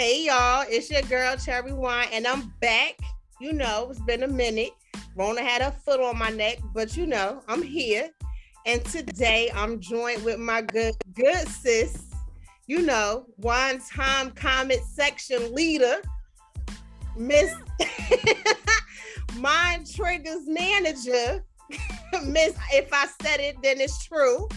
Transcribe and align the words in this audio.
Hey 0.00 0.24
y'all, 0.24 0.64
it's 0.66 0.90
your 0.90 1.02
girl 1.02 1.36
Cherry 1.36 1.74
Wine, 1.74 2.08
and 2.10 2.26
I'm 2.26 2.54
back. 2.62 2.98
You 3.38 3.52
know, 3.52 3.88
it's 3.90 4.00
been 4.00 4.22
a 4.22 4.26
minute. 4.26 4.70
Rona 5.14 5.42
had 5.42 5.60
her 5.60 5.70
foot 5.70 6.00
on 6.00 6.16
my 6.16 6.30
neck, 6.30 6.56
but 6.72 6.96
you 6.96 7.06
know, 7.06 7.42
I'm 7.48 7.62
here. 7.62 8.08
And 8.64 8.82
today 8.86 9.50
I'm 9.54 9.78
joined 9.78 10.24
with 10.24 10.38
my 10.38 10.62
good, 10.62 10.94
good 11.12 11.46
sis, 11.46 12.02
you 12.66 12.80
know, 12.80 13.26
one 13.36 13.82
time 13.94 14.30
comment 14.30 14.80
section 14.90 15.54
leader, 15.54 15.96
Miss 17.14 17.54
Mind 19.36 19.86
Triggers 19.94 20.46
manager, 20.46 21.44
Miss, 22.24 22.56
if 22.72 22.88
I 22.90 23.06
said 23.20 23.40
it, 23.40 23.56
then 23.62 23.82
it's 23.82 24.02
true. 24.06 24.48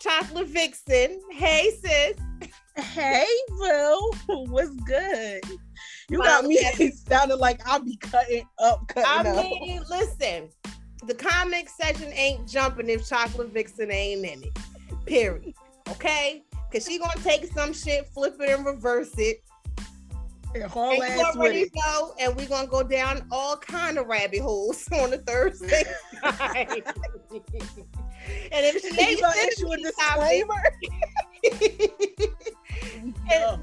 Chocolate 0.00 0.48
Vixen. 0.48 1.20
Hey, 1.30 1.70
sis. 1.82 2.16
Hey, 2.76 3.26
Boo. 3.50 4.10
What's 4.46 4.74
good? 4.86 5.42
You 6.08 6.18
got 6.18 6.44
me 6.44 6.56
sounding 7.08 7.38
like 7.38 7.60
I'll 7.66 7.84
be 7.84 7.96
cutting 7.96 8.46
up, 8.58 8.88
cutting 8.88 9.06
I 9.06 9.30
up. 9.30 9.44
mean, 9.44 9.82
listen, 9.88 10.48
the 11.06 11.14
comic 11.14 11.68
section 11.68 12.12
ain't 12.12 12.48
jumping 12.48 12.88
if 12.88 13.06
Chocolate 13.06 13.52
Vixen 13.52 13.90
ain't 13.90 14.24
in 14.24 14.42
it. 14.42 14.58
Period. 15.06 15.54
Okay? 15.88 16.44
Because 16.70 16.86
she 16.86 16.98
gonna 16.98 17.20
take 17.22 17.46
some 17.52 17.72
shit, 17.72 18.08
flip 18.08 18.36
it, 18.40 18.48
and 18.48 18.64
reverse 18.64 19.12
it. 19.18 19.42
And 20.54 20.64
haul 20.64 20.92
and 20.92 21.02
ass 21.02 21.36
with 21.36 21.54
it. 21.54 21.72
Go, 21.74 22.14
and 22.18 22.34
we're 22.34 22.48
gonna 22.48 22.66
go 22.66 22.82
down 22.82 23.26
all 23.30 23.56
kind 23.56 23.98
of 23.98 24.06
rabbit 24.06 24.40
holes 24.40 24.88
on 24.92 25.10
the 25.10 25.18
Thursday 25.18 25.84
night. 26.22 26.86
And 28.52 28.66
if 28.66 28.80
she 28.82 29.00
ain't 29.00 29.20
gonna 29.20 29.34
issue 29.48 29.72
a 29.72 29.76
disclaimer. 29.78 30.62
no. 33.30 33.60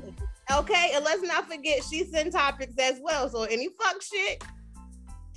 Okay, 0.52 0.91
and 0.94 1.03
let's 1.03 1.22
not 1.23 1.49
forget 1.49 1.83
she 1.83 2.08
in 2.14 2.31
topics 2.31 2.77
as 2.80 2.99
well. 3.03 3.30
So 3.30 3.44
any 3.44 3.67
fuck 3.80 4.02
shit, 4.02 4.44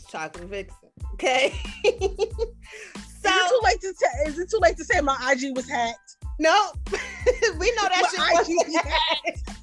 chocolate 0.08 0.48
vixen. 0.48 0.76
Okay. 1.14 1.52
so 1.82 1.90
is 1.92 3.24
it 3.24 3.48
too 3.48 3.60
late 3.64 3.80
to 3.80 3.92
t- 3.92 4.30
is 4.30 4.38
it 4.38 4.50
too 4.50 4.58
late 4.60 4.76
to 4.76 4.84
say 4.84 5.00
my 5.00 5.16
IG 5.32 5.56
was 5.56 5.68
hacked? 5.68 6.16
No, 6.38 6.72
we 6.92 7.70
know 7.72 7.88
that 7.88 8.12
my 8.16 8.42
shit 8.44 8.68
was 8.68 8.76
hacked. 8.76 9.60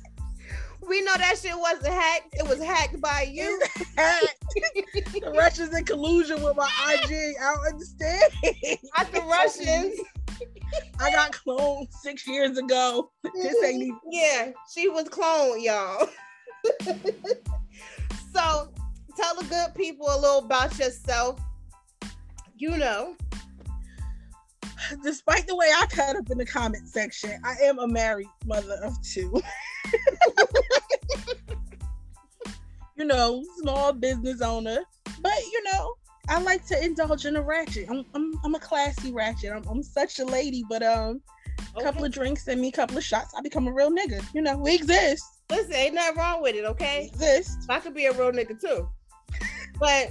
We 0.88 1.02
know 1.02 1.16
that 1.18 1.38
shit 1.38 1.58
wasn't 1.58 1.94
hacked. 1.94 2.34
It 2.34 2.48
was 2.48 2.62
hacked 2.62 3.02
by 3.02 3.24
you. 3.32 3.60
the 3.96 5.34
Russians 5.36 5.76
in 5.76 5.84
collusion 5.86 6.42
with 6.42 6.56
my 6.56 6.70
IG. 6.94 7.12
I 7.42 7.54
don't 7.56 7.68
understand. 7.74 8.34
Not 8.98 9.12
the 9.12 9.22
Russians. 9.22 10.00
I 11.00 11.12
got 11.12 11.32
cloned 11.32 11.92
six 11.92 12.28
years 12.28 12.58
ago. 12.58 13.12
This 13.36 13.56
ain't 13.64 13.84
even- 13.84 14.00
yeah, 14.12 14.50
she 14.74 14.88
was 14.88 15.06
cloned, 15.06 15.64
y'all. 15.64 16.08
so 18.34 18.72
tell 19.16 19.36
the 19.36 19.46
good 19.50 19.74
people 19.76 20.08
a 20.10 20.18
little 20.20 20.40
about 20.40 20.78
yourself. 20.80 21.40
You 22.56 22.78
know. 22.78 23.16
Despite 25.04 25.48
the 25.48 25.56
way 25.56 25.68
I 25.76 25.86
cut 25.88 26.16
up 26.16 26.30
in 26.30 26.38
the 26.38 26.46
comment 26.46 26.88
section, 26.88 27.40
I 27.44 27.56
am 27.64 27.80
a 27.80 27.88
married 27.88 28.30
mother 28.46 28.78
of 28.84 28.94
two. 29.02 29.42
you 32.96 33.06
know, 33.06 33.44
small 33.60 33.94
business 33.94 34.42
owner. 34.42 34.80
But 35.22 35.40
you 35.52 35.64
know, 35.64 35.94
I 36.30 36.42
like 36.42 36.66
to 36.68 36.84
indulge 36.84 37.26
in 37.26 37.36
a 37.36 37.42
ratchet. 37.42 37.90
I'm 37.90 38.06
I'm, 38.14 38.34
I'm 38.44 38.56
a 38.56 38.60
classy 38.60 39.12
ratchet. 39.12 39.52
I'm, 39.52 39.64
I'm 39.68 39.84
such 39.84 40.20
a 40.20 40.26
lady, 40.26 40.64
but 40.70 40.84
um, 40.84 41.22
a 41.60 41.78
okay. 41.78 41.84
couple 41.84 42.06
of 42.06 42.12
drinks 42.12 42.48
and 42.48 42.60
me, 42.62 42.70
a 42.70 42.72
couple 42.72 42.98
of 42.98 43.04
shots, 43.04 43.34
I 43.38 43.42
become 43.42 43.68
a 43.68 43.74
real 43.74 43.92
nigga. 43.92 44.24
You 44.34 44.42
know, 44.42 44.58
we 44.58 44.76
exist. 44.76 45.24
Listen, 45.50 45.74
ain't 45.74 45.96
nothing 45.96 46.18
wrong 46.18 46.42
with 46.42 46.56
it, 46.56 46.66
okay? 46.66 47.10
We 47.20 47.26
exist. 47.26 47.66
I 47.70 47.80
could 47.80 47.94
be 47.94 48.06
a 48.06 48.12
real 48.14 48.32
nigga 48.32 48.60
too. 48.60 48.90
but 49.80 50.10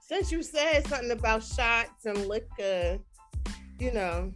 since 0.00 0.32
you 0.32 0.42
said 0.42 0.86
something 0.86 1.10
about 1.10 1.42
shots 1.42 2.04
and 2.04 2.26
liquor, 2.26 2.98
you 3.80 3.92
know, 3.92 4.32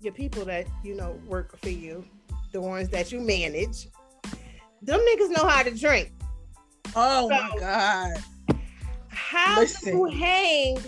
your 0.00 0.12
people 0.12 0.44
that 0.44 0.66
you 0.84 0.94
know 0.94 1.18
work 1.26 1.58
for 1.58 1.70
you, 1.70 2.04
the 2.52 2.60
ones 2.60 2.88
that 2.90 3.12
you 3.12 3.20
manage, 3.20 3.88
them 4.82 5.00
niggas 5.00 5.30
know 5.36 5.46
how 5.46 5.62
to 5.62 5.70
drink. 5.70 6.12
Oh 6.94 7.28
so, 7.28 7.34
my 7.34 7.56
god 7.58 8.24
how 9.36 9.60
Listen. 9.60 9.92
do 9.92 9.98
you 9.98 10.04
hang 10.06 10.78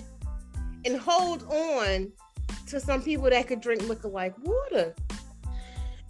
and 0.85 0.97
hold 0.97 1.43
on 1.53 2.11
to 2.67 2.81
some 2.81 3.03
people 3.03 3.29
that 3.29 3.47
could 3.47 3.61
drink 3.61 3.87
liquor 3.89 4.09
like 4.09 4.35
water? 4.43 4.95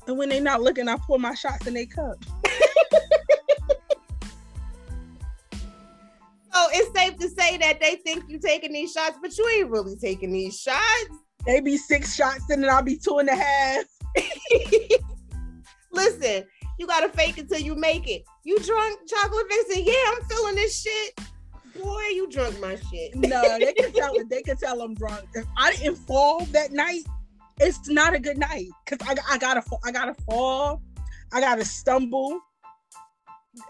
And 0.06 0.18
when 0.18 0.28
they 0.28 0.38
not 0.38 0.62
looking, 0.62 0.88
I 0.88 0.96
pour 0.98 1.18
my 1.18 1.34
shots 1.34 1.66
in 1.66 1.74
their 1.74 1.86
cup. 1.86 2.16
it's 6.78 6.98
safe 6.98 7.16
to 7.16 7.28
say 7.28 7.56
that 7.58 7.80
they 7.80 7.96
think 7.96 8.24
you 8.28 8.38
taking 8.38 8.72
these 8.72 8.92
shots, 8.92 9.18
but 9.20 9.36
you 9.36 9.48
ain't 9.48 9.70
really 9.70 9.96
taking 9.96 10.32
these 10.32 10.58
shots. 10.58 11.18
They 11.44 11.60
be 11.60 11.76
six 11.76 12.14
shots 12.14 12.48
and 12.50 12.62
then 12.62 12.70
I'll 12.70 12.82
be 12.82 12.96
two 12.96 13.18
and 13.18 13.28
a 13.28 13.34
half. 13.34 13.84
Listen, 15.92 16.44
you 16.78 16.86
gotta 16.86 17.08
fake 17.08 17.38
it 17.38 17.48
till 17.48 17.60
you 17.60 17.74
make 17.74 18.08
it. 18.08 18.22
You 18.44 18.58
drunk 18.60 19.00
chocolate 19.08 19.46
vixen? 19.48 19.84
Yeah, 19.84 19.94
I'm 20.08 20.22
feeling 20.28 20.54
this 20.54 20.82
shit. 20.82 21.20
Boy, 21.80 22.02
you 22.12 22.28
drunk 22.28 22.60
my 22.60 22.76
shit. 22.76 23.14
no, 23.14 23.58
they 23.58 23.72
can 23.72 23.92
tell. 23.94 24.14
They 24.28 24.42
can 24.42 24.56
tell 24.56 24.80
I'm 24.80 24.94
drunk. 24.94 25.24
If 25.34 25.46
I 25.56 25.72
didn't 25.72 25.96
fall 25.96 26.44
that 26.46 26.72
night, 26.72 27.02
it's 27.60 27.88
not 27.88 28.14
a 28.14 28.18
good 28.18 28.38
night 28.38 28.68
because 28.84 29.06
I, 29.08 29.34
I 29.34 29.38
gotta 29.38 29.62
I 29.84 29.90
gotta 29.90 30.14
fall, 30.24 30.82
I 31.32 31.40
gotta 31.40 31.64
stumble. 31.64 32.40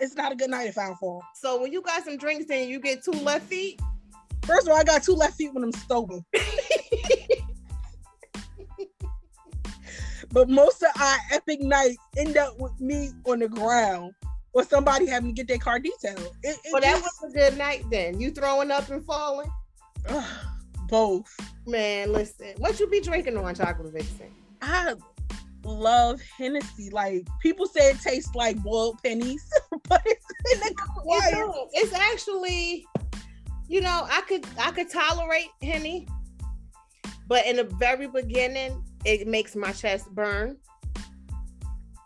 It's 0.00 0.15
not 0.15 0.32
a 0.32 0.37
good 0.37 0.50
night 0.50 0.69
if 0.69 0.78
I 0.78 0.87
don't 0.87 0.97
fall. 0.97 1.22
So 1.34 1.60
when 1.60 1.72
you 1.72 1.82
got 1.82 2.04
some 2.04 2.16
drinks 2.16 2.47
and 2.50 2.69
you 2.69 2.81
get 2.81 3.03
two 3.03 3.12
left 3.12 3.47
feet. 3.47 3.81
First 4.44 4.66
of 4.66 4.72
all, 4.72 4.78
I 4.78 4.84
got 4.84 5.03
two 5.03 5.15
left 5.15 5.37
feet 5.37 5.53
when 5.53 5.65
I'm 5.65 5.72
sober. 5.72 6.21
but 10.31 10.49
most 10.49 10.82
of 10.82 10.88
our 11.00 11.16
epic 11.32 11.60
nights 11.60 11.99
end 12.16 12.37
up 12.37 12.59
with 12.59 12.81
me 12.81 13.10
on 13.26 13.41
the 13.41 13.49
ground 13.49 14.12
or 14.53 14.65
somebody 14.65 15.06
having 15.06 15.28
to 15.28 15.34
get 15.34 15.49
their 15.49 15.59
car 15.59 15.78
detailed. 15.78 16.34
It, 16.43 16.56
it 16.65 16.72
well, 16.72 16.81
that 16.81 17.00
was 17.00 17.31
a 17.31 17.32
good 17.32 17.59
night 17.59 17.84
then. 17.91 18.20
You 18.20 18.31
throwing 18.31 18.70
up 18.70 18.88
and 18.91 19.05
falling? 19.05 19.50
both. 20.88 21.34
Man, 21.66 22.12
listen. 22.12 22.55
What 22.59 22.81
you 22.81 22.87
be 22.87 23.00
drinking 23.00 23.37
on 23.37 23.55
chocolate 23.55 23.93
vixen? 23.93 24.32
I 24.62 24.94
love 25.65 26.21
Hennessy. 26.37 26.91
Like 26.91 27.27
people 27.41 27.67
say 27.67 27.91
it 27.91 28.01
tastes 28.01 28.35
like 28.35 28.63
boiled 28.63 29.03
pennies, 29.03 29.49
but 29.89 30.03
it's 30.05 30.27
in 30.55 30.61
the 30.61 30.75
quiet. 30.97 31.69
It's 31.73 31.93
actually, 31.93 32.87
you 33.69 33.81
know, 33.81 34.07
I 34.11 34.23
could 34.23 34.47
I 34.59 34.71
could 34.71 34.91
tolerate 34.91 35.51
Henny, 35.63 36.07
but 37.27 37.47
in 37.47 37.57
the 37.57 37.65
very 37.65 38.07
beginning, 38.07 38.85
it 39.05 39.27
makes 39.27 39.55
my 39.55 39.73
chest 39.73 40.11
burn. 40.15 40.57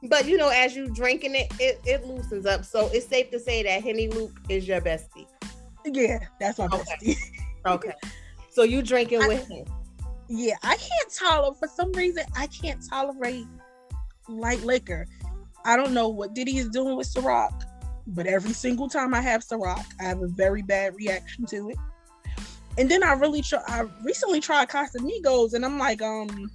But 0.04 0.26
you 0.26 0.36
know, 0.36 0.48
as 0.48 0.74
you 0.74 0.88
drinking 0.92 1.36
it, 1.36 1.52
it, 1.60 1.80
it 1.84 2.04
loosens 2.04 2.44
up. 2.44 2.64
So 2.64 2.90
it's 2.92 3.06
safe 3.06 3.30
to 3.30 3.38
say 3.38 3.62
that 3.62 3.82
Henny 3.82 4.08
Luke 4.08 4.36
is 4.48 4.66
your 4.66 4.80
bestie. 4.80 5.26
Yeah, 5.84 6.18
that's 6.40 6.58
my 6.58 6.66
okay. 6.66 6.82
bestie. 7.00 7.16
okay. 7.66 7.92
So 8.50 8.64
you 8.64 8.82
drinking 8.82 9.22
I, 9.22 9.28
with 9.28 9.48
him? 9.48 9.64
Yeah, 10.34 10.54
I 10.62 10.76
can't 10.76 11.12
tolerate 11.12 11.58
for 11.58 11.68
some 11.68 11.92
reason 11.92 12.24
I 12.34 12.46
can't 12.46 12.82
tolerate 12.88 13.44
light 14.30 14.62
liquor. 14.62 15.06
I 15.66 15.76
don't 15.76 15.92
know 15.92 16.08
what 16.08 16.32
Diddy 16.32 16.56
is 16.56 16.70
doing 16.70 16.96
with 16.96 17.06
Ciroc, 17.12 17.52
but 18.06 18.26
every 18.26 18.54
single 18.54 18.88
time 18.88 19.12
I 19.12 19.20
have 19.20 19.42
Ciroc, 19.42 19.84
I 20.00 20.04
have 20.04 20.22
a 20.22 20.28
very 20.28 20.62
bad 20.62 20.94
reaction 20.96 21.44
to 21.48 21.68
it. 21.68 21.76
And 22.78 22.90
then 22.90 23.02
I 23.02 23.12
really 23.12 23.42
try 23.42 23.60
I 23.68 23.84
recently 24.02 24.40
tried 24.40 24.70
Casamigos 24.70 25.52
and 25.52 25.66
I'm 25.66 25.78
like, 25.78 26.00
um, 26.00 26.50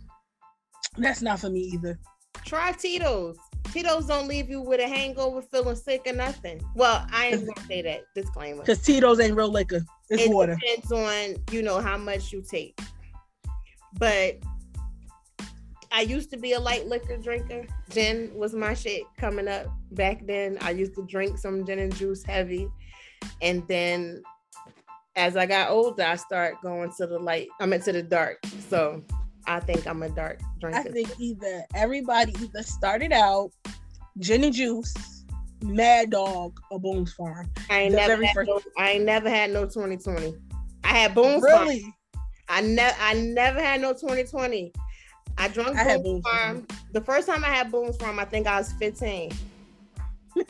that's 0.98 1.22
not 1.22 1.40
for 1.40 1.52
me 1.52 1.60
either. 1.60 2.00
Try 2.46 2.72
Tito's. 2.72 3.38
Tito's 3.72 4.08
don't 4.08 4.28
leave 4.28 4.50
you 4.50 4.60
with 4.60 4.80
a 4.80 4.88
hangover, 4.88 5.44
feeling 5.44 5.76
sick 5.76 6.02
or 6.08 6.14
nothing. 6.14 6.60
Well, 6.74 7.06
I 7.12 7.28
ain't 7.28 7.46
gonna 7.46 7.68
say 7.68 7.84
that. 7.84 8.06
Disclaimer. 8.16 8.62
Because 8.62 8.82
Tito's 8.82 9.20
ain't 9.20 9.36
real 9.36 9.52
liquor. 9.52 9.82
It's 10.10 10.24
it 10.24 10.32
water. 10.32 10.58
depends 10.60 10.92
on 10.92 11.36
you 11.52 11.62
know 11.62 11.80
how 11.80 12.00
much 12.00 12.34
you 12.34 12.42
take. 12.42 12.76
But 13.94 14.38
I 15.92 16.02
used 16.02 16.30
to 16.32 16.38
be 16.38 16.54
a 16.54 16.60
light 16.60 16.88
liquor 16.88 17.18
drinker. 17.18 17.66
Gin 17.90 18.32
was 18.36 18.54
my 18.54 18.74
shit 18.74 19.04
coming 19.18 19.48
up 19.48 19.68
back 19.92 20.26
then. 20.26 20.58
I 20.62 20.72
used 20.72 20.96
to 20.96 21.06
drink 21.06 21.38
some 21.38 21.66
gin 21.66 21.80
and 21.80 21.96
juice 21.96 22.24
heavy, 22.24 22.68
and 23.42 23.68
then 23.68 24.22
as 25.16 25.36
I 25.36 25.48
got 25.48 25.72
older, 25.72 26.04
I 26.04 26.16
start 26.16 26.62
going 26.62 26.92
to 26.98 27.08
the 27.08 27.18
light. 27.18 27.48
I 27.60 27.66
meant 27.66 27.84
to 27.86 27.92
the 27.92 28.04
dark. 28.04 28.38
So 28.70 29.04
I 29.48 29.60
think 29.60 29.88
I'm 29.88 30.04
a 30.04 30.10
dark 30.10 30.40
drinker. 30.60 30.80
I 30.80 30.84
think 30.84 31.10
either 31.20 31.64
everybody 31.74 32.34
either 32.40 32.64
started 32.64 33.12
out 33.12 33.52
gin 34.20 34.44
and 34.44 34.54
juice, 34.54 34.94
Mad 35.64 36.12
Dog, 36.12 36.60
or 36.70 36.80
Boone's 36.80 37.14
Farm. 37.14 37.50
I 37.70 37.82
ain't 37.82 37.96
never 37.96 38.24
had 38.24 38.36
first... 38.36 38.50
no, 38.50 38.62
I 38.78 38.92
ain't 38.92 39.06
never 39.06 39.30
had 39.30 39.52
no 39.52 39.66
2020. 39.66 40.36
I 40.84 40.88
had 40.88 41.16
Boone's 41.16 41.42
really? 41.42 41.82
Farm. 41.82 41.94
I 42.50 42.62
never 42.62 42.96
I 43.00 43.14
never 43.14 43.62
had 43.62 43.82
no 43.82 43.94
2020. 43.94 44.72
I 45.38 45.48
drunk 45.50 45.78
I 45.78 45.98
Boone's 45.98 46.24
Farm. 46.24 46.66
The 46.94 47.02
first 47.02 47.28
time 47.28 47.44
I 47.44 47.50
had 47.50 47.72
Boone's 47.72 47.98
Farm, 47.98 48.18
I 48.20 48.26
think 48.26 48.48
I 48.48 48.58
was 48.58 48.74
15. 48.74 49.32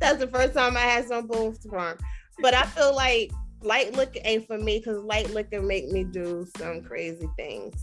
That's 0.00 0.18
the 0.18 0.26
first 0.28 0.54
time 0.54 0.76
I 0.76 0.80
had 0.80 1.06
some 1.06 1.26
Boone's 1.26 1.64
Farm. 1.66 1.98
But 2.40 2.54
I 2.54 2.62
feel 2.64 2.94
like 2.94 3.30
light 3.62 3.94
liquor 3.94 4.20
ain't 4.24 4.46
for 4.46 4.58
me 4.58 4.78
because 4.78 5.02
light 5.04 5.30
liquor 5.30 5.60
make 5.60 5.90
me 5.90 6.04
do 6.04 6.46
some 6.56 6.82
crazy 6.82 7.28
things. 7.36 7.74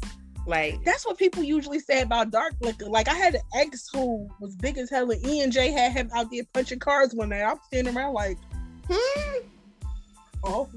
Like 0.47 0.83
That's 0.83 1.05
what 1.05 1.17
people 1.17 1.43
usually 1.43 1.79
say 1.79 2.01
about 2.01 2.31
dark 2.31 2.53
liquor. 2.61 2.85
Like 2.85 3.07
I 3.07 3.13
had 3.15 3.35
an 3.35 3.41
ex 3.55 3.89
who 3.91 4.29
was 4.39 4.55
big 4.55 4.77
as 4.77 4.89
hell, 4.89 5.09
and 5.09 5.25
E 5.25 5.41
and 5.41 5.51
J 5.51 5.71
had 5.71 5.91
him 5.93 6.09
out 6.13 6.29
there 6.31 6.43
punching 6.53 6.79
cars 6.79 7.13
one 7.13 7.29
night. 7.29 7.41
I'm 7.41 7.57
standing 7.67 7.95
around 7.95 8.13
like, 8.13 8.37
hmm, 8.87 9.39
oh, 10.43 10.69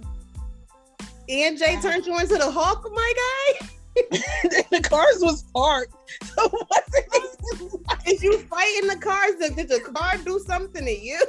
and 1.29 1.59
Jay 1.59 1.77
turned 1.81 2.07
you 2.07 2.19
into 2.19 2.37
the 2.37 2.51
Hulk, 2.51 2.91
my 2.93 3.13
guy. 3.17 3.69
the 4.71 4.81
cars 4.83 5.19
was 5.21 5.43
parked. 5.55 5.95
So 6.23 6.49
what 6.49 6.85
did 8.05 8.23
you 8.23 8.39
fighting 8.39 8.89
the 8.89 8.97
cars? 8.97 9.35
Did, 9.37 9.69
the 9.69 9.81
car 9.81 10.17
do 10.19 10.41
something 10.47 10.85
to 10.85 10.91
you? 10.91 11.21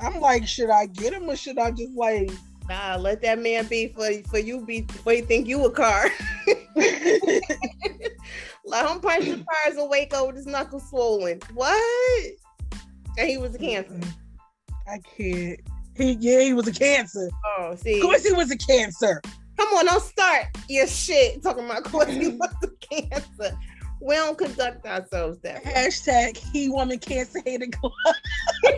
I'm 0.00 0.20
like, 0.20 0.46
should 0.46 0.70
I 0.70 0.86
get 0.86 1.12
him 1.12 1.28
or 1.28 1.36
should 1.36 1.58
I 1.58 1.70
just 1.72 1.92
like? 1.94 2.30
Nah, 2.68 2.96
let 2.96 3.22
that 3.22 3.40
man 3.40 3.66
be 3.66 3.88
for 3.88 4.10
for 4.28 4.38
you 4.38 4.64
be 4.64 4.82
for 5.02 5.12
you 5.12 5.24
think 5.24 5.48
you 5.48 5.64
a 5.64 5.70
car. 5.70 6.10
Let 8.64 8.88
him 8.88 9.00
punch 9.00 9.24
the 9.24 9.44
cars 9.44 9.76
wake 9.90 10.14
up 10.14 10.28
with 10.28 10.36
his 10.36 10.46
knuckles 10.46 10.88
swollen. 10.88 11.40
What? 11.54 12.32
And 13.18 13.28
he 13.28 13.36
was 13.36 13.54
a 13.54 13.58
cancer. 13.58 14.00
I 14.88 14.98
can't. 15.16 15.60
He 15.96 16.12
yeah, 16.20 16.40
he 16.40 16.54
was 16.54 16.68
a 16.68 16.72
cancer. 16.72 17.28
Oh, 17.58 17.74
see. 17.76 17.96
Of 17.96 18.02
course, 18.02 18.26
he 18.26 18.32
was 18.32 18.50
a 18.50 18.56
cancer. 18.56 19.20
Come 19.58 19.68
on, 19.74 19.84
don't 19.86 20.02
start 20.02 20.46
your 20.68 20.86
shit 20.86 21.42
talking 21.42 21.64
about 21.64 21.84
course 21.84 22.08
he 22.08 22.28
was 22.28 22.54
a 22.62 22.68
cancer. 22.86 23.58
We 24.00 24.16
don't 24.16 24.36
conduct 24.36 24.84
ourselves 24.84 25.38
that 25.42 25.64
way. 25.64 25.72
Hashtag 25.72 26.36
he 26.36 26.68
woman 26.68 26.98
cancer 26.98 27.40
hated 27.44 27.72
club. 27.72 27.92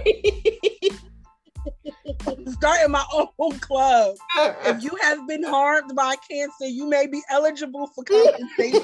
Starting 2.49 2.91
my 2.91 3.05
own 3.13 3.59
club. 3.59 4.17
If 4.67 4.83
you 4.83 4.91
have 5.01 5.27
been 5.27 5.43
harmed 5.43 5.95
by 5.95 6.17
cancer, 6.29 6.67
you 6.67 6.87
may 6.87 7.07
be 7.07 7.23
eligible 7.31 7.87
for 7.89 8.05
compensation. 8.05 8.81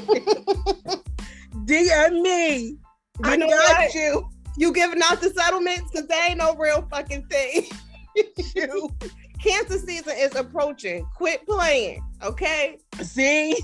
DM 1.67 2.23
me. 2.23 2.79
I 3.23 3.37
know 3.37 3.49
got 3.49 3.77
what? 3.77 3.95
you. 3.95 4.27
you 4.57 4.73
giving 4.73 5.03
out 5.05 5.21
the 5.21 5.29
settlements 5.31 5.91
because 5.91 6.07
they 6.07 6.19
ain't 6.29 6.39
no 6.39 6.55
real 6.55 6.87
fucking 6.91 7.27
thing. 7.27 7.67
You. 8.55 8.91
Cancer 9.43 9.79
season 9.79 10.15
is 10.17 10.35
approaching. 10.35 11.07
Quit 11.17 11.47
playing, 11.47 12.03
okay? 12.23 12.79
See? 13.03 13.57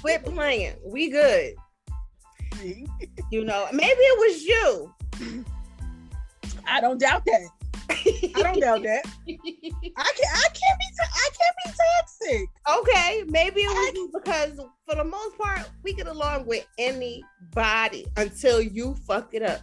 Quit 0.00 0.24
playing. 0.24 0.74
We 0.84 1.10
good. 1.10 1.54
You 3.30 3.44
know, 3.44 3.66
maybe 3.72 4.00
it 4.00 4.18
was 4.18 4.44
you. 4.44 4.94
I 6.66 6.80
don't 6.80 7.00
doubt 7.00 7.24
that. 7.24 7.48
I 7.90 8.42
don't 8.42 8.60
doubt 8.60 8.82
that. 8.82 9.04
I 9.06 9.36
can 9.36 9.46
I 9.96 10.48
can't 10.52 10.78
be 10.78 10.86
I 11.00 11.28
can't 11.30 11.56
be 11.64 11.72
toxic. 11.72 12.48
okay, 12.78 13.24
maybe 13.28 13.62
it 13.62 13.68
was 13.68 13.94
you 13.94 14.10
because 14.12 14.60
for 14.86 14.96
the 14.96 15.04
most 15.04 15.38
part, 15.38 15.68
we 15.82 15.92
get 15.94 16.06
along 16.06 16.46
with 16.46 16.66
anybody 16.78 18.06
until 18.16 18.60
you 18.60 18.94
fuck 19.06 19.32
it 19.32 19.42
up. 19.42 19.60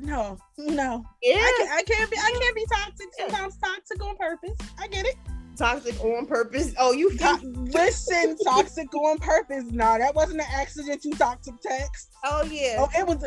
No, 0.00 0.38
no. 0.58 1.04
Yeah, 1.22 1.34
I 1.36 1.54
can't 1.58 1.70
I 1.72 1.82
can't 1.82 2.10
be 2.10 2.16
I 2.18 2.32
can't 2.40 2.54
be 2.54 2.66
toxic. 2.72 3.06
Sometimes 3.18 3.56
toxic 3.56 4.04
on 4.04 4.16
purpose. 4.16 4.56
I 4.78 4.86
get 4.88 5.06
it. 5.06 5.16
toxic 5.56 6.00
on 6.04 6.26
purpose. 6.26 6.72
Oh, 6.78 6.92
you 6.92 7.10
To- 7.16 7.40
listen, 7.44 8.36
toxic 8.44 8.94
on 8.94 9.18
purpose. 9.18 9.64
No, 9.70 9.98
that 9.98 10.14
wasn't 10.14 10.40
an 10.40 10.46
accident. 10.52 11.04
You 11.04 11.14
toxic 11.14 11.54
text. 11.60 12.10
Oh 12.24 12.44
yeah. 12.44 12.76
Oh, 12.78 12.88
it 12.98 13.06
was. 13.06 13.24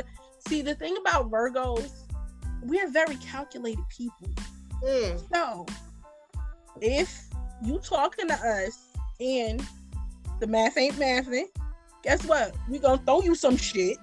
See, 0.47 0.61
the 0.61 0.75
thing 0.75 0.95
about 0.99 1.29
Virgos, 1.29 1.91
we're 2.63 2.89
very 2.89 3.15
calculated 3.17 3.83
people. 3.89 4.29
Mm. 4.83 5.21
So, 5.33 5.65
if 6.81 7.25
you 7.63 7.79
talking 7.79 8.27
to 8.27 8.33
us 8.33 8.87
and 9.19 9.63
the 10.39 10.47
math 10.47 10.77
ain't 10.77 10.95
mathing, 10.95 11.45
guess 12.01 12.25
what? 12.25 12.55
We 12.69 12.79
gonna 12.79 13.01
throw 13.05 13.21
you 13.21 13.35
some 13.35 13.57
shit 13.57 13.97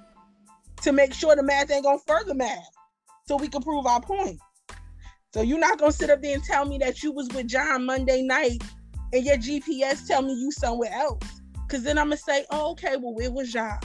to 0.83 0.93
make 0.93 1.13
sure 1.13 1.37
the 1.37 1.43
math 1.43 1.71
ain't 1.71 1.85
gonna 1.85 1.99
further 2.07 2.35
math, 2.35 2.71
so 3.27 3.37
we 3.37 3.49
can 3.49 3.63
prove 3.63 3.87
our 3.87 4.01
point. 4.01 4.39
So 5.35 5.43
you're 5.43 5.59
not 5.59 5.79
gonna 5.79 5.93
sit 5.93 6.11
up 6.11 6.23
there 6.23 6.35
and 6.35 6.43
tell 6.43 6.65
me 6.65 6.79
that 6.79 7.03
you 7.03 7.13
was 7.13 7.29
with 7.35 7.49
John 7.49 7.85
Monday 7.85 8.23
night 8.23 8.63
and 9.13 9.25
your 9.25 9.37
GPS 9.37 10.07
tell 10.07 10.23
me 10.23 10.33
you 10.33 10.51
somewhere 10.51 10.93
else. 10.93 11.23
Cause 11.69 11.83
then 11.83 11.99
I'm 11.99 12.07
gonna 12.07 12.17
say, 12.17 12.47
oh, 12.51 12.71
okay, 12.73 12.97
well, 12.97 13.15
where 13.15 13.31
was 13.31 13.53
John? 13.53 13.79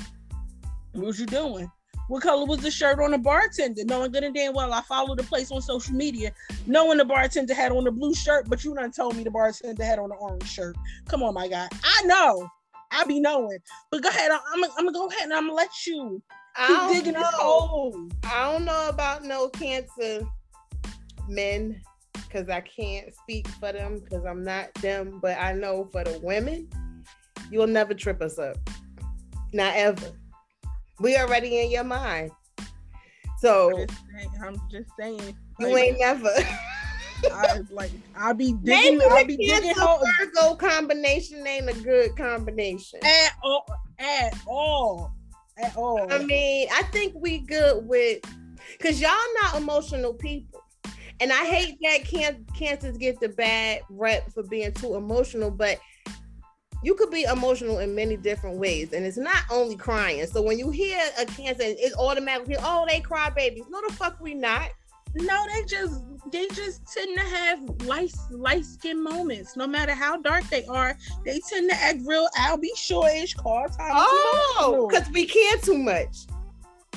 What 0.94 1.07
was 1.07 1.19
you 1.19 1.25
doing? 1.25 1.69
What 2.07 2.22
color 2.22 2.45
was 2.45 2.60
the 2.60 2.72
shirt 2.72 3.00
on 3.00 3.12
the 3.12 3.18
bartender? 3.18 3.84
Knowing 3.86 4.12
good 4.12 4.24
and 4.24 4.36
damn 4.36 4.54
well 4.54 4.74
I 4.74 4.81
follow 4.81 5.16
the 5.16 5.24
place 5.24 5.51
on 5.51 5.62
social 5.62 5.96
media, 5.96 6.31
knowing 6.66 6.98
the 6.98 7.06
bartender 7.06 7.54
had 7.54 7.72
on 7.72 7.84
the 7.84 7.92
blue 7.92 8.13
shirt, 8.13 8.50
but 8.50 8.63
you 8.63 8.74
done 8.75 8.92
told 8.92 9.16
me 9.16 9.24
the 9.24 9.31
bartender 9.31 9.84
had 9.84 10.00
on 10.00 10.10
the 10.10 10.16
orange 10.16 10.48
shirt. 10.48 10.75
Come 11.07 11.24
on, 11.24 11.34
my 11.34 11.48
guy. 11.48 11.68
I 11.84 12.04
know. 12.06 12.50
I 12.92 13.04
be 13.06 13.19
knowing. 13.19 13.57
But 13.89 14.04
go 14.04 14.10
ahead. 14.10 14.31
I'm, 14.31 14.39
I'm, 14.54 14.72
I'm 14.78 14.86
gonna 14.86 14.92
go 14.92 15.07
ahead 15.07 15.24
and 15.24 15.34
I'm 15.34 15.48
gonna 15.48 15.54
let 15.54 15.88
you 15.88 16.22
I 16.56 16.68
don't 16.68 16.94
digging 16.94 17.14
know. 17.14 17.22
hole. 17.24 18.10
I 18.26 18.52
don't 18.52 18.66
know 18.66 18.90
about 18.90 19.24
no 19.24 19.50
cancer 19.50 20.22
men 21.28 21.82
because 22.14 22.50
I 22.50 22.62
can't 22.62 23.14
speak 23.14 23.48
for 23.48 23.72
them 23.72 24.00
because 24.00 24.26
I'm 24.26 24.44
not 24.44 24.74
them, 24.76 25.20
but 25.22 25.38
I 25.40 25.54
know 25.54 25.88
for 25.92 26.04
the 26.04 26.20
women, 26.20 26.68
you'll 27.52 27.68
never 27.68 27.94
trip 27.94 28.22
us 28.22 28.40
up. 28.40 28.58
Not 29.54 29.76
ever. 29.76 30.12
We 31.00 31.18
already 31.18 31.60
in 31.60 31.72
your 31.72 31.84
mind. 31.84 32.32
So 33.40 33.72
I'm 33.72 33.88
just 33.88 34.00
saying. 34.12 34.32
I'm 34.44 34.62
just 34.72 34.90
saying. 35.00 35.38
you 35.60 35.68
Like, 35.68 35.84
ain't 35.84 36.00
never. 36.00 36.30
I, 37.32 37.60
like 37.72 37.92
I'll 38.16 38.34
be 38.34 38.56
Maybe 38.64 38.98
digging. 38.98 39.02
I'll 39.12 39.22
the 39.22 39.26
be 39.26 39.38
digging 39.38 39.74
Virgo 39.76 40.56
combination 40.56 41.46
ain't 41.46 41.70
a 41.70 41.74
good 41.82 42.16
combination. 42.16 43.00
at 43.04 43.34
all. 43.44 43.66
At 44.00 44.38
all. 44.48 45.14
At 45.58 45.76
all. 45.78 46.12
I 46.12 46.20
mean, 46.20 46.68
I 46.72 46.84
think 46.84 47.14
we 47.16 47.40
good 47.40 47.88
with 47.88 48.22
because 48.78 49.00
y'all 49.00 49.12
not 49.42 49.56
emotional 49.56 50.14
people. 50.14 50.62
And 51.20 51.32
I 51.32 51.46
hate 51.46 51.78
that 51.84 52.06
can- 52.06 52.46
cancers 52.58 52.98
get 52.98 53.20
the 53.20 53.30
bad 53.30 53.82
rep 53.90 54.32
for 54.34 54.44
being 54.44 54.74
too 54.74 54.96
emotional, 54.96 55.51
but 55.51 55.80
you 56.82 56.96
could 56.96 57.12
be 57.12 57.24
emotional 57.24 57.80
in 57.80 57.96
many 57.96 58.18
different 58.18 58.58
ways. 58.58 58.92
And 58.94 59.06
it's 59.06 59.18
not 59.18 59.44
only 59.50 59.75
crying. 59.75 60.25
So 60.27 60.42
when 60.42 60.60
you 60.60 60.70
hear 60.70 61.00
a 61.20 61.25
cancer, 61.25 61.63
it's 61.63 61.96
automatically, 61.96 62.58
oh, 62.60 62.86
they 62.89 63.00
cry 63.00 63.30
babies. 63.30 63.63
No, 63.70 63.80
the 63.88 63.94
fuck 63.94 64.20
we 64.20 64.34
not. 64.34 64.70
No, 65.15 65.46
they 65.53 65.63
just 65.65 66.01
they 66.32 66.48
just 66.50 66.82
tend 66.91 67.15
to 67.17 67.24
have 67.24 67.60
light 67.86 68.13
light 68.32 68.65
skin 68.65 69.01
moments. 69.03 69.55
No 69.55 69.67
matter 69.67 69.93
how 69.93 70.17
dark 70.22 70.43
they 70.50 70.65
are, 70.65 70.98
they 71.25 71.39
tend 71.50 71.70
to 71.70 71.75
act 71.75 72.00
real. 72.05 72.27
I'll 72.38 72.58
be 72.58 72.72
short-ish 72.75 73.36
car. 73.36 73.67
Oh, 73.79 74.88
because 74.89 75.10
we 75.12 75.25
care 75.27 75.58
too 75.58 75.77
much. 75.77 76.25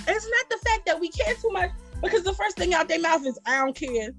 it's 0.09 0.29
not 0.29 0.51
the 0.51 0.59
fact 0.65 0.87
that 0.87 0.99
we 0.99 1.09
care 1.09 1.35
too 1.35 1.51
much 1.51 1.71
because 2.03 2.23
the 2.23 2.33
first 2.35 2.57
thing 2.57 2.73
out 2.75 2.89
their 2.89 3.01
mouth 3.01 3.27
is 3.27 3.39
I 3.47 3.59
don't 3.59 3.77
care. 3.77 4.11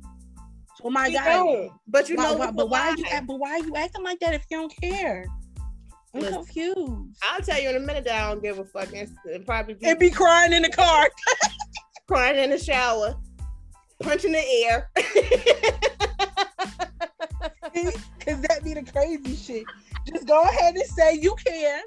Oh 0.84 0.92
my 0.92 1.10
god. 1.12 1.24
don't. 1.26 1.72
But 1.88 2.08
you 2.10 2.18
Why- 2.18 2.24
know, 2.24 2.38
why- 2.38 2.52
but 2.52 2.70
why 2.70 2.94
you 2.98 3.06
act- 3.12 3.26
but 3.28 3.40
why 3.40 3.52
are 3.54 3.60
you 3.66 3.76
acting 3.76 4.04
like 4.04 4.20
that 4.20 4.36
if 4.36 4.46
you 4.52 4.58
don't 4.58 4.74
care? 4.80 5.26
I'm 6.14 6.22
Listen. 6.22 6.36
confused. 6.46 7.18
I'll 7.24 7.42
tell 7.42 7.60
you 7.60 7.70
in 7.70 7.76
a 7.78 7.80
minute 7.80 8.04
that 8.06 8.24
I 8.24 8.30
don't 8.30 8.44
give 8.44 8.60
a 8.60 8.66
fuck. 8.66 8.94
It's 8.94 9.12
it'd 9.28 9.46
probably 9.48 9.74
be 9.74 9.86
And 9.88 9.98
be 9.98 10.12
crying 10.12 10.54
in 10.54 10.62
the 10.62 10.70
car. 10.70 11.10
crying 12.08 12.38
in 12.38 12.52
the 12.52 12.60
shower, 12.60 13.16
punching 14.02 14.32
the 14.32 14.46
air. 14.66 14.90
Cause 18.26 18.42
that 18.42 18.64
be 18.64 18.74
the 18.74 18.84
crazy 18.84 19.36
shit. 19.36 19.66
Just 20.08 20.28
go 20.28 20.42
ahead 20.42 20.76
and 20.76 20.86
say 20.86 21.16
you 21.16 21.36
care, 21.46 21.82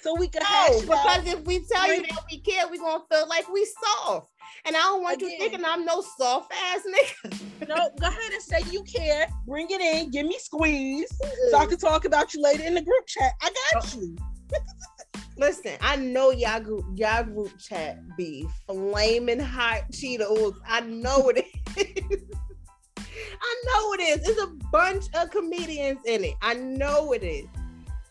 so 0.00 0.14
we 0.14 0.28
can 0.28 0.42
No, 0.42 0.76
it 0.76 0.88
out. 0.88 1.22
because 1.22 1.26
if 1.34 1.44
we 1.44 1.64
tell 1.64 1.92
you 1.94 2.02
that 2.02 2.24
we 2.30 2.38
care, 2.38 2.68
we 2.68 2.78
gonna 2.78 3.02
feel 3.10 3.28
like 3.28 3.48
we 3.48 3.66
soft. 4.04 4.28
And 4.66 4.76
I 4.76 4.80
don't 4.80 5.02
want 5.02 5.20
you 5.20 5.30
thinking 5.38 5.64
I'm 5.64 5.84
no 5.84 6.02
soft 6.18 6.52
ass 6.52 6.80
nigga. 6.86 7.68
No, 7.68 7.76
go 8.00 8.06
ahead 8.06 8.32
and 8.32 8.42
say 8.42 8.60
you 8.70 8.82
care. 8.82 9.26
Bring 9.46 9.66
it 9.70 9.80
in. 9.80 10.10
Give 10.10 10.26
me 10.26 10.36
squeeze, 10.38 11.12
so 11.50 11.58
I 11.58 11.66
can 11.66 11.78
talk 11.78 12.04
about 12.04 12.34
you 12.34 12.42
later 12.42 12.64
in 12.64 12.74
the 12.74 12.82
group 12.82 13.06
chat. 13.06 13.32
I 13.40 13.50
got 13.72 13.94
oh. 13.94 14.00
you. 14.00 14.16
Listen, 15.40 15.78
I 15.80 15.96
know 15.96 16.32
y'all 16.32 16.60
group, 16.60 16.84
y'all 16.94 17.24
group 17.24 17.58
chat 17.58 17.98
be 18.14 18.46
flaming 18.66 19.40
hot 19.40 19.90
Cheetos. 19.90 20.54
I 20.68 20.80
know 20.82 21.30
it 21.30 21.46
is. 21.78 22.22
I 22.98 23.62
know 23.64 23.92
it 23.94 24.00
is. 24.00 24.28
It's 24.28 24.42
a 24.42 24.48
bunch 24.70 25.06
of 25.14 25.30
comedians 25.30 26.00
in 26.04 26.24
it. 26.24 26.34
I 26.42 26.52
know 26.54 27.12
it 27.14 27.22
is. 27.22 27.46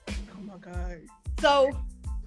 Oh 0.10 0.42
my 0.42 0.58
god. 0.58 1.02
So, 1.40 1.70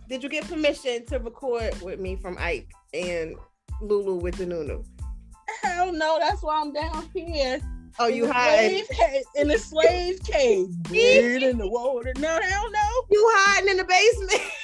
did 0.08 0.22
you 0.22 0.28
get 0.28 0.46
permission 0.46 1.04
to 1.06 1.18
record 1.18 1.82
with 1.82 1.98
me 1.98 2.14
from 2.14 2.36
Ike 2.38 2.70
and 2.94 3.34
Lulu 3.80 4.14
with 4.20 4.36
the 4.36 4.46
Nunu? 4.46 4.84
Hell 5.64 5.92
no, 5.92 6.18
that's 6.20 6.44
why 6.44 6.60
I'm 6.60 6.72
down 6.72 7.10
here 7.12 7.60
Oh, 7.98 8.06
you 8.06 8.30
hiding? 8.30 8.84
in 9.36 9.48
the 9.48 9.58
slave 9.58 10.22
cave, 10.22 10.68
buried 10.84 11.42
in 11.42 11.58
the 11.58 11.68
water. 11.68 12.12
No, 12.18 12.40
hell 12.40 12.70
no. 12.70 13.04
You 13.10 13.30
hiding 13.34 13.70
in 13.70 13.76
the 13.76 13.84
basement? 13.84 14.40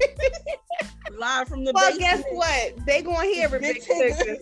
Live 1.18 1.48
from 1.48 1.64
the 1.64 1.72
well, 1.74 1.90
basement. 1.90 2.00
guess 2.00 2.22
what? 2.32 2.86
They 2.86 3.02
gonna 3.02 3.26
hear 3.26 3.54
it, 3.54 3.62
Big 3.62 3.82
Tigger. 3.82 4.36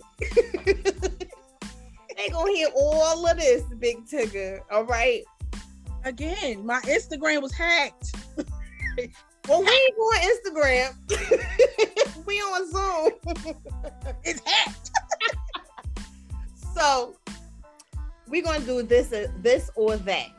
they 2.17 2.29
gonna 2.29 2.51
hear 2.51 2.67
all 2.75 3.25
of 3.25 3.37
this, 3.37 3.63
Big 3.79 4.05
Tigger. 4.05 4.59
All 4.71 4.83
right. 4.85 5.23
Again, 6.03 6.65
my 6.65 6.81
Instagram 6.81 7.41
was 7.41 7.53
hacked. 7.53 8.13
Well, 9.47 9.61
we 9.61 9.69
ain't 9.69 9.95
on 9.99 10.21
Instagram. 10.21 10.95
we 12.25 12.39
on 12.39 12.67
Zoom. 12.71 13.11
It's 14.23 14.41
hacked. 14.43 14.89
So 16.73 17.15
we're 18.27 18.41
gonna 18.43 18.65
do 18.65 18.81
this, 18.81 19.13
uh, 19.13 19.27
this 19.41 19.69
or 19.75 19.97
that. 19.97 20.29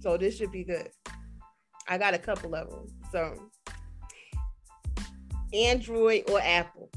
So 0.00 0.16
this 0.16 0.36
should 0.36 0.50
be 0.50 0.64
good. 0.64 0.90
I 1.88 1.96
got 1.96 2.14
a 2.14 2.18
couple 2.18 2.54
of 2.54 2.70
them. 2.70 2.86
So 3.12 3.50
Android 5.54 6.28
or 6.30 6.40
Apple. 6.40 6.88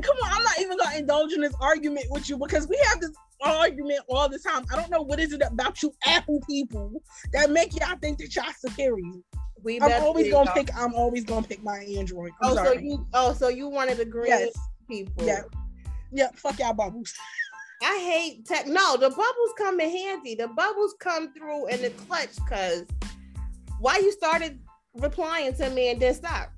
Come 0.00 0.16
on, 0.22 0.32
I'm 0.32 0.42
not 0.44 0.60
even 0.60 0.78
gonna 0.78 0.96
indulge 0.96 1.32
in 1.32 1.40
this 1.40 1.54
argument 1.60 2.06
with 2.10 2.28
you 2.28 2.36
because 2.36 2.68
we 2.68 2.78
have 2.84 3.00
this 3.00 3.10
argument 3.42 4.00
all 4.08 4.28
the 4.28 4.38
time. 4.38 4.64
I 4.72 4.76
don't 4.76 4.90
know 4.90 5.02
what 5.02 5.18
is 5.18 5.32
it 5.32 5.42
about 5.44 5.82
you 5.82 5.92
Apple 6.06 6.40
people 6.48 7.02
that 7.32 7.50
make 7.50 7.74
y'all 7.78 7.96
think 8.00 8.18
that 8.18 8.34
y'all 8.34 8.52
superior. 8.58 9.20
We 9.62 9.80
I'm 9.80 10.02
always 10.02 10.30
gonna 10.30 10.52
pick. 10.52 10.70
I'm 10.76 10.94
always 10.94 11.24
gonna 11.24 11.46
pick 11.46 11.62
my 11.64 11.78
Android. 11.78 12.30
I'm 12.42 12.52
Oh, 12.52 12.64
so 12.64 12.72
you 12.74 13.06
oh, 13.12 13.32
so 13.32 13.48
you 13.48 13.68
wanted 13.68 13.98
the 13.98 14.04
green 14.04 14.28
yes. 14.28 14.50
people. 14.88 15.26
Yeah. 15.26 15.42
Yeah. 16.12 16.28
Fuck 16.36 16.58
y'all 16.60 16.74
bubbles. 16.74 17.12
I 17.82 17.98
hate 17.98 18.44
tech. 18.44 18.66
No, 18.66 18.96
the 18.96 19.10
bubbles 19.10 19.52
come 19.56 19.80
in 19.80 19.90
handy. 19.90 20.34
The 20.34 20.48
bubbles 20.48 20.94
come 20.98 21.32
through 21.32 21.68
in 21.68 21.82
the 21.82 21.90
clutch 21.90 22.34
because 22.36 22.84
why 23.80 23.98
you 23.98 24.12
started 24.12 24.58
replying 24.94 25.54
to 25.54 25.70
me 25.70 25.90
and 25.90 26.00
then 26.00 26.14
stop. 26.14 26.52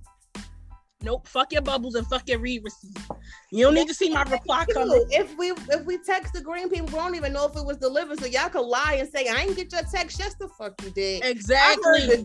Nope. 1.03 1.27
Fuck 1.27 1.53
your 1.53 1.63
bubbles 1.63 1.95
and 1.95 2.07
fuck 2.07 2.29
your 2.29 2.39
read 2.39 2.63
receipt. 2.63 2.99
You 3.51 3.65
don't 3.65 3.75
need 3.75 3.89
to 3.89 3.95
see 3.95 4.11
my 4.11 4.23
reply 4.25 4.67
coming. 4.73 5.07
If 5.11 5.37
we 5.39 5.53
if 5.71 5.85
we 5.85 5.99
text 5.99 6.35
the 6.35 6.43
green 6.43 6.69
people, 6.69 6.87
we 6.87 6.95
don't 6.95 7.15
even 7.15 7.33
know 7.33 7.47
if 7.47 7.57
it 7.57 7.65
was 7.65 7.79
delivered. 7.79 8.21
So 8.21 8.27
y'all 8.27 8.51
could 8.51 8.67
lie 8.67 8.97
and 8.99 9.09
say, 9.09 9.27
I 9.29 9.45
didn't 9.45 9.57
get 9.57 9.73
your 9.73 9.83
text. 9.83 10.19
Yes, 10.19 10.35
the 10.35 10.49
fuck 10.49 10.81
you 10.83 10.91
did. 10.91 11.25
Exactly. 11.25 12.25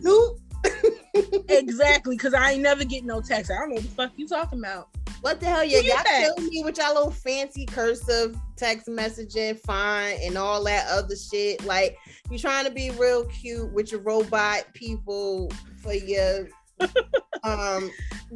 exactly. 1.48 2.16
Cause 2.16 2.34
I 2.34 2.52
ain't 2.52 2.62
never 2.62 2.84
get 2.84 3.04
no 3.04 3.22
text. 3.22 3.50
I 3.50 3.60
don't 3.60 3.70
know 3.70 3.74
what 3.76 3.84
the 3.84 3.90
fuck 3.90 4.12
you 4.16 4.28
talking 4.28 4.58
about. 4.58 4.88
What 5.22 5.40
the 5.40 5.46
hell? 5.46 5.64
Yeah, 5.64 5.78
y'all 5.78 5.96
that. 6.04 6.34
kill 6.36 6.46
me 6.46 6.62
with 6.62 6.76
y'all 6.76 6.94
little 6.94 7.10
fancy 7.10 7.64
cursive 7.64 8.36
text 8.56 8.86
messaging, 8.86 9.58
fine, 9.60 10.18
and 10.22 10.36
all 10.36 10.62
that 10.64 10.86
other 10.88 11.16
shit. 11.16 11.64
Like 11.64 11.96
you 12.30 12.38
trying 12.38 12.66
to 12.66 12.70
be 12.70 12.90
real 12.90 13.24
cute 13.24 13.72
with 13.72 13.90
your 13.90 14.02
robot 14.02 14.66
people 14.74 15.50
for 15.78 15.94
your 15.94 16.48
um. 17.44 17.90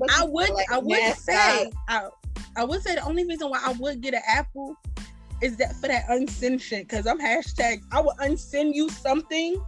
I 0.08 0.24
would 0.24 0.50
it, 0.50 0.66
I 0.70 0.78
would 0.78 1.14
say 1.16 1.70
I, 1.88 2.08
I 2.56 2.64
would 2.64 2.82
say 2.82 2.94
the 2.94 3.04
only 3.04 3.26
reason 3.26 3.50
why 3.50 3.60
I 3.64 3.72
would 3.72 4.00
get 4.00 4.14
an 4.14 4.22
Apple 4.26 4.76
is 5.42 5.56
that 5.56 5.74
for 5.76 5.88
that 5.88 6.06
unsend 6.08 6.60
shit 6.60 6.88
because 6.88 7.06
I'm 7.06 7.18
hashtag 7.18 7.80
I 7.92 8.00
will 8.00 8.14
unsend 8.20 8.74
you 8.74 8.88
something 8.88 9.62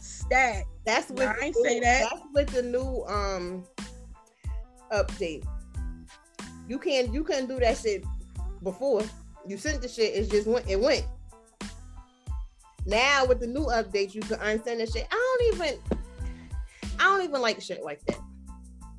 stat. 0.00 0.64
That's 0.84 1.10
what 1.10 1.28
I 1.28 1.34
ain't 1.42 1.56
new- 1.56 1.64
say 1.64 1.80
that. 1.80 2.08
That's 2.10 2.22
with 2.34 2.48
the 2.50 2.62
new 2.62 3.04
um 3.08 3.64
update. 4.92 5.44
You 6.68 6.78
can't 6.78 7.12
you 7.12 7.24
couldn't 7.24 7.46
do 7.46 7.58
that 7.60 7.78
shit 7.78 8.04
before. 8.62 9.02
You 9.46 9.56
sent 9.56 9.82
the 9.82 9.88
shit, 9.88 10.14
it 10.14 10.30
just 10.30 10.46
went 10.46 10.68
it 10.68 10.80
went. 10.80 11.06
Now 12.86 13.26
with 13.26 13.40
the 13.40 13.46
new 13.46 13.66
update, 13.66 14.14
you 14.14 14.20
can 14.22 14.38
unsend 14.38 14.78
the 14.78 14.86
shit. 14.86 15.06
I 15.10 15.38
don't 15.50 15.54
even 15.54 15.78
I 16.98 17.04
don't 17.04 17.22
even 17.22 17.40
like 17.40 17.60
shit 17.60 17.82
like 17.82 18.04
that. 18.06 18.18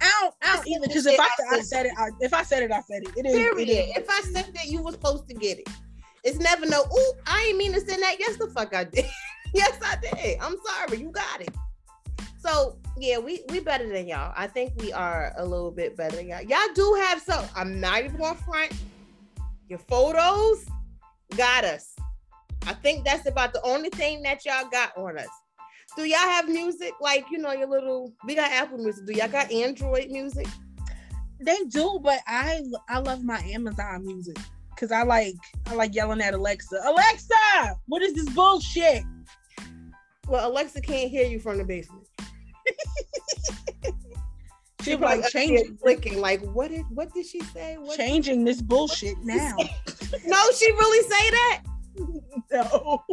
I 0.01 0.19
don't 0.21 0.35
I 0.41 0.55
don't 0.55 0.67
either 0.67 0.87
because 0.87 1.05
if 1.05 1.19
I, 1.19 1.23
I 1.23 1.55
I 1.57 1.61
said 1.61 1.85
it 1.85 1.91
I, 1.97 2.09
if 2.21 2.33
I 2.33 2.43
said 2.43 2.63
it 2.63 2.71
I 2.71 2.81
said 2.81 3.03
it. 3.03 3.09
It 3.17 3.25
is. 3.25 3.35
Period. 3.35 3.69
is. 3.69 3.97
If 3.97 4.09
I 4.09 4.21
said 4.21 4.53
that, 4.55 4.67
you 4.67 4.81
were 4.81 4.91
supposed 4.91 5.27
to 5.27 5.33
get 5.33 5.59
it. 5.59 5.67
It's 6.23 6.37
never 6.37 6.65
no, 6.65 6.81
ooh, 6.81 7.13
I 7.25 7.47
ain't 7.49 7.57
mean 7.57 7.73
to 7.73 7.81
send 7.81 8.01
that. 8.03 8.17
Yes, 8.19 8.37
the 8.37 8.47
fuck 8.47 8.73
I 8.73 8.83
did. 8.85 9.05
yes, 9.53 9.77
I 9.83 9.97
did. 10.01 10.37
I'm 10.39 10.55
sorry. 10.65 10.99
You 10.99 11.11
got 11.11 11.41
it. 11.41 11.49
So 12.39 12.77
yeah, 12.97 13.17
we 13.17 13.43
we 13.49 13.59
better 13.59 13.87
than 13.87 14.07
y'all. 14.07 14.33
I 14.35 14.47
think 14.47 14.73
we 14.77 14.93
are 14.93 15.33
a 15.37 15.45
little 15.45 15.71
bit 15.71 15.97
better 15.97 16.15
than 16.15 16.27
y'all. 16.27 16.41
Y'all 16.41 16.73
do 16.73 16.93
have 17.05 17.21
some. 17.21 17.45
I'm 17.55 17.79
not 17.79 18.03
even 18.03 18.17
going 18.17 18.35
front. 18.35 18.71
Your 19.67 19.79
photos 19.79 20.65
got 21.35 21.63
us. 21.65 21.95
I 22.65 22.73
think 22.73 23.05
that's 23.05 23.27
about 23.27 23.53
the 23.53 23.61
only 23.63 23.89
thing 23.89 24.21
that 24.23 24.45
y'all 24.45 24.69
got 24.69 24.97
on 24.97 25.17
us. 25.17 25.27
Do 25.95 26.03
y'all 26.03 26.19
have 26.19 26.47
music 26.47 26.93
like 27.01 27.25
you 27.31 27.37
know 27.37 27.51
your 27.51 27.67
little? 27.67 28.13
We 28.25 28.35
got 28.35 28.51
Apple 28.51 28.77
Music. 28.77 29.05
Do 29.05 29.13
y'all 29.13 29.27
got 29.27 29.51
Android 29.51 30.09
music? 30.09 30.47
They 31.39 31.57
do, 31.67 31.99
but 32.01 32.19
I 32.27 32.61
I 32.89 32.99
love 32.99 33.23
my 33.23 33.39
Amazon 33.39 34.05
music 34.05 34.37
because 34.69 34.91
I 34.91 35.03
like 35.03 35.35
I 35.67 35.73
like 35.73 35.95
yelling 35.95 36.21
at 36.21 36.33
Alexa. 36.33 36.79
Alexa, 36.85 37.77
what 37.87 38.01
is 38.01 38.13
this 38.13 38.29
bullshit? 38.29 39.03
Well, 40.27 40.49
Alexa 40.49 40.81
can't 40.81 41.09
hear 41.09 41.25
you 41.25 41.39
from 41.39 41.57
the 41.57 41.63
basement. 41.63 42.07
She 44.83 44.95
be 44.95 45.01
like 45.01 45.27
changing 45.27 45.77
clicking. 45.77 46.21
Like, 46.21 46.41
what 46.53 46.69
did 46.69 46.85
what 46.89 47.13
did 47.13 47.25
she 47.25 47.41
say? 47.41 47.77
What 47.77 47.97
changing 47.97 48.45
this 48.45 48.61
bullshit 48.61 49.17
now. 49.23 49.55
No, 50.25 50.51
she 50.57 50.71
really 50.71 51.07
say 51.07 51.29
that. 51.29 51.61
no. 52.51 53.05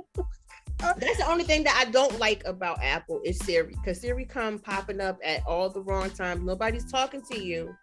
That's 0.78 1.18
the 1.18 1.26
only 1.28 1.44
thing 1.44 1.64
that 1.64 1.82
I 1.86 1.90
don't 1.90 2.18
like 2.18 2.42
about 2.44 2.82
Apple 2.82 3.20
is 3.24 3.38
Siri, 3.38 3.72
because 3.72 4.00
Siri 4.00 4.24
come 4.24 4.58
popping 4.58 5.00
up 5.00 5.18
at 5.24 5.42
all 5.46 5.70
the 5.70 5.80
wrong 5.80 6.10
times. 6.10 6.42
Nobody's 6.44 6.90
talking 6.90 7.22
to 7.30 7.38
you. 7.38 7.74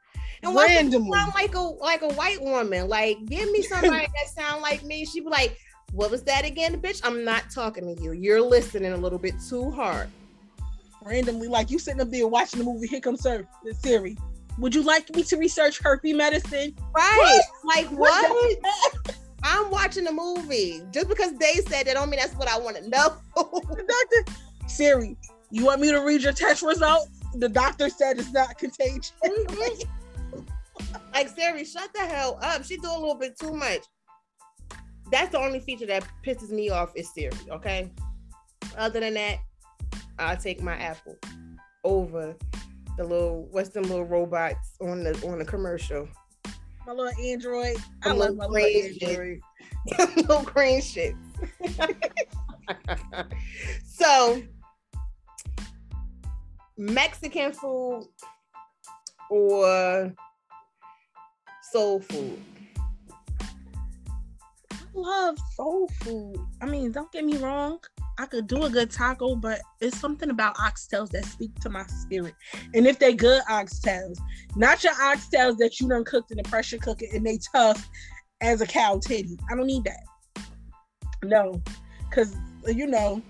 And 0.44 0.56
Randomly. 0.56 1.12
sound 1.18 1.34
like 1.34 1.56
a 1.56 1.60
like 1.60 2.02
a 2.02 2.10
white 2.10 2.42
woman? 2.42 2.88
Like, 2.88 3.26
give 3.26 3.50
me 3.52 3.62
somebody 3.64 4.08
that 4.08 4.30
sound 4.36 4.62
like 4.62 4.84
me. 4.84 5.06
She 5.06 5.22
be 5.22 5.28
like, 5.28 5.58
"What 5.92 6.12
was 6.12 6.24
that 6.24 6.46
again, 6.46 6.80
bitch? 6.82 7.02
I'm 7.04 7.24
not 7.24 7.50
talking 7.50 7.96
to 7.96 8.02
you. 8.02 8.12
You're 8.12 8.42
listening 8.42 8.94
a 8.94 8.98
little 8.98 9.20
bit 9.20 9.36
too 9.50 9.72
hard." 9.72 10.10
randomly, 11.06 11.48
like 11.48 11.70
you 11.70 11.80
sitting 11.80 12.02
up 12.02 12.10
there 12.10 12.28
watching 12.28 12.60
the 12.60 12.66
movie 12.66 12.88
Here 12.88 13.00
Comes 13.00 13.26
Siri. 13.82 14.18
Would 14.60 14.76
you 14.76 14.84
like 14.84 15.14
me 15.16 15.24
to 15.24 15.38
research 15.38 15.80
herpes 15.80 16.16
medicine? 16.16 16.76
Right? 16.96 17.42
Like 17.66 17.88
What 17.88 18.30
what? 18.30 19.18
I'm 19.44 19.70
watching 19.70 20.08
a 20.08 20.12
movie. 20.12 20.82
Just 20.92 21.10
because 21.10 21.34
they 21.38 21.54
said 21.68 21.88
that, 21.88 21.94
don't 21.96 22.10
mean 22.10 22.20
that's 22.20 22.36
what 22.36 22.48
I 22.48 22.58
want 22.58 22.78
to 22.78 22.90
know. 22.90 23.18
Doctor, 23.36 24.34
Siri, 24.68 25.18
you 25.52 25.66
want 25.66 25.82
me 25.82 25.92
to 25.92 26.00
read 26.00 26.22
your 26.22 26.34
test 26.34 26.64
results? 26.64 27.10
The 27.36 27.50
doctor 27.50 27.90
said 27.90 28.20
it's 28.20 28.32
not 28.32 28.58
contagious. 28.58 29.12
like 31.14 31.30
Siri, 31.30 31.66
shut 31.66 31.92
the 31.94 32.02
hell 32.02 32.40
up. 32.42 32.64
She 32.64 32.78
do 32.78 32.90
a 32.90 32.98
little 32.98 33.16
bit 33.16 33.38
too 33.38 33.54
much. 33.54 33.82
That's 35.12 35.32
the 35.32 35.40
only 35.40 35.60
feature 35.60 35.86
that 35.88 36.08
pisses 36.26 36.50
me 36.50 36.70
off 36.70 36.92
is 36.96 37.14
Siri. 37.14 37.32
Okay. 37.50 37.92
Other 38.78 39.00
than 39.00 39.14
that, 39.16 39.40
I'll 40.18 40.38
take 40.38 40.62
my 40.62 40.76
Apple 40.76 41.18
over 41.84 42.36
the 42.98 43.04
little 43.04 43.48
what's 43.52 43.70
them 43.70 43.84
little 43.84 44.06
robots 44.06 44.76
on 44.82 45.04
the 45.04 45.14
on 45.28 45.40
the 45.40 45.46
commercial. 45.46 46.08
My 46.86 46.94
little 46.94 47.24
Android. 47.24 47.78
I 48.04 48.10
love 48.10 48.20
little 48.20 48.36
my 48.36 48.46
little 48.46 48.70
green. 48.70 48.98
Android. 49.02 49.42
little 50.18 50.44
green 50.44 50.82
shit. 50.82 51.16
so 53.86 54.42
Mexican 56.78 57.54
food 57.54 58.06
or 59.30 60.14
soul 61.72 62.02
food. 62.02 62.40
I 64.72 64.76
love 64.94 65.38
soul 65.56 65.90
food. 66.02 66.38
I 66.62 66.66
mean, 66.66 66.92
don't 66.92 67.12
get 67.12 67.26
me 67.26 67.38
wrong. 67.38 67.80
I 68.20 68.26
could 68.26 68.48
do 68.48 68.64
a 68.64 68.70
good 68.70 68.92
taco, 68.92 69.36
but 69.36 69.62
it's 69.82 70.00
something 70.00 70.30
about 70.30 70.56
oxtails 70.56 71.10
that 71.12 71.26
speak 71.26 71.60
to 71.62 71.70
my 71.70 71.84
spirit. 71.84 72.36
And 72.74 72.86
if 72.86 73.00
they 73.00 73.14
good 73.14 73.42
oxtails, 73.50 74.18
not 74.56 74.84
your 74.84 74.94
oxtails 74.94 75.58
that 75.58 75.80
you 75.80 75.90
done 75.90 76.04
cooked 76.04 76.32
in 76.32 76.38
the 76.38 76.44
pressure 76.44 76.78
cooker 76.78 77.06
and 77.14 77.26
they 77.26 77.40
tough 77.54 77.90
as 78.42 78.62
a 78.62 78.68
cow 78.68 79.00
titty. 79.00 79.38
I 79.52 79.56
don't 79.56 79.68
need 79.68 79.84
that. 79.86 80.46
No, 81.24 81.62
because 82.10 82.36
you 82.68 82.88
know, 82.88 83.22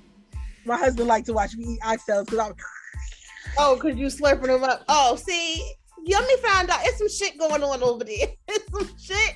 my 0.65 0.77
husband 0.77 1.07
like 1.07 1.25
to 1.25 1.33
watch 1.33 1.55
me 1.55 1.65
eat 1.65 1.79
oxtails 1.81 2.25
because 2.25 2.39
I'm 2.39 2.53
Oh, 3.57 3.77
cause 3.79 3.95
you 3.95 4.07
slurping 4.07 4.47
them 4.47 4.63
up. 4.63 4.83
Oh, 4.89 5.15
see, 5.15 5.63
Yummy 6.05 6.37
found 6.37 6.69
out 6.69 6.79
it's 6.83 6.97
some 6.97 7.09
shit 7.09 7.37
going 7.37 7.63
on 7.63 7.83
over 7.83 8.03
there. 8.03 8.27
It's 8.47 8.71
some 8.71 8.97
shit 8.97 9.35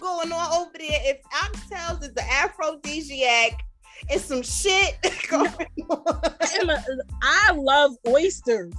going 0.00 0.32
on 0.32 0.60
over 0.60 0.72
there. 0.78 1.00
If 1.02 1.18
oxtails 1.32 2.02
is 2.02 2.14
the 2.14 2.22
aphrodisiac, 2.32 3.60
it's 4.08 4.24
some 4.24 4.42
shit 4.42 4.96
going 5.28 5.48
on. 5.90 6.06
a- 6.12 6.72
uh, 6.72 6.78
I 7.22 7.52
love 7.52 7.92
oysters. 8.06 8.72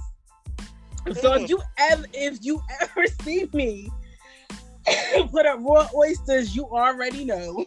So 1.20 1.34
if 1.34 1.48
you 1.48 1.60
ever 1.78 2.04
if 2.12 2.38
you 2.42 2.60
ever 2.80 3.06
see 3.22 3.48
me 3.52 3.90
put 5.30 5.46
up 5.46 5.60
raw 5.62 5.88
oysters, 5.94 6.54
you 6.54 6.66
already 6.66 7.24
know. 7.24 7.64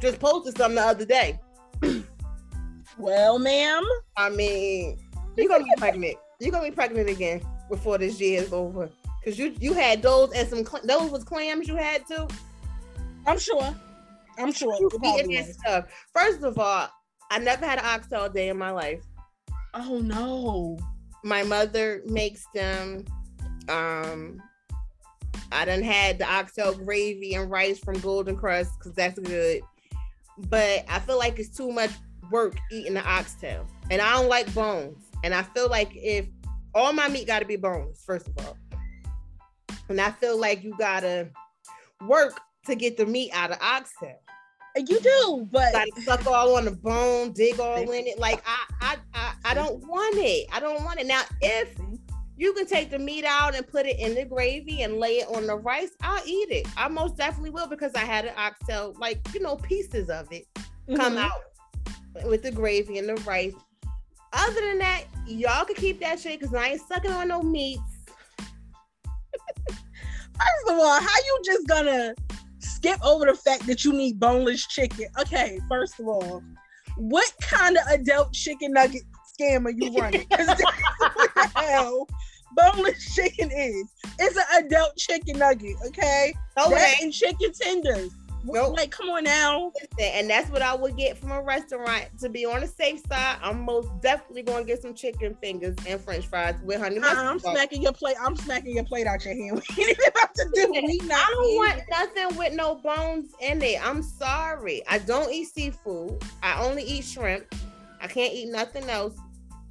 just 0.00 0.18
posted 0.18 0.56
something 0.56 0.76
the 0.76 0.82
other 0.82 1.04
day. 1.04 1.38
Well, 2.98 3.38
ma'am. 3.38 3.82
I 4.16 4.30
mean, 4.30 4.98
you're 5.36 5.48
gonna 5.48 5.64
be 5.64 5.70
pregnant. 5.76 6.16
You're 6.40 6.52
gonna 6.52 6.68
be 6.68 6.74
pregnant 6.74 7.08
again 7.08 7.42
before 7.68 7.98
this 7.98 8.20
year 8.20 8.42
is 8.42 8.52
over. 8.52 8.90
Cause 9.24 9.38
you 9.38 9.54
you 9.60 9.72
had 9.72 10.02
those 10.02 10.32
and 10.32 10.48
some 10.48 10.64
cl- 10.64 10.82
those 10.84 11.10
was 11.10 11.24
clams 11.24 11.68
you 11.68 11.76
had 11.76 12.06
too. 12.06 12.26
I'm 13.26 13.38
sure. 13.38 13.74
I'm 14.38 14.52
sure. 14.52 14.76
You 14.78 14.90
eating 15.04 15.32
that 15.32 15.54
stuff. 15.54 15.84
First 16.12 16.42
of 16.42 16.58
all, 16.58 16.88
I 17.30 17.38
never 17.38 17.64
had 17.64 17.78
an 17.78 17.84
oxtail 17.84 18.28
day 18.28 18.48
in 18.48 18.58
my 18.58 18.70
life. 18.70 19.02
Oh 19.74 19.98
no. 19.98 20.78
My 21.24 21.42
mother 21.42 22.02
makes 22.06 22.46
them. 22.54 23.04
Um, 23.68 24.42
I 25.52 25.64
done 25.64 25.82
had 25.82 26.18
the 26.18 26.30
oxtail 26.30 26.74
gravy 26.74 27.34
and 27.34 27.50
rice 27.50 27.78
from 27.78 27.98
Golden 28.00 28.36
Krust 28.36 28.70
because 28.78 28.94
that's 28.94 29.18
good. 29.18 29.62
But 30.48 30.84
I 30.88 30.98
feel 30.98 31.18
like 31.18 31.38
it's 31.38 31.54
too 31.54 31.70
much 31.70 31.90
work 32.30 32.56
eating 32.70 32.94
the 32.94 33.06
oxtail, 33.06 33.66
and 33.90 34.00
I 34.00 34.14
don't 34.14 34.28
like 34.28 34.52
bones. 34.54 35.04
And 35.22 35.34
I 35.34 35.42
feel 35.42 35.68
like 35.68 35.90
if 35.94 36.26
all 36.74 36.92
my 36.92 37.08
meat 37.08 37.26
got 37.26 37.40
to 37.40 37.44
be 37.44 37.56
bones, 37.56 38.02
first 38.04 38.26
of 38.28 38.38
all, 38.38 38.56
and 39.88 40.00
I 40.00 40.10
feel 40.10 40.38
like 40.38 40.64
you 40.64 40.74
gotta 40.78 41.28
work 42.06 42.40
to 42.66 42.74
get 42.74 42.96
the 42.96 43.06
meat 43.06 43.30
out 43.34 43.50
of 43.50 43.58
oxtail. 43.60 44.20
You 44.76 45.00
do, 45.00 45.48
but 45.50 45.72
Gotta 45.72 45.90
suck 46.02 46.26
all 46.26 46.56
on 46.56 46.64
the 46.64 46.70
bone, 46.70 47.32
dig 47.32 47.60
all 47.60 47.90
in 47.90 48.06
it. 48.06 48.18
Like 48.18 48.42
I, 48.46 48.64
I, 48.80 48.96
I, 49.14 49.34
I 49.44 49.54
don't 49.54 49.86
want 49.86 50.16
it. 50.16 50.46
I 50.52 50.60
don't 50.60 50.82
want 50.84 50.98
it. 50.98 51.06
Now, 51.06 51.22
if 51.42 51.74
you 52.36 52.52
can 52.54 52.66
take 52.66 52.90
the 52.90 52.98
meat 52.98 53.24
out 53.24 53.54
and 53.54 53.66
put 53.66 53.84
it 53.86 53.98
in 53.98 54.14
the 54.14 54.24
gravy 54.24 54.82
and 54.82 54.96
lay 54.98 55.18
it 55.18 55.28
on 55.28 55.46
the 55.46 55.56
rice, 55.56 55.90
I'll 56.00 56.26
eat 56.26 56.50
it. 56.50 56.66
I 56.76 56.88
most 56.88 57.16
definitely 57.16 57.50
will 57.50 57.66
because 57.66 57.92
I 57.94 58.00
had 58.04 58.24
an 58.24 58.32
oxtail, 58.36 58.94
like 58.98 59.20
you 59.34 59.40
know, 59.40 59.56
pieces 59.56 60.08
of 60.08 60.32
it 60.32 60.46
come 60.96 61.16
Mhm. 61.16 61.18
out 61.18 61.42
with 62.24 62.42
the 62.42 62.50
gravy 62.50 62.98
and 62.98 63.08
the 63.08 63.14
rice. 63.22 63.54
Other 64.32 64.60
than 64.62 64.78
that, 64.78 65.04
y'all 65.26 65.66
can 65.66 65.76
keep 65.76 66.00
that 66.00 66.18
shit 66.18 66.40
because 66.40 66.54
I 66.54 66.68
ain't 66.68 66.80
sucking 66.88 67.12
on 67.12 67.28
no 67.28 67.42
meats. 67.42 67.82
First 69.28 70.68
of 70.70 70.78
all, 70.78 71.00
how 71.00 71.16
you 71.26 71.40
just 71.44 71.66
gonna 71.68 72.14
skip 72.62 73.04
over 73.04 73.26
the 73.26 73.34
fact 73.34 73.66
that 73.66 73.84
you 73.84 73.92
need 73.92 74.18
boneless 74.20 74.66
chicken? 74.66 75.06
Okay, 75.20 75.58
first 75.68 75.98
of 76.00 76.06
all, 76.08 76.42
what 76.96 77.32
kind 77.40 77.76
of 77.76 77.82
adult 77.88 78.32
chicken 78.32 78.72
nugget 78.72 79.02
scam 79.38 79.64
are 79.66 79.70
you 79.70 79.92
running? 79.98 80.26
'Cause 80.28 80.46
that's 80.46 80.62
what 80.62 80.74
the 81.54 81.60
hell 81.60 82.06
boneless 82.54 83.14
chicken 83.14 83.50
is. 83.50 83.84
It's 84.18 84.36
an 84.36 84.64
adult 84.66 84.96
chicken 84.96 85.38
nugget, 85.38 85.76
okay? 85.86 86.34
No, 86.56 86.68
that 86.70 86.96
and 87.02 87.12
chicken 87.12 87.52
tenders. 87.52 88.10
Nope. 88.44 88.76
Like, 88.76 88.90
come 88.90 89.08
on 89.10 89.24
now. 89.24 89.72
and 90.00 90.28
that's 90.28 90.50
what 90.50 90.62
I 90.62 90.74
would 90.74 90.96
get 90.96 91.16
from 91.16 91.30
a 91.30 91.40
restaurant. 91.40 92.06
To 92.20 92.28
be 92.28 92.44
on 92.44 92.60
the 92.60 92.66
safe 92.66 93.00
side, 93.08 93.38
I'm 93.42 93.62
most 93.62 93.88
definitely 94.00 94.42
going 94.42 94.64
to 94.64 94.66
get 94.66 94.82
some 94.82 94.94
chicken 94.94 95.36
fingers 95.40 95.76
and 95.86 96.00
French 96.00 96.26
fries 96.26 96.56
with 96.62 96.80
honey 96.80 96.98
mustard. 96.98 97.18
I'm 97.18 97.38
sauce. 97.38 97.54
smacking 97.54 97.82
your 97.82 97.92
plate. 97.92 98.16
I'm 98.20 98.36
smacking 98.36 98.74
your 98.74 98.84
plate 98.84 99.06
out 99.06 99.24
your 99.24 99.34
hand. 99.34 99.62
We 99.76 99.84
ain't 99.84 99.98
about 100.08 100.34
to 100.34 100.50
do. 100.54 100.72
We 100.72 100.98
not 101.04 101.18
I 101.18 101.30
don't 101.32 101.44
eating. 101.46 101.56
want 101.56 101.82
nothing 101.90 102.36
with 102.38 102.52
no 102.54 102.74
bones 102.76 103.30
in 103.40 103.62
it. 103.62 103.84
I'm 103.86 104.02
sorry. 104.02 104.82
I 104.88 104.98
don't 104.98 105.32
eat 105.32 105.46
seafood. 105.46 106.22
I 106.42 106.62
only 106.64 106.82
eat 106.82 107.04
shrimp. 107.04 107.54
I 108.00 108.06
can't 108.08 108.34
eat 108.34 108.48
nothing 108.50 108.88
else 108.90 109.14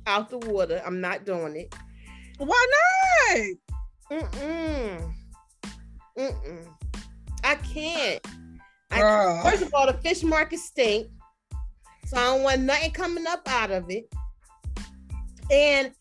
out 0.07 0.29
the 0.29 0.37
water. 0.37 0.81
I'm 0.85 1.01
not 1.01 1.25
doing 1.25 1.55
it. 1.55 1.75
Why 2.37 2.65
not? 3.29 3.37
Mm-mm. 4.11 5.13
Mm-mm. 6.17 6.67
I 7.43 7.55
can't. 7.55 8.25
I 8.91 9.41
First 9.49 9.63
of 9.63 9.73
all, 9.73 9.87
the 9.87 9.93
fish 9.93 10.23
market 10.23 10.59
stink. 10.59 11.07
So 12.05 12.17
I 12.17 12.25
don't 12.25 12.43
want 12.43 12.61
nothing 12.61 12.91
coming 12.91 13.25
up 13.27 13.41
out 13.47 13.71
of 13.71 13.89
it. 13.89 14.11
And 15.49 15.91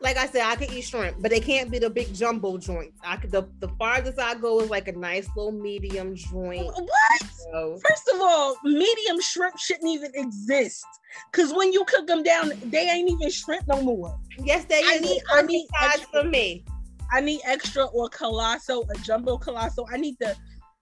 like 0.00 0.16
I 0.16 0.26
said, 0.26 0.42
I 0.42 0.56
can 0.56 0.72
eat 0.72 0.82
shrimp, 0.82 1.16
but 1.20 1.30
they 1.30 1.38
can't 1.40 1.70
be 1.70 1.78
the 1.78 1.88
big 1.88 2.12
jumbo 2.12 2.58
joints. 2.58 2.98
I 3.04 3.16
could 3.16 3.30
the, 3.30 3.48
the 3.60 3.68
farthest 3.78 4.18
I 4.18 4.34
go 4.34 4.60
is 4.60 4.68
like 4.70 4.88
a 4.88 4.92
nice 4.92 5.28
little 5.36 5.52
medium 5.52 6.16
joint. 6.16 6.66
What? 6.66 7.22
So 7.52 7.78
First 7.88 8.10
of 8.14 8.20
all, 8.20 8.56
medium 8.64 9.20
shrimp 9.20 9.56
shouldn't 9.58 9.88
even 9.88 10.10
exist. 10.14 10.84
Cause 11.32 11.52
when 11.54 11.72
you 11.72 11.84
cook 11.84 12.06
them 12.06 12.22
down, 12.22 12.52
they 12.66 12.88
ain't 12.88 13.08
even 13.10 13.30
shrimp 13.30 13.66
no 13.68 13.80
more. 13.82 14.18
yes, 14.44 14.64
they 14.64 14.82
I 14.84 14.98
need- 14.98 15.22
I 15.32 15.42
need 15.42 15.66
size 15.78 16.00
extra- 16.00 16.22
for 16.22 16.28
me. 16.28 16.64
I 17.12 17.20
need 17.20 17.40
extra 17.44 17.84
or 17.84 18.08
colossal, 18.08 18.88
a 18.94 18.98
jumbo 19.00 19.36
colossal. 19.36 19.86
I 19.92 19.98
need 19.98 20.16
the 20.18 20.34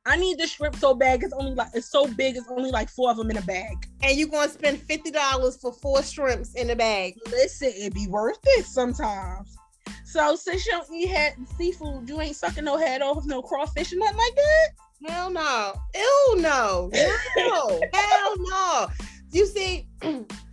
I 0.06 0.16
need 0.16 0.38
the 0.38 0.46
shrimp 0.46 0.76
so 0.76 0.94
bad 0.94 1.22
it's 1.22 1.34
only 1.34 1.54
like 1.54 1.68
it's 1.74 1.90
so 1.90 2.06
big, 2.06 2.36
it's 2.36 2.48
only 2.48 2.70
like 2.70 2.88
four 2.88 3.10
of 3.10 3.18
them 3.18 3.30
in 3.30 3.36
a 3.36 3.42
bag. 3.42 3.86
And 4.02 4.16
you're 4.16 4.28
gonna 4.28 4.50
spend 4.50 4.80
fifty 4.80 5.10
dollars 5.10 5.56
for 5.56 5.72
four 5.72 6.02
shrimps 6.02 6.54
in 6.54 6.70
a 6.70 6.76
bag. 6.76 7.14
Listen, 7.26 7.72
it 7.74 7.92
be 7.92 8.06
worth 8.06 8.38
it 8.44 8.64
sometimes. 8.64 9.56
So 10.04 10.36
since 10.36 10.64
you 10.66 10.72
don't 10.72 10.90
eat 10.92 11.08
head 11.08 11.34
seafood, 11.56 12.08
you 12.08 12.20
ain't 12.20 12.34
sucking 12.34 12.64
no 12.64 12.78
head 12.78 13.02
off 13.02 13.24
no 13.26 13.42
crawfish 13.42 13.92
or 13.92 13.96
nothing 13.96 14.16
like 14.16 14.34
that. 14.34 14.68
Hell 15.06 15.30
no. 15.30 15.74
Ew 15.94 16.34
no. 16.38 16.90
No. 17.36 17.80
Hell 17.92 18.34
no. 18.38 18.88
You 19.32 19.46
see, 19.46 19.86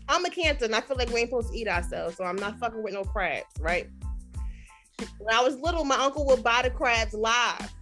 I'm 0.09 0.25
a 0.25 0.29
cancer 0.29 0.65
and 0.65 0.75
I 0.75 0.81
feel 0.81 0.97
like 0.97 1.09
we 1.09 1.21
ain't 1.21 1.29
supposed 1.29 1.51
to 1.51 1.57
eat 1.57 1.67
ourselves, 1.67 2.17
so 2.17 2.23
I'm 2.23 2.35
not 2.35 2.59
fucking 2.59 2.83
with 2.83 2.93
no 2.93 3.03
crabs, 3.03 3.45
right? 3.59 3.89
When 5.19 5.33
I 5.33 5.41
was 5.41 5.57
little, 5.57 5.83
my 5.83 5.95
uncle 5.95 6.25
would 6.27 6.43
buy 6.43 6.61
the 6.63 6.69
crabs 6.69 7.13
live. 7.13 7.73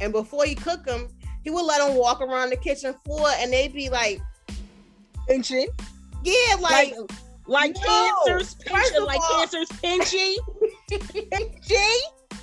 And 0.00 0.12
before 0.12 0.44
he 0.44 0.54
cook 0.54 0.84
them, 0.84 1.08
he 1.42 1.50
would 1.50 1.64
let 1.64 1.86
them 1.86 1.96
walk 1.96 2.20
around 2.20 2.50
the 2.50 2.56
kitchen 2.56 2.94
floor 3.04 3.28
and 3.38 3.52
they'd 3.52 3.72
be 3.72 3.88
like, 3.90 4.20
Pinching. 5.28 5.68
yeah, 6.22 6.54
Like 6.60 6.94
like, 6.94 7.10
like 7.46 7.76
No. 7.86 8.22
cancers 8.26 8.54
pinching, 8.66 9.02
like 9.04 9.20
all- 9.20 9.38
cancers 9.40 9.68
pinchy. 9.68 10.34
pinchy. 10.90 11.96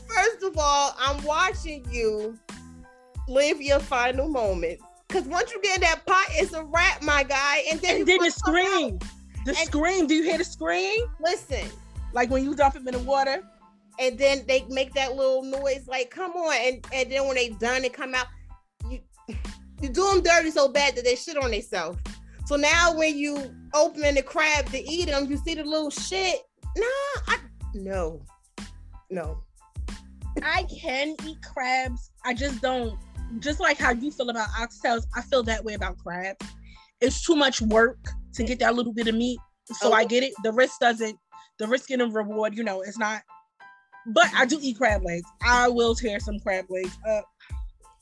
first 0.08 0.44
of 0.44 0.58
all, 0.58 0.96
I'm 1.00 1.24
watching 1.24 1.86
you 1.92 2.38
live 3.28 3.62
your 3.62 3.80
final 3.80 4.28
moments. 4.28 4.84
Cause 5.10 5.24
once 5.26 5.52
you 5.52 5.62
get 5.62 5.76
in 5.76 5.82
that 5.82 6.06
pot, 6.06 6.26
it's 6.32 6.54
a 6.54 6.64
wrap, 6.64 7.02
my 7.02 7.24
guy. 7.24 7.64
And 7.70 7.80
then, 7.82 7.98
And 7.98 8.08
then 8.08 8.20
the 8.20 8.32
some 8.32 8.56
out. 8.56 8.66
scream. 8.66 9.00
The 9.46 9.52
And- 9.52 9.58
scream. 9.68 10.08
Do 10.08 10.16
you 10.16 10.24
hear 10.24 10.38
the 10.38 10.44
scream? 10.46 11.02
Listen, 11.20 11.68
Like 12.14 12.30
when 12.30 12.44
you 12.44 12.56
dump 12.56 12.74
them 12.76 12.88
in 12.88 12.94
the 12.94 13.00
water. 13.00 13.44
And 14.00 14.18
then 14.18 14.44
they 14.48 14.66
make 14.70 14.94
that 14.94 15.16
little 15.16 15.44
noise 15.44 15.88
like 15.88 16.10
come 16.10 16.32
on 16.32 16.56
and 16.60 16.86
and 16.94 17.12
then 17.12 17.26
when 17.28 17.36
they 17.36 17.50
done 17.50 17.84
it 17.84 17.94
come 17.94 18.14
out 18.16 18.28
you 18.90 19.00
you 19.82 19.90
do 19.90 20.08
them 20.08 20.22
dirty 20.22 20.52
so 20.52 20.68
bad 20.68 20.96
that 20.96 21.04
they 21.04 21.16
shit 21.16 21.38
on 21.38 21.52
themselves 21.52 22.00
so 22.46 22.56
now 22.56 22.96
when 22.96 23.18
you 23.18 23.54
open 23.74 24.16
the 24.16 24.22
crab 24.22 24.66
to 24.68 24.80
eat 24.80 25.08
them 25.08 25.30
you 25.30 25.38
see 25.38 25.56
the 25.56 25.64
little 25.64 25.90
shit 25.90 26.42
nah 26.76 27.22
I 27.28 27.38
no 27.74 28.22
no 29.10 29.42
I 30.44 30.64
can 30.64 31.16
eat 31.26 31.38
crabs. 31.42 32.12
I 32.26 32.34
just 32.34 32.62
don't. 32.62 32.98
Just 33.40 33.60
like 33.60 33.78
how 33.78 33.92
you 33.92 34.12
feel 34.12 34.30
about 34.30 34.50
oxtails, 34.50 35.06
I 35.16 35.22
feel 35.22 35.44
that 35.44 35.64
way 35.64 35.74
about 35.74 35.98
crabs. 35.98 36.46
It's 37.00 37.24
too 37.26 37.36
much 37.36 37.62
work 37.62 37.98
to 38.34 38.44
get 38.44 38.60
that 38.60 38.76
little 38.76 38.94
bit 38.94 39.08
of 39.08 39.16
meat. 39.16 39.40
So 39.66 39.94
I 39.94 40.04
oh. 40.04 40.08
get 40.08 40.24
it. 40.24 40.34
The 40.44 40.52
risk 40.52 40.80
doesn't. 40.80 41.18
The 41.58 41.68
risk 41.68 41.92
and 41.92 42.02
the 42.02 42.08
reward, 42.08 42.56
you 42.56 42.64
know, 42.64 42.82
it's 42.82 42.98
not. 42.98 43.22
But 44.08 44.26
I 44.36 44.46
do 44.46 44.58
eat 44.62 44.78
crab 44.78 45.04
legs. 45.04 45.30
I 45.46 45.68
will 45.70 45.94
tear 45.96 46.20
some 46.20 46.40
crab 46.40 46.66
legs 46.70 46.98
up. 47.08 47.26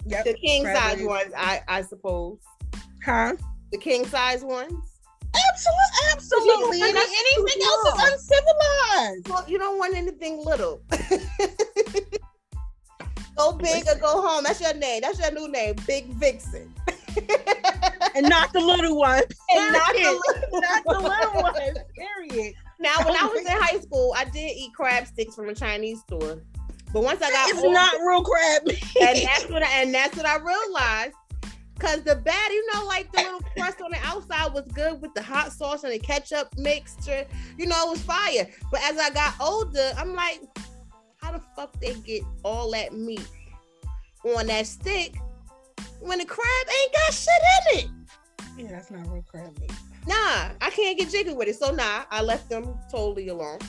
Yep. 0.06 0.24
the 0.26 0.34
king 0.36 0.64
size 0.64 0.96
legs. 0.98 1.04
ones 1.06 1.34
i 1.36 1.62
i 1.68 1.82
suppose 1.82 2.40
Huh? 3.04 3.36
the 3.74 3.78
king 3.78 4.06
size 4.08 4.44
ones 4.46 4.74
Absolutely, 5.52 6.12
absolutely. 6.14 6.82
And 6.82 6.98
anything 6.98 7.62
else 7.64 7.88
is 7.88 8.14
uncivilized. 8.14 9.28
well 9.28 9.44
you 9.48 9.60
don't 9.60 9.78
want 9.78 9.96
anything 9.98 10.44
little 10.46 10.82
go 13.38 13.52
big 13.54 13.88
or 13.90 13.96
go 14.00 14.22
home 14.22 14.44
that's 14.46 14.62
your 14.62 14.74
name 14.74 15.02
that's 15.02 15.20
your 15.20 15.32
new 15.32 15.50
name 15.52 15.76
big 15.86 16.08
vixen 16.14 16.74
And 18.16 18.28
not 18.30 18.52
the 18.54 18.60
little 18.62 18.98
one. 18.98 19.22
and 19.56 19.74
not 19.74 19.94
the 19.94 20.00
little 20.00 20.62
Not 20.62 20.84
the 20.86 21.00
little 21.00 21.42
one. 21.44 21.76
Period. 21.96 22.54
Now, 22.80 22.96
when 23.00 23.16
I 23.16 23.20
oh 23.24 23.32
was 23.34 23.42
in 23.42 23.52
high 23.52 23.80
school, 23.80 24.14
I 24.18 24.26
did 24.26 24.56
eat 24.56 24.74
crab 24.74 25.06
sticks 25.06 25.36
from 25.36 25.50
a 25.50 25.56
Chinese 25.56 26.00
store. 26.02 26.42
But 26.94 27.04
once 27.04 27.22
I 27.22 27.30
got 27.30 27.50
It's 27.50 27.60
older, 27.60 27.74
not 27.74 27.94
real 28.06 28.24
crab 28.24 28.66
meat. 28.66 28.84
and 29.02 29.18
that's 29.24 29.50
what 29.50 29.64
I, 29.64 29.82
and 29.82 29.94
that's 29.94 30.16
what 30.16 30.26
I 30.26 30.38
realized. 30.38 31.16
Cause 31.78 32.04
the 32.04 32.16
bad, 32.16 32.52
you 32.52 32.66
know, 32.74 32.86
like 32.86 33.10
the 33.14 33.22
little 33.22 33.40
crust 33.56 33.80
on 33.82 33.92
the 33.92 34.00
outside 34.04 34.54
was 34.54 34.66
good 34.74 35.02
with 35.02 35.14
the 35.14 35.22
hot 35.22 35.54
sauce 35.54 35.86
and 35.86 35.94
the 35.94 36.00
ketchup 36.00 36.50
mixture. 36.58 37.26
You 37.58 37.68
know, 37.68 37.88
it 37.88 37.90
was 37.92 38.02
fire. 38.02 38.50
But 38.70 38.82
as 38.84 38.98
I 38.98 39.10
got 39.12 39.34
older, 39.40 39.92
I'm 39.98 40.14
like, 40.14 40.42
how 41.18 41.32
the 41.32 41.42
fuck 41.56 41.80
they 41.80 41.94
get 41.96 42.24
all 42.44 42.72
that 42.72 42.94
meat 42.94 43.26
on 44.26 44.48
that 44.48 44.68
stick 44.68 45.16
when 46.02 46.20
the 46.20 46.26
crab 46.26 46.68
ain't 46.82 46.94
got 46.94 47.14
shit 47.14 47.34
in 47.74 47.80
it? 47.80 47.90
Yeah, 48.58 48.72
that's 48.72 48.92
not 48.92 49.08
real 49.08 49.24
crab 49.24 49.58
meat. 49.62 49.72
Nah, 50.08 50.50
I 50.62 50.70
can't 50.72 50.98
get 50.98 51.10
jiggy 51.10 51.34
with 51.34 51.48
it. 51.48 51.56
So 51.58 51.72
nah, 51.72 52.04
I 52.12 52.22
left 52.22 52.50
them 52.50 52.78
totally 52.92 53.28
alone. 53.30 53.60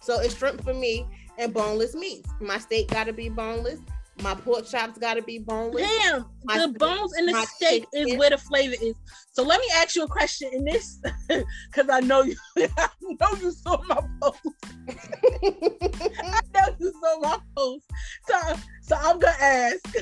So 0.00 0.20
it's 0.20 0.36
shrimp 0.36 0.62
for 0.62 0.74
me 0.74 1.06
and 1.38 1.52
boneless 1.52 1.94
meats. 1.94 2.30
My 2.40 2.58
steak 2.58 2.88
gotta 2.88 3.12
be 3.12 3.28
boneless. 3.28 3.80
My 4.22 4.34
pork 4.34 4.66
chops 4.66 4.98
gotta 4.98 5.20
be 5.20 5.38
boneless. 5.38 5.86
Damn, 6.00 6.24
My 6.44 6.58
the 6.58 6.68
steak- 6.68 6.78
bones 6.78 7.12
in 7.18 7.26
the 7.26 7.46
steak 7.56 7.84
is 7.92 8.16
where 8.16 8.30
the 8.30 8.38
flavor 8.38 8.74
is. 8.80 8.94
So 9.32 9.42
let 9.42 9.60
me 9.60 9.66
ask 9.74 9.94
you 9.94 10.04
a 10.04 10.08
question 10.08 10.48
in 10.52 10.64
this, 10.64 10.98
because 11.28 11.90
I 11.90 12.00
know 12.00 12.22
you, 12.22 12.34
I 12.56 12.88
know 13.02 13.38
you 13.40 13.50
saw 13.50 13.82
my 13.86 14.00
post. 14.22 14.40
I 14.88 16.40
know 16.54 16.76
you 16.80 16.92
saw 17.02 17.20
my 17.20 17.38
post. 17.54 17.84
So, 18.26 18.54
so 18.80 18.96
I'm 18.98 19.18
gonna 19.18 19.36
ask. 19.38 19.96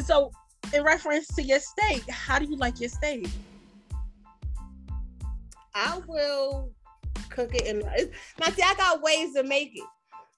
so, 0.00 0.32
in 0.72 0.82
reference 0.82 1.26
to 1.28 1.42
your 1.42 1.60
steak, 1.60 2.08
how 2.08 2.38
do 2.38 2.46
you 2.46 2.56
like 2.56 2.80
your 2.80 2.88
steak? 2.88 3.28
I 5.74 6.00
will 6.06 6.70
cook 7.30 7.54
it 7.54 7.66
in. 7.66 7.80
Now, 7.80 8.46
see, 8.52 8.62
I 8.62 8.74
got 8.74 9.02
ways 9.02 9.34
to 9.34 9.42
make 9.42 9.72
it, 9.74 9.84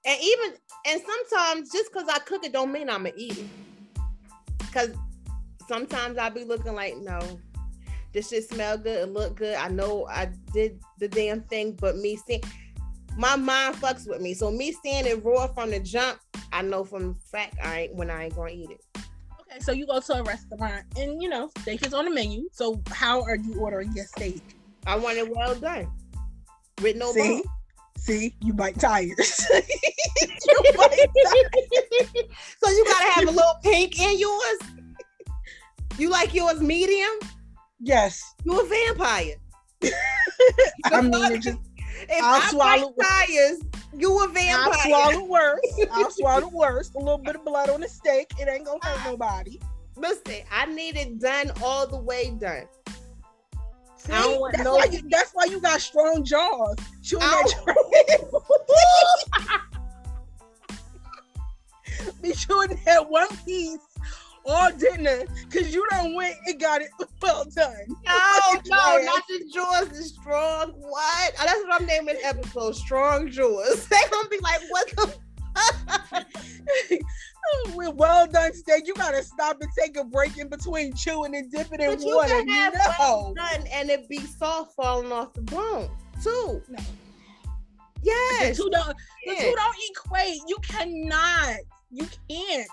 and 0.07 0.19
even 0.23 0.59
and 0.87 1.01
sometimes 1.01 1.71
just 1.71 1.93
because 1.93 2.09
I 2.09 2.19
cook 2.21 2.45
it 2.45 2.53
don't 2.53 2.73
mean 2.73 2.89
I'ma 2.89 3.11
eat 3.17 3.39
it. 3.39 3.47
Cause 4.73 4.91
sometimes 5.69 6.19
I'll 6.19 6.31
be 6.31 6.45
looking 6.45 6.75
like, 6.75 6.97
no, 6.99 7.19
this 8.12 8.31
shit 8.31 8.49
smell 8.49 8.79
good, 8.79 9.09
it 9.09 9.12
look 9.12 9.37
good. 9.37 9.57
I 9.57 9.69
know 9.69 10.07
I 10.09 10.31
did 10.53 10.81
the 10.99 11.09
damn 11.09 11.43
thing, 11.43 11.77
but 11.81 11.97
me 11.97 12.17
seeing 12.17 12.43
my 13.17 13.37
mind 13.37 13.77
fucks 13.77 14.09
with 14.09 14.21
me. 14.21 14.35
So 14.35 14.51
me 14.51 14.73
seeing 14.83 15.07
it 15.07 15.25
raw 15.25 15.47
from 15.49 15.71
the 15.71 15.81
jump, 15.81 16.19
I 16.53 16.62
know 16.62 16.85
from 16.85 17.15
the 17.15 17.21
fact 17.31 17.57
I 17.62 17.81
ain't 17.81 17.95
when 17.95 18.11
I 18.11 18.25
ain't 18.25 18.37
gonna 18.37 18.51
eat 18.51 18.71
it. 18.71 19.06
Okay, 19.57 19.62
so 19.64 19.73
you 19.73 19.87
go 19.87 20.01
to 20.01 20.12
a 20.14 20.23
restaurant 20.23 20.85
and 20.99 21.23
you 21.23 21.29
know 21.31 21.51
steak 21.61 21.85
is 21.87 21.95
on 21.95 22.05
the 22.05 22.11
menu. 22.11 22.47
So 22.53 22.83
how 22.90 23.23
are 23.23 23.37
you 23.37 23.59
ordering 23.59 23.90
your 23.95 24.05
steak? 24.05 24.42
I 24.87 24.97
want 24.97 25.16
it 25.16 25.35
well 25.35 25.55
done 25.55 25.90
with 26.83 26.97
no 26.97 27.11
See, 27.12 27.21
bone. 27.21 27.42
see, 27.97 28.35
you 28.42 28.53
bite 28.53 28.79
tires. 28.79 29.47
you 29.51 30.62
bite 30.77 31.09
tires. 31.25 32.29
so 32.62 32.71
you 32.71 32.85
gotta 32.85 33.11
have 33.12 33.29
a 33.29 33.31
little 33.31 33.59
pink 33.62 33.99
in 33.99 34.19
yours. 34.19 34.59
You 35.99 36.11
like 36.11 36.35
yours 36.35 36.61
medium? 36.61 37.11
Yes, 37.81 38.35
You 38.45 38.61
a 38.61 38.66
vampire. 38.66 39.37
I 40.85 41.01
mean 41.01 41.33
it 41.33 41.42
just. 41.42 41.59
If 42.09 42.23
I'll 42.23 42.42
I 42.42 42.49
swallow- 42.51 42.95
bite 42.99 43.27
tires, 43.27 43.61
you 43.94 44.25
a 44.25 44.29
vampire. 44.29 44.72
I'll 44.72 45.12
swallow 45.12 45.25
worse. 45.25 45.81
I'll 45.92 46.11
swallow 46.11 46.49
worse. 46.49 46.90
A 46.94 46.99
little 46.99 47.18
bit 47.18 47.37
of 47.37 47.44
blood 47.44 47.70
on 47.70 47.81
the 47.81 47.88
steak. 47.88 48.33
It 48.38 48.49
ain't 48.49 48.66
gonna 48.66 48.85
hurt 48.85 49.05
nobody. 49.05 49.61
Listen, 49.96 50.42
I 50.51 50.66
need 50.66 50.96
it 50.96 51.18
done 51.18 51.53
all 51.62 51.87
the 51.87 51.96
way 51.96 52.31
done. 52.38 52.64
See, 53.96 54.12
I 54.12 54.22
don't 54.22 54.40
want 54.40 54.53
that's, 54.53 54.64
no- 54.64 54.75
why 54.75 54.85
you, 54.85 55.01
that's 55.09 55.33
why 55.33 55.44
you 55.46 55.61
got 55.61 55.81
strong 55.81 56.25
jaws. 56.25 56.77
Chewing 57.03 57.20
that 57.20 57.55
be 62.22 62.33
chewing 62.33 62.79
that 62.85 63.11
one 63.11 63.29
piece 63.44 63.79
all 64.47 64.71
dinner 64.73 65.25
because 65.49 65.75
you 65.75 65.87
don't 65.91 66.15
went 66.15 66.37
and 66.47 66.61
got 66.61 66.83
it 66.83 66.91
well 67.23 67.45
done. 67.55 67.75
No, 67.89 68.61
no, 68.67 68.99
not 69.05 69.23
the 69.29 69.51
jaws, 69.53 69.89
the 69.89 70.03
strong 70.03 70.73
what? 70.79 71.33
Oh, 71.39 71.45
that's 71.45 71.63
what 71.65 71.81
I'm 71.81 71.87
naming 71.87 72.17
episode, 72.23 72.77
strong 72.77 73.31
jaws. 73.31 73.89
They 73.91 73.97
gonna 74.11 74.29
be 74.29 74.39
like, 74.41 74.61
what 74.69 74.89
the 74.91 75.15
oh, 76.15 77.73
With 77.75 77.95
well 77.95 78.27
done 78.27 78.53
steak, 78.53 78.87
you 78.87 78.95
gotta 78.95 79.23
stop 79.23 79.61
and 79.61 79.71
take 79.79 79.97
a 79.97 80.05
break 80.05 80.39
in 80.39 80.49
between 80.49 80.95
chewing 80.95 81.35
and 81.35 81.51
dipping 81.51 81.81
in 81.81 82.01
you 82.01 82.17
water. 82.17 82.29
can 82.29 82.49
have 82.49 82.75
no. 82.99 83.33
done 83.37 83.67
and 83.73 83.91
it 83.91 84.09
be 84.09 84.19
soft 84.19 84.75
falling 84.75 85.13
off 85.13 85.33
the 85.35 85.43
bone 85.43 85.91
too. 86.23 86.63
No. 86.69 86.79
The 88.05 88.55
two 88.55 88.71
don't 88.71 88.97
the 89.27 89.35
two 89.35 89.55
don't 89.57 89.77
equate. 89.91 90.41
You 90.47 90.59
cannot. 90.63 91.57
You 91.91 92.07
can't 92.29 92.69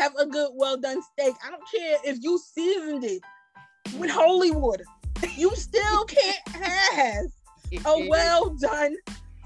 have 0.00 0.14
a 0.16 0.26
good 0.26 0.50
well 0.54 0.76
done 0.76 1.00
steak. 1.12 1.34
I 1.46 1.50
don't 1.50 1.62
care 1.74 1.98
if 2.04 2.18
you 2.22 2.38
seasoned 2.38 3.04
it 3.04 3.22
with 3.98 4.10
holy 4.10 4.50
water. 4.50 4.84
You 5.36 5.54
still 5.54 6.04
can't 6.06 6.48
have 6.48 7.26
a 7.84 8.08
well 8.08 8.50
done 8.60 8.96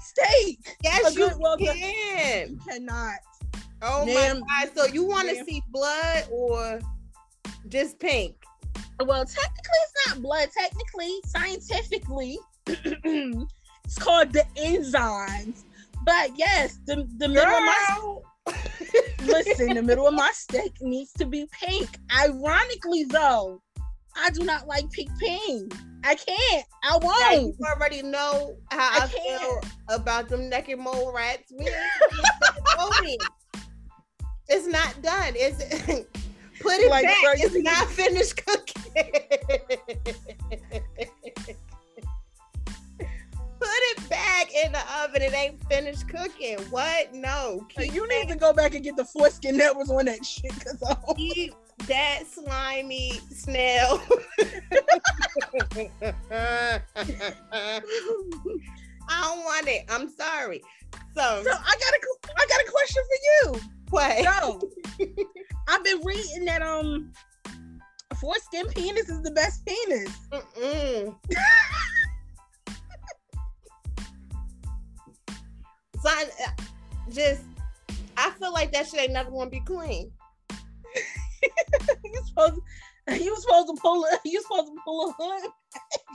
steak. 0.01 0.59
a 0.67 0.73
Yes, 0.83 1.15
you 1.15 1.27
good 1.27 1.37
well 1.39 1.57
done- 1.57 1.75
can. 1.77 2.49
You 2.51 2.59
cannot. 2.67 3.15
Oh 3.81 4.05
Ma'am. 4.05 4.41
my 4.47 4.65
god! 4.65 4.71
So 4.77 4.85
you 4.93 5.03
want 5.03 5.27
to 5.29 5.43
see 5.43 5.61
blood 5.69 6.23
or 6.31 6.79
just 7.67 7.99
pink? 7.99 8.35
Well, 9.01 9.25
technically, 9.25 9.79
it's 9.83 10.07
not 10.07 10.21
blood. 10.21 10.49
Technically, 10.57 11.19
scientifically, 11.25 12.39
it's 12.67 13.97
called 13.99 14.31
the 14.31 14.45
enzymes. 14.57 15.63
But 16.05 16.31
yes, 16.37 16.79
the, 16.85 17.05
the 17.17 17.27
middle 17.27 17.43
of 17.53 17.61
my 17.63 17.85
Girl. 17.97 18.23
Listen, 19.25 19.73
the 19.73 19.81
middle 19.81 20.07
of 20.07 20.13
my 20.13 20.31
steak 20.33 20.73
needs 20.81 21.11
to 21.13 21.25
be 21.25 21.47
pink. 21.51 21.87
Ironically, 22.17 23.03
though, 23.05 23.61
I 24.15 24.29
do 24.31 24.43
not 24.43 24.67
like 24.67 24.89
pink 24.91 25.09
pink. 25.19 25.73
I 26.03 26.15
can't. 26.15 26.65
I 26.83 26.97
Now, 26.99 26.99
won't. 27.41 27.55
you 27.59 27.65
already 27.65 28.01
know 28.03 28.55
how 28.71 29.01
I, 29.01 29.03
I 29.03 29.07
feel 29.07 29.61
about 29.89 30.29
them 30.29 30.49
naked 30.49 30.79
mole 30.79 31.11
rats. 31.13 31.51
We. 31.57 31.67
It's 34.47 34.67
not 34.67 35.01
done. 35.01 35.33
It's 35.35 35.57
put 36.61 36.73
it 36.79 36.89
Like 36.91 37.05
back. 37.05 37.37
It's 37.39 37.55
not 37.63 37.87
finished 37.89 38.37
cooking. 38.45 38.83
put 43.75 44.03
it 44.03 44.09
back 44.09 44.53
in 44.53 44.71
the 44.71 44.81
oven. 45.03 45.21
It 45.21 45.33
ain't 45.33 45.63
finished 45.67 46.07
cooking. 46.07 46.57
What? 46.69 47.13
No. 47.13 47.65
Keep 47.69 47.93
you 47.93 48.07
need 48.07 48.29
to 48.29 48.35
go 48.35 48.53
back 48.53 48.75
and 48.75 48.83
get 48.83 48.95
the 48.95 49.05
foreskin 49.05 49.57
that 49.57 49.75
was 49.75 49.89
on 49.89 50.05
that 50.05 50.25
shit. 50.25 50.51
Cause 50.63 50.81
I 50.83 50.95
keep 51.13 51.53
that 51.87 52.23
slimy 52.27 53.19
snail. 53.31 54.01
I 59.07 59.21
don't 59.21 59.39
want 59.39 59.67
it. 59.67 59.85
I'm 59.89 60.09
sorry. 60.09 60.61
So, 61.15 61.43
so 61.43 61.51
I 61.51 61.75
got 61.79 61.93
a, 61.93 61.99
I 62.37 62.45
got 62.47 62.61
a 62.61 62.71
question 62.71 63.03
for 63.09 63.19
you. 63.31 63.61
what? 63.89 64.23
So 64.23 64.71
I've 65.67 65.83
been 65.83 66.01
reading 66.03 66.45
that 66.45 66.61
um, 66.61 67.11
foreskin 68.19 68.67
penis 68.69 69.09
is 69.09 69.21
the 69.21 69.31
best 69.31 69.65
penis. 69.65 70.09
Uh, 76.05 76.25
just, 77.09 77.43
I 78.17 78.31
feel 78.31 78.53
like 78.53 78.71
that 78.73 78.87
shit 78.87 79.01
ain't 79.01 79.13
never 79.13 79.31
gonna 79.31 79.49
be 79.49 79.61
clean. 79.61 80.11
you 82.03 82.21
supposed, 82.27 82.59
you 83.09 83.35
supposed 83.37 83.67
to 83.67 83.81
pull, 83.81 84.03
a, 84.05 84.17
you 84.25 84.41
supposed 84.41 84.67
to 84.67 84.79
pull 84.83 85.09
a 85.09 85.13
hood. 85.17 85.51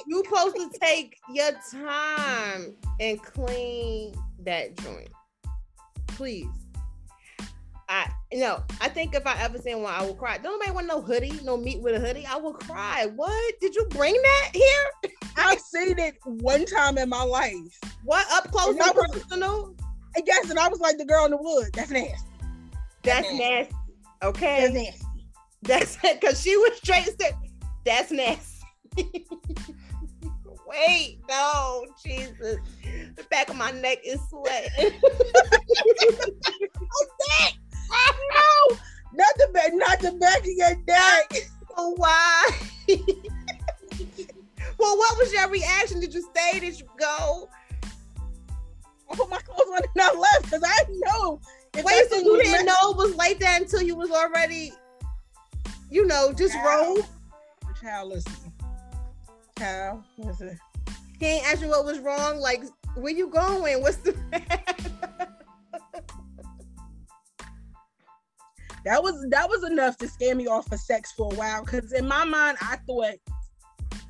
You 0.07 0.23
supposed 0.25 0.57
to 0.57 0.71
take 0.81 1.17
your 1.33 1.53
time 1.71 2.77
and 3.01 3.23
clean 3.23 4.15
that 4.45 4.77
joint, 4.79 5.11
please. 6.09 6.47
I 7.91 8.09
no, 8.33 8.63
I 8.81 8.89
think 8.89 9.17
if 9.17 9.27
I 9.27 9.37
ever 9.43 9.59
seen 9.59 9.83
one, 9.83 9.93
I 9.93 10.03
will 10.05 10.15
cry. 10.15 10.39
Don't 10.39 10.53
nobody 10.61 10.71
want 10.71 10.87
no 10.87 11.01
hoodie, 11.03 11.33
no 11.43 11.57
meat 11.57 11.81
with 11.83 11.97
a 11.97 11.99
hoodie. 12.07 12.25
I 12.25 12.37
will 12.37 12.53
cry. 12.55 13.07
What 13.17 13.55
did 13.61 13.75
you 13.75 13.85
bring 13.91 14.15
that 14.15 14.51
here? 14.55 15.13
I've 15.37 15.59
seen 15.61 15.99
it 15.99 16.15
one 16.25 16.65
time 16.67 16.97
in 16.99 17.09
my 17.09 17.23
life. 17.25 17.81
What 18.05 18.25
up 18.31 18.51
close 18.53 18.69
And 18.77 18.81
I 18.83 18.89
and 18.91 18.97
was- 18.97 19.11
personal? 19.25 19.75
And 20.15 20.25
yes, 20.27 20.51
and 20.51 20.59
I 20.59 20.69
was 20.69 20.79
like 20.81 20.99
the 20.99 21.05
girl 21.05 21.25
in 21.25 21.33
the 21.33 21.37
wood. 21.37 21.67
That's 21.75 21.91
nasty. 21.91 22.17
That's 23.03 23.27
nasty. 23.33 23.39
nasty. 23.39 23.75
That's 24.21 24.37
Okay, 24.37 24.71
nasty. 24.73 25.05
that's 25.63 25.99
it. 26.05 26.21
Cause 26.25 26.41
she 26.41 26.57
was 26.57 26.77
straight. 26.77 27.05
Said, 27.21 27.35
that's 27.85 28.11
nasty. 28.13 28.65
Wait, 30.67 31.19
no, 31.29 31.85
Jesus. 32.05 32.59
The 33.17 33.25
back 33.31 33.49
of 33.51 33.57
my 33.57 33.73
neck 33.73 33.99
is 34.05 34.21
sweating. 34.31 35.01
No, 37.91 38.77
not 39.15 39.35
the 39.37 39.49
back, 39.53 39.71
not 39.75 40.01
the 40.01 40.13
back 40.13 40.41
of 40.41 40.47
your 40.47 40.77
neck. 40.87 41.51
Why? 41.77 42.51
well, 44.79 44.97
what 44.99 45.19
was 45.19 45.33
your 45.33 45.49
reaction? 45.49 46.01
Did 46.01 46.15
you 46.15 46.23
stay? 46.23 46.61
Did 46.61 46.79
you 46.79 46.87
go? 46.99 47.49
I 49.11 49.17
put 49.17 49.29
my 49.31 49.39
clothes 49.39 49.69
on 49.73 49.83
and 49.83 50.03
I 50.03 50.15
left 50.15 50.45
because 50.45 50.63
I 50.65 50.85
know. 50.89 51.41
Wait, 51.75 52.11
so 52.11 52.17
you 52.17 52.37
didn't 52.39 52.53
messed- 52.53 52.67
know 52.67 52.91
it 52.91 52.97
was 52.97 53.15
like 53.17 53.39
that 53.41 53.61
until 53.63 53.83
you 53.83 53.97
was 53.97 54.11
already, 54.11 54.73
you 55.91 56.07
know, 56.07 56.33
just 56.33 56.55
Child. 56.55 56.87
rolled? 56.99 57.07
Child, 57.81 58.09
listen. 58.11 58.53
Child, 59.59 60.05
listen. 60.19 60.59
He 61.19 61.27
ain't 61.27 61.47
ask 61.47 61.61
you 61.61 61.69
what 61.69 61.85
was 61.85 61.99
wrong. 62.01 62.39
Like, 62.39 62.65
where 62.95 63.13
you 63.13 63.29
going? 63.29 63.81
What's 63.83 63.99
the 63.99 64.15
That 68.85 69.03
was 69.03 69.27
that 69.31 69.49
was 69.49 69.65
enough 69.65 69.97
to 69.99 70.09
scare 70.09 70.35
me 70.35 70.47
off 70.47 70.73
of 70.73 70.81
sex 70.81 71.13
for 71.13 71.33
a 71.33 71.37
while. 71.37 71.65
Because 71.65 71.93
in 71.93 72.07
my 72.09 72.25
mind, 72.25 72.59
I 72.61 72.77
thought 72.87 73.15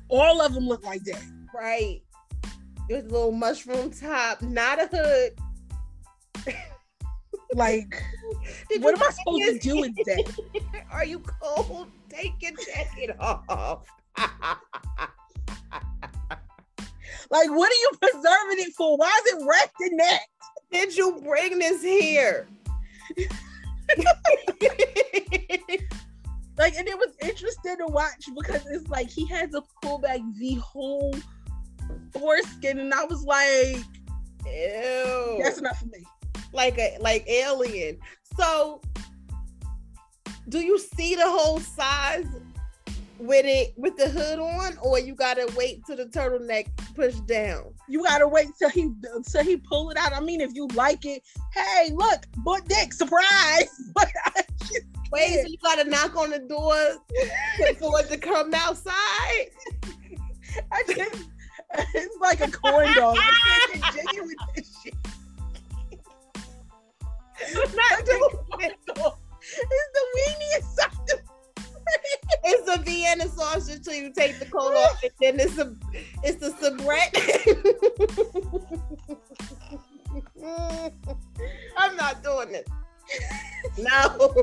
all 0.09 0.41
of 0.41 0.53
them 0.53 0.67
looked 0.67 0.85
like 0.85 1.03
that. 1.03 1.23
right? 1.53 2.01
Was 2.89 3.05
a 3.05 3.07
little 3.07 3.31
mushroom 3.31 3.91
top, 3.91 4.41
not 4.41 4.81
a 4.81 4.87
hood. 4.87 5.33
Like, 7.53 8.01
what 8.79 8.95
am 8.95 9.03
I 9.03 9.11
supposed 9.11 9.43
to 9.43 9.59
do 9.59 9.81
with 9.81 9.93
that? 10.05 10.33
Are 10.91 11.03
you 11.03 11.19
cold? 11.19 11.89
Take 12.09 12.33
your 12.39 12.51
jacket 12.51 13.15
off. 13.19 13.85
Like, 17.29 17.49
what 17.49 17.71
are 17.71 17.81
you 17.81 17.91
preserving 17.99 18.65
it 18.65 18.73
for? 18.77 18.97
Why 18.97 19.11
is 19.25 19.33
it 19.33 19.45
wrapped 19.45 19.81
in 19.81 19.97
that? 19.97 20.19
Did 20.71 20.95
you 20.95 21.21
bring 21.23 21.59
this 21.59 21.81
here? 21.81 22.47
Like, 26.61 26.75
and 26.75 26.87
it 26.87 26.95
was 26.95 27.15
interesting 27.23 27.77
to 27.77 27.87
watch 27.87 28.29
because 28.37 28.63
it's 28.67 28.87
like 28.87 29.09
he 29.09 29.25
had 29.25 29.51
to 29.51 29.63
pull 29.81 29.97
back 29.97 30.19
the 30.37 30.53
whole 30.55 31.15
foreskin, 32.13 32.77
and 32.77 32.93
I 32.93 33.03
was 33.05 33.23
like, 33.23 33.77
Ew. 34.45 35.39
that's 35.41 35.57
enough 35.57 35.79
for 35.79 35.87
me. 35.87 36.05
like 36.53 36.77
a 36.77 36.97
like 36.99 37.27
alien. 37.27 37.97
So 38.37 38.79
do 40.49 40.59
you 40.59 40.77
see 40.77 41.15
the 41.15 41.25
whole 41.25 41.59
size 41.59 42.27
with 43.21 43.45
it 43.45 43.73
with 43.77 43.97
the 43.97 44.09
hood 44.09 44.39
on, 44.39 44.77
or 44.81 44.99
you 44.99 45.15
gotta 45.15 45.51
wait 45.55 45.85
till 45.85 45.97
the 45.97 46.05
turtleneck 46.05 46.67
pushed 46.95 47.25
down? 47.27 47.73
You 47.87 48.03
gotta 48.03 48.27
wait 48.27 48.47
till 48.57 48.69
he 48.69 48.89
till 49.29 49.43
he 49.43 49.57
pull 49.57 49.91
it 49.91 49.97
out. 49.97 50.13
I 50.13 50.19
mean, 50.19 50.41
if 50.41 50.53
you 50.53 50.67
like 50.73 51.05
it, 51.05 51.23
hey, 51.53 51.91
look, 51.93 52.25
butt 52.37 52.67
dick, 52.67 52.93
surprise! 52.93 53.69
But 53.93 54.09
I 54.25 54.41
just 54.59 54.85
Wait, 55.11 55.41
so 55.41 55.47
you 55.47 55.57
gotta 55.61 55.83
knock 55.83 56.15
on 56.15 56.29
the 56.29 56.39
door 56.39 56.73
for 57.79 57.99
it 57.99 58.09
to 58.09 58.17
come 58.17 58.53
outside. 58.53 58.93
I 60.71 60.83
just, 60.87 61.27
it's 61.93 62.17
like 62.21 62.39
a 62.39 62.49
corn 62.49 62.93
dog. 62.93 63.17
I 63.19 63.67
can't 63.73 63.93
jiggy 63.93 64.21
with 64.21 64.37
this 64.55 64.81
shit. 64.81 64.95
Not 67.75 68.05
doing 68.05 68.21
it. 68.61 68.77
It's 68.87 69.89
the 69.93 70.05
weeniest 70.15 70.75
something. 70.75 71.20
It's 72.43 72.69
a 72.69 72.81
Vienna 72.81 73.27
sausage 73.27 73.77
until 73.77 73.93
you 73.93 74.11
take 74.13 74.39
the 74.39 74.45
coat 74.45 74.73
off, 74.75 75.03
and 75.03 75.11
then 75.19 75.39
it's 75.39 75.57
a 75.57 75.75
it's 76.23 76.43
a 76.43 76.51
soubrette. 76.51 77.15
I'm 81.77 81.95
not 81.95 82.23
doing 82.23 82.55
it. 82.55 82.67
No. 83.77 84.33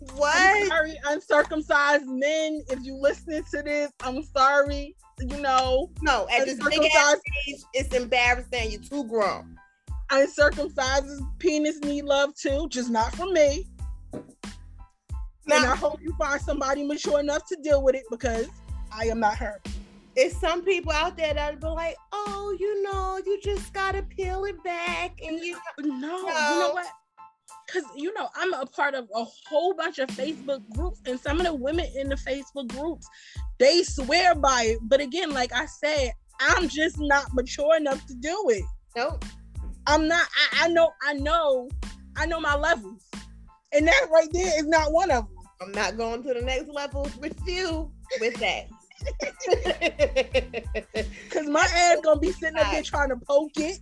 I'm 0.00 0.16
What? 0.16 0.68
sorry, 0.68 0.98
uncircumcised 1.06 2.06
men. 2.06 2.62
If 2.70 2.80
you 2.82 2.94
listen 2.96 3.44
to 3.52 3.62
this, 3.62 3.90
I'm 4.02 4.22
sorry. 4.22 4.96
You 5.20 5.40
know, 5.40 5.90
No, 6.02 6.26
at 6.30 6.44
this 6.46 6.58
big 6.68 6.84
ass 6.96 7.16
age, 7.48 7.56
it's 7.74 7.94
embarrassing. 7.94 8.70
You're 8.72 8.80
too 8.80 9.04
grown. 9.04 9.56
uncircumcised 10.10 11.22
penis 11.38 11.78
need 11.80 12.04
love 12.04 12.34
too, 12.34 12.66
just 12.70 12.90
not 12.90 13.14
from 13.14 13.32
me. 13.32 13.66
And 15.50 15.64
I 15.66 15.76
hope 15.76 16.00
you 16.02 16.14
find 16.18 16.40
somebody 16.40 16.84
mature 16.84 17.20
enough 17.20 17.46
to 17.48 17.56
deal 17.62 17.82
with 17.82 17.94
it 17.94 18.04
because 18.10 18.48
I 18.92 19.04
am 19.06 19.20
not 19.20 19.36
her. 19.36 19.60
it's 20.16 20.38
some 20.40 20.62
people 20.62 20.90
out 20.92 21.16
there 21.16 21.32
that 21.32 21.60
be 21.60 21.66
like, 21.68 21.96
"Oh, 22.12 22.54
you 22.58 22.82
know, 22.82 23.20
you 23.24 23.40
just 23.40 23.72
gotta 23.72 24.02
peel 24.02 24.44
it 24.44 24.62
back," 24.64 25.18
and 25.22 25.38
you 25.38 25.56
No, 25.78 26.18
you 26.18 26.58
know 26.60 26.70
what? 26.72 26.86
Because 27.66 27.84
you 27.94 28.12
know, 28.14 28.28
I'm 28.34 28.52
a 28.54 28.66
part 28.66 28.94
of 28.94 29.08
a 29.14 29.24
whole 29.48 29.74
bunch 29.74 29.98
of 29.98 30.08
Facebook 30.08 30.62
groups, 30.74 31.00
and 31.06 31.20
some 31.20 31.38
of 31.38 31.46
the 31.46 31.54
women 31.54 31.86
in 31.94 32.08
the 32.08 32.16
Facebook 32.16 32.68
groups, 32.68 33.06
they 33.58 33.82
swear 33.82 34.34
by 34.34 34.62
it. 34.64 34.78
But 34.82 35.00
again, 35.00 35.30
like 35.30 35.52
I 35.52 35.66
said, 35.66 36.12
I'm 36.40 36.68
just 36.68 36.98
not 36.98 37.32
mature 37.34 37.76
enough 37.76 38.04
to 38.06 38.14
do 38.14 38.46
it. 38.50 38.64
nope. 38.96 39.24
I'm 39.86 40.06
not. 40.08 40.26
I, 40.52 40.64
I 40.64 40.68
know. 40.68 40.90
I 41.02 41.14
know. 41.14 41.68
I 42.16 42.26
know 42.26 42.40
my 42.40 42.56
levels, 42.56 43.04
and 43.72 43.86
that 43.86 44.08
right 44.12 44.28
there 44.32 44.58
is 44.58 44.66
not 44.66 44.92
one 44.92 45.10
of 45.10 45.26
them. 45.28 45.37
I'm 45.60 45.72
not 45.72 45.96
going 45.96 46.22
to 46.22 46.34
the 46.34 46.42
next 46.42 46.68
level 46.68 47.08
with 47.20 47.36
you 47.46 47.90
with 48.20 48.34
that. 48.36 48.66
Cause 51.30 51.46
my 51.46 51.66
ass 51.74 51.98
gonna 52.02 52.20
be 52.20 52.32
sitting 52.32 52.58
up 52.58 52.70
there 52.70 52.82
trying 52.82 53.08
to 53.10 53.16
poke 53.16 53.52
it. 53.56 53.78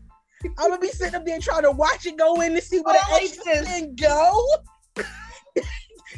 I'm 0.59 0.71
gonna 0.71 0.79
be 0.79 0.89
sitting 0.89 1.15
up 1.15 1.25
there 1.27 1.39
trying 1.39 1.63
to 1.63 1.71
watch 1.71 2.07
it 2.07 2.17
go 2.17 2.41
in 2.41 2.55
to 2.55 2.61
see 2.61 2.79
where 2.81 2.97
Oh, 2.99 3.17
the 3.19 3.23
extra 3.23 3.45
this. 3.45 3.69
thing 3.69 3.95
go. 3.97 4.47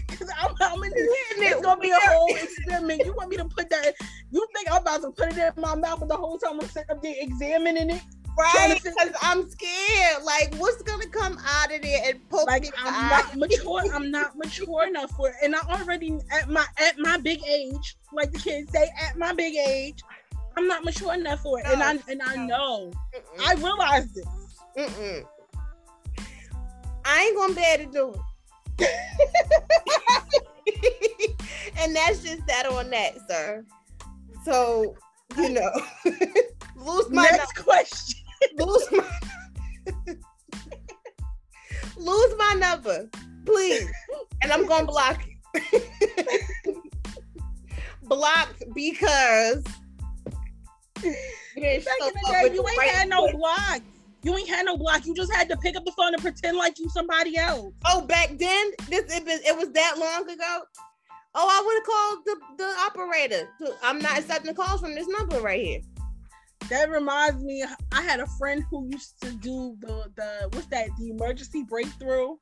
Cause 0.08 0.30
I'm, 0.40 0.54
I'm 0.60 0.82
in 0.84 0.92
It's 0.94 1.60
gonna 1.62 1.80
be 1.80 1.90
a 1.90 1.98
whole 2.00 2.34
experiment. 2.34 3.04
You 3.04 3.14
want 3.14 3.30
me 3.30 3.36
to 3.36 3.44
put 3.46 3.68
that? 3.70 3.94
You 4.30 4.46
think 4.54 4.70
I'm 4.70 4.82
about 4.82 5.02
to 5.02 5.10
put 5.10 5.36
it 5.36 5.38
in 5.38 5.62
my 5.62 5.74
mouth, 5.74 6.00
but 6.00 6.08
the 6.08 6.16
whole 6.16 6.38
time 6.38 6.60
I'm 6.60 6.68
sitting 6.68 6.90
up 6.90 7.02
there 7.02 7.14
examining 7.18 7.90
it? 7.90 8.02
Right 8.38 8.80
because 8.82 9.12
I'm 9.20 9.50
scared. 9.50 10.22
Like, 10.22 10.54
what's 10.56 10.82
gonna 10.82 11.08
come 11.08 11.38
out 11.44 11.74
of 11.74 11.82
there 11.82 12.02
and 12.06 12.26
poke 12.28 12.46
Like 12.46 12.62
me 12.62 12.70
I'm 12.78 13.08
not 13.08 13.36
mature. 13.36 13.82
I'm 13.92 14.10
not 14.18 14.36
mature 14.36 14.86
enough 14.86 15.10
for 15.12 15.28
it, 15.30 15.36
and 15.42 15.54
I 15.54 15.60
already 15.60 16.18
at 16.32 16.48
my 16.48 16.66
at 16.78 16.98
my 16.98 17.18
big 17.18 17.42
age, 17.46 17.96
like 18.12 18.32
the 18.32 18.38
kids 18.38 18.72
say, 18.72 18.90
at 19.08 19.16
my 19.16 19.32
big 19.32 19.54
age, 19.56 20.02
I'm 20.56 20.66
not 20.66 20.84
mature 20.84 21.14
enough 21.14 21.42
for 21.42 21.60
it, 21.60 21.66
and 21.66 21.82
I 21.82 21.98
and 22.08 22.22
I 22.22 22.46
know. 22.46 22.90
Mm-mm. 23.14 23.46
I 23.46 23.54
realize 23.54 24.12
this. 24.12 24.26
Mm-mm. 24.76 25.24
I 27.04 27.22
ain't 27.22 27.36
gonna 27.36 27.54
be 27.54 27.62
able 27.62 27.84
to 27.84 27.92
do 27.92 28.14
it. 28.14 28.20
and 31.78 31.96
that's 31.96 32.22
just 32.22 32.46
that 32.46 32.66
on 32.66 32.90
that, 32.90 33.16
sir. 33.28 33.64
So, 34.44 34.94
you 35.36 35.48
know, 35.50 35.70
lose 36.76 37.10
my 37.10 37.28
Next 37.30 37.56
question. 37.56 38.17
Lose 38.56 38.88
my 38.92 39.04
lose 41.96 42.34
my 42.38 42.54
number, 42.58 43.08
please. 43.44 43.90
And 44.42 44.52
I'm 44.52 44.66
gonna 44.66 44.86
block 44.86 45.26
you. 45.26 45.82
Blocked 48.02 48.62
because 48.74 49.62
you 51.02 51.14
didn't 51.56 51.84
Back 51.84 51.94
show 52.00 52.08
in 52.08 52.14
the 52.14 52.28
up 52.28 52.32
day, 52.32 52.54
you 52.54 52.66
ain't 52.68 52.78
right 52.78 52.90
had 52.90 53.08
no 53.08 53.30
block. 53.32 53.82
You 54.22 54.36
ain't 54.36 54.48
had 54.48 54.66
no 54.66 54.76
block. 54.76 55.06
You 55.06 55.14
just 55.14 55.32
had 55.32 55.48
to 55.48 55.56
pick 55.58 55.76
up 55.76 55.84
the 55.84 55.92
phone 55.92 56.12
and 56.12 56.22
pretend 56.22 56.56
like 56.56 56.78
you 56.78 56.88
somebody 56.88 57.36
else. 57.36 57.72
Oh, 57.86 58.00
back 58.00 58.30
then, 58.36 58.70
this 58.88 59.04
it 59.14 59.24
was, 59.24 59.40
it 59.46 59.56
was 59.56 59.70
that 59.72 59.96
long 59.98 60.28
ago. 60.28 60.62
Oh, 61.34 61.48
I 61.48 61.62
would 61.64 61.74
have 61.74 61.84
called 61.84 62.24
the, 62.24 62.64
the 62.64 62.74
operator. 62.86 63.48
I'm 63.82 63.98
not 63.98 64.18
accepting 64.18 64.54
calls 64.54 64.80
from 64.80 64.94
this 64.94 65.06
number 65.06 65.40
right 65.40 65.64
here. 65.64 65.80
That 66.70 66.90
reminds 66.90 67.42
me, 67.42 67.64
I 67.92 68.02
had 68.02 68.20
a 68.20 68.26
friend 68.38 68.62
who 68.70 68.88
used 68.90 69.20
to 69.22 69.30
do 69.32 69.76
the 69.80 70.10
the 70.16 70.48
what's 70.52 70.66
that? 70.66 70.88
The 70.98 71.10
emergency 71.10 71.62
breakthrough. 71.62 72.36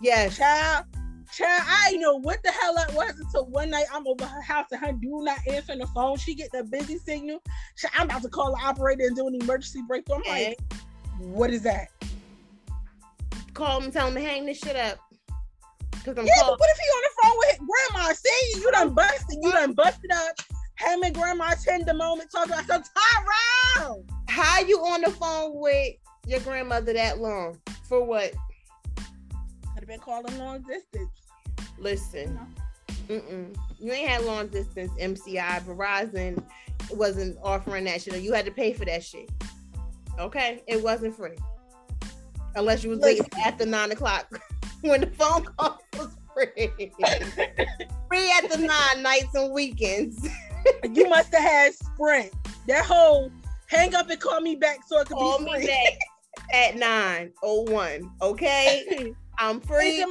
Yes. 0.00 0.36
Child, 0.36 0.84
child, 1.32 1.62
I 1.66 1.96
know 1.96 2.16
what 2.16 2.42
the 2.44 2.50
hell 2.50 2.74
that 2.76 2.94
was 2.94 3.18
until 3.18 3.46
one 3.46 3.70
night 3.70 3.86
I'm 3.92 4.06
over 4.06 4.24
her 4.24 4.42
house 4.42 4.66
and 4.70 4.80
her 4.80 4.92
do 4.92 5.22
not 5.22 5.38
answering 5.48 5.80
the 5.80 5.86
phone. 5.88 6.16
She 6.16 6.34
get 6.34 6.50
the 6.52 6.64
busy 6.64 6.98
signal. 6.98 7.42
She, 7.76 7.88
I'm 7.94 8.06
about 8.06 8.22
to 8.22 8.28
call 8.28 8.52
the 8.52 8.64
operator 8.64 9.06
and 9.06 9.16
do 9.16 9.26
an 9.26 9.34
emergency 9.34 9.82
breakthrough. 9.86 10.16
I'm 10.16 10.22
like, 10.28 10.60
what 11.18 11.50
is 11.50 11.62
that? 11.62 11.88
Call 13.54 13.80
him, 13.80 13.90
tell 13.90 14.08
him 14.08 14.14
to 14.14 14.20
hang 14.20 14.46
this 14.46 14.58
shit 14.58 14.76
up. 14.76 14.98
Cause 16.04 16.18
I'm 16.18 16.26
Yeah, 16.26 16.32
but 16.40 16.58
what 16.58 16.70
if 16.70 16.78
he 16.78 16.84
on 16.84 17.02
the 17.02 17.22
phone 17.22 17.36
with 17.38 17.58
grandma? 17.92 18.12
See, 18.12 18.60
you 18.60 18.70
done 18.72 18.94
busted, 18.94 19.38
you 19.40 19.52
done 19.52 19.72
busted 19.72 20.10
up. 20.10 20.34
Him 20.84 21.02
and 21.02 21.14
grandma 21.14 21.52
attend 21.52 21.86
the 21.86 21.94
moment 21.94 22.30
talking 22.30 22.52
about 22.52 22.66
some 22.66 22.82
Tyrone. 23.76 24.04
How 24.28 24.60
you 24.60 24.78
on 24.80 25.02
the 25.02 25.10
phone 25.10 25.52
with 25.54 25.94
your 26.26 26.40
grandmother 26.40 26.92
that 26.92 27.18
long? 27.18 27.58
For 27.88 28.04
what? 28.04 28.32
Could 28.96 29.80
have 29.80 29.86
been 29.86 30.00
calling 30.00 30.36
long 30.38 30.62
distance. 30.62 31.10
Listen. 31.78 32.38
Mm-mm. 33.08 33.56
You 33.78 33.92
ain't 33.92 34.08
had 34.08 34.24
long 34.24 34.48
distance 34.48 34.90
MCI. 34.98 35.62
Verizon 35.62 36.42
wasn't 36.90 37.36
offering 37.42 37.84
that 37.84 38.02
shit. 38.02 38.20
You 38.22 38.32
had 38.32 38.44
to 38.46 38.52
pay 38.52 38.72
for 38.72 38.84
that 38.84 39.04
shit. 39.04 39.30
Okay? 40.18 40.62
It 40.66 40.82
wasn't 40.82 41.16
free. 41.16 41.36
Unless 42.54 42.84
you 42.84 42.90
was 42.90 42.98
waiting 43.00 43.26
after 43.44 43.66
nine 43.66 43.92
o'clock 43.92 44.40
when 44.82 45.00
the 45.00 45.06
phone 45.08 45.44
call 45.44 45.80
was 45.96 46.16
free. 46.34 46.46
free 48.08 48.32
at 48.32 48.50
the 48.50 48.58
nine 48.58 49.02
nights 49.02 49.34
and 49.34 49.52
weekends. 49.52 50.28
You 50.92 51.08
must 51.08 51.32
have 51.34 51.42
had 51.42 51.74
Sprint. 51.74 52.32
That 52.68 52.84
whole 52.84 53.30
hang 53.68 53.94
up 53.94 54.10
and 54.10 54.20
call 54.20 54.40
me 54.40 54.54
back 54.56 54.78
so 54.86 55.00
it 55.00 55.08
could 55.08 55.16
Call 55.16 55.38
be 55.38 55.44
me 55.44 55.52
free. 55.54 55.66
back 55.66 55.98
at 56.52 56.76
nine 56.76 57.32
oh 57.42 57.62
one. 57.62 58.10
Okay? 58.20 59.14
I'm 59.38 59.60
free 59.60 60.04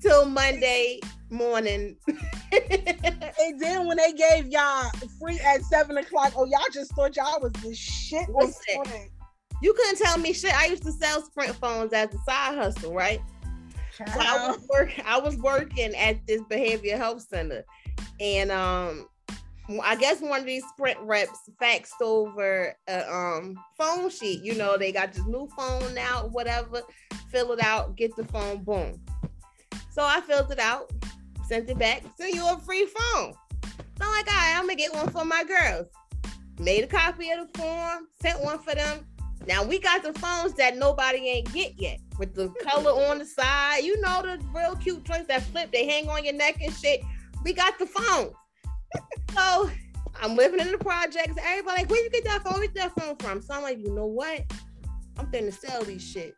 till 0.00 0.26
Monday 0.26 1.00
morning. 1.30 1.96
and 2.08 3.60
then 3.60 3.86
when 3.86 3.96
they 3.96 4.12
gave 4.12 4.46
y'all 4.48 4.90
free 5.20 5.40
at 5.40 5.62
seven 5.62 5.96
o'clock, 5.98 6.32
oh 6.36 6.44
y'all 6.44 6.60
just 6.72 6.92
thought 6.94 7.16
y'all 7.16 7.40
was 7.40 7.52
the 7.62 7.74
shit. 7.74 8.28
with 8.28 8.46
Listen. 8.48 8.84
Sprint. 8.84 9.10
you 9.62 9.72
couldn't 9.72 9.98
tell 9.98 10.18
me 10.18 10.32
shit. 10.32 10.54
I 10.56 10.66
used 10.66 10.84
to 10.84 10.92
sell 10.92 11.22
Sprint 11.22 11.54
phones 11.56 11.92
as 11.92 12.08
a 12.14 12.18
side 12.18 12.56
hustle, 12.56 12.92
right? 12.92 13.20
So 13.96 14.04
I 14.20 14.48
was 14.48 14.68
work 14.68 14.92
I 15.06 15.18
was 15.18 15.36
working 15.38 15.94
at 15.96 16.24
this 16.26 16.42
behavior 16.50 16.98
health 16.98 17.22
center 17.22 17.64
and 18.20 18.50
um 18.52 19.06
I 19.82 19.96
guess 19.96 20.20
one 20.20 20.40
of 20.40 20.46
these 20.46 20.64
Sprint 20.68 20.98
reps 21.00 21.50
faxed 21.60 22.00
over 22.00 22.74
a 22.88 23.12
um, 23.12 23.58
phone 23.76 24.10
sheet. 24.10 24.42
You 24.42 24.54
know, 24.54 24.76
they 24.76 24.92
got 24.92 25.12
this 25.12 25.26
new 25.26 25.48
phone 25.56 25.92
now, 25.94 26.28
whatever. 26.30 26.82
Fill 27.30 27.52
it 27.52 27.62
out, 27.62 27.96
get 27.96 28.14
the 28.14 28.24
phone, 28.24 28.62
boom. 28.62 29.00
So 29.90 30.02
I 30.04 30.20
filled 30.20 30.52
it 30.52 30.60
out, 30.60 30.90
sent 31.48 31.68
it 31.68 31.78
back, 31.78 32.02
send 32.16 32.34
you 32.34 32.46
a 32.48 32.58
free 32.60 32.86
phone. 32.86 33.32
So 33.64 34.04
I'm 34.04 34.10
like, 34.12 34.28
all 34.28 34.34
right, 34.34 34.54
I'm 34.56 34.62
gonna 34.62 34.76
get 34.76 34.94
one 34.94 35.08
for 35.08 35.24
my 35.24 35.42
girls. 35.42 35.86
Made 36.60 36.84
a 36.84 36.86
copy 36.86 37.30
of 37.32 37.48
the 37.52 37.58
form, 37.58 38.06
sent 38.20 38.40
one 38.42 38.58
for 38.60 38.74
them. 38.74 39.04
Now 39.48 39.64
we 39.64 39.80
got 39.80 40.02
the 40.02 40.12
phones 40.14 40.54
that 40.54 40.76
nobody 40.76 41.28
ain't 41.28 41.52
get 41.52 41.72
yet 41.76 41.98
with 42.18 42.34
the 42.34 42.48
color 42.62 42.90
on 42.90 43.18
the 43.18 43.26
side. 43.26 43.84
You 43.84 44.00
know 44.00 44.22
the 44.22 44.38
real 44.54 44.76
cute 44.76 45.02
joints 45.04 45.26
that 45.26 45.42
flip, 45.42 45.72
they 45.72 45.86
hang 45.86 46.08
on 46.08 46.24
your 46.24 46.34
neck 46.34 46.58
and 46.62 46.72
shit. 46.72 47.00
We 47.42 47.52
got 47.52 47.78
the 47.78 47.86
phones. 47.86 48.32
So 49.34 49.70
I'm 50.20 50.36
living 50.36 50.60
in 50.60 50.72
the 50.72 50.78
projects. 50.78 51.36
Everybody 51.42 51.82
like, 51.82 51.90
where 51.90 52.02
you 52.02 52.10
get 52.10 52.24
that 52.24 52.42
phone? 52.42 52.54
Where 52.54 52.62
you 52.64 52.68
get 52.68 52.94
that 52.94 53.00
phone 53.00 53.16
from? 53.16 53.42
So 53.42 53.54
I'm 53.54 53.62
like, 53.62 53.78
you 53.78 53.94
know 53.94 54.06
what? 54.06 54.44
I'm 55.18 55.26
finna 55.26 55.52
sell 55.52 55.82
these 55.82 56.02
shit. 56.02 56.34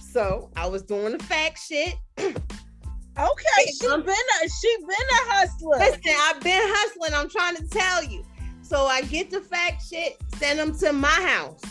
So 0.00 0.50
I 0.56 0.66
was 0.66 0.82
doing 0.82 1.16
the 1.16 1.24
fact 1.24 1.58
shit. 1.58 1.94
Okay, 3.16 3.70
she 3.80 3.86
been 3.86 4.08
a 4.08 4.48
she 4.48 4.76
been 4.80 4.88
a 4.90 5.32
hustler. 5.32 5.78
Listen, 5.78 6.14
I've 6.22 6.40
been 6.40 6.60
hustling. 6.60 7.14
I'm 7.14 7.30
trying 7.30 7.56
to 7.56 7.66
tell 7.68 8.02
you. 8.02 8.24
So 8.62 8.86
I 8.86 9.02
get 9.02 9.30
the 9.30 9.40
fact 9.40 9.82
shit, 9.88 10.16
send 10.36 10.58
them 10.58 10.76
to 10.78 10.92
my 10.92 11.08
house. 11.08 11.62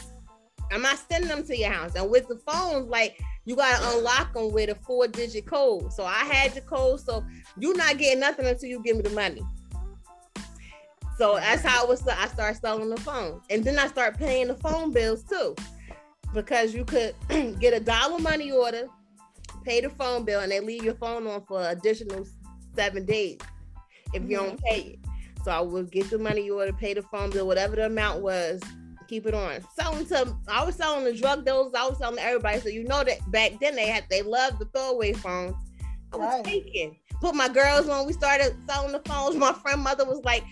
I'm 0.72 0.82
not 0.82 1.00
sending 1.10 1.30
them 1.30 1.44
to 1.48 1.58
your 1.58 1.72
house. 1.72 1.96
And 1.96 2.10
with 2.10 2.28
the 2.30 2.38
phones, 2.48 2.88
like 2.88 3.20
you 3.46 3.56
gotta 3.58 3.98
unlock 3.98 4.34
them 4.34 4.54
with 4.54 4.70
a 4.70 4.76
four 4.76 5.08
digit 5.08 5.46
code. 5.46 5.92
So 5.92 6.06
I 6.06 6.24
had 6.24 6.54
the 6.54 6.62
code. 6.62 7.02
So 7.02 7.26
you're 7.58 7.76
not 7.76 7.98
getting 7.98 8.22
nothing 8.22 8.46
until 8.46 8.70
you 8.70 8.82
give 8.82 8.96
me 8.96 9.02
the 9.02 9.10
money. 9.10 9.42
So 11.18 11.36
that's 11.36 11.62
how 11.62 11.84
it 11.84 11.90
was. 11.90 12.08
I 12.08 12.28
start 12.28 12.58
selling 12.58 12.90
the 12.90 12.98
phones, 12.98 13.44
and 13.50 13.64
then 13.64 13.78
I 13.78 13.88
start 13.88 14.18
paying 14.18 14.48
the 14.48 14.56
phone 14.56 14.92
bills 14.92 15.24
too, 15.24 15.56
because 16.34 16.74
you 16.74 16.86
could 16.86 17.16
get 17.60 17.74
a 17.74 17.80
dollar 17.80 18.20
money 18.20 18.52
order, 18.52 18.88
pay 19.64 19.82
the 19.82 19.90
phone 19.90 20.26
bill, 20.26 20.40
and 20.40 20.52
they 20.52 20.60
leave 20.60 20.84
your 20.84 20.96
phone 20.96 21.28
on 21.28 21.46
for 21.46 21.68
additional 21.70 22.26
seven 22.76 23.06
days 23.06 23.38
if 24.14 24.24
you 24.24 24.38
don't 24.38 24.58
mm-hmm. 24.58 24.66
pay 24.66 24.82
it. 24.82 25.00
So 25.44 25.52
I 25.52 25.60
would 25.60 25.92
get 25.92 26.10
the 26.10 26.18
money 26.18 26.50
order, 26.50 26.72
pay 26.72 26.94
the 26.94 27.02
phone 27.02 27.30
bill, 27.30 27.46
whatever 27.46 27.76
the 27.76 27.88
amount 27.88 28.22
was, 28.22 28.62
keep 29.08 29.26
it 29.26 29.34
on. 29.34 29.60
Selling 29.76 30.06
to 30.08 30.36
I 30.48 30.64
was 30.64 30.76
selling 30.76 31.04
the 31.04 31.14
drug 31.14 31.46
dealers, 31.46 31.74
I 31.78 31.88
was 31.88 31.98
selling 31.98 32.18
to 32.18 32.24
everybody. 32.24 32.60
So 32.60 32.70
you 32.70 32.84
know 32.86 33.04
that 33.04 33.30
back 33.32 33.60
then 33.60 33.76
they 33.76 33.88
had 33.88 34.06
they 34.10 34.22
loved 34.22 34.60
the 34.60 34.66
throwaway 34.66 35.14
phones. 35.14 35.56
I 36.14 36.18
was 36.18 36.28
right. 36.28 36.44
taking. 36.44 36.98
Put 37.22 37.36
my 37.36 37.50
girls 37.50 37.90
on. 37.90 38.06
We 38.06 38.14
started 38.14 38.56
selling 38.68 38.92
the 38.92 39.02
phones. 39.06 39.36
My 39.36 39.54
friend 39.54 39.82
mother 39.82 40.06
was 40.06 40.24
like, 40.24 40.44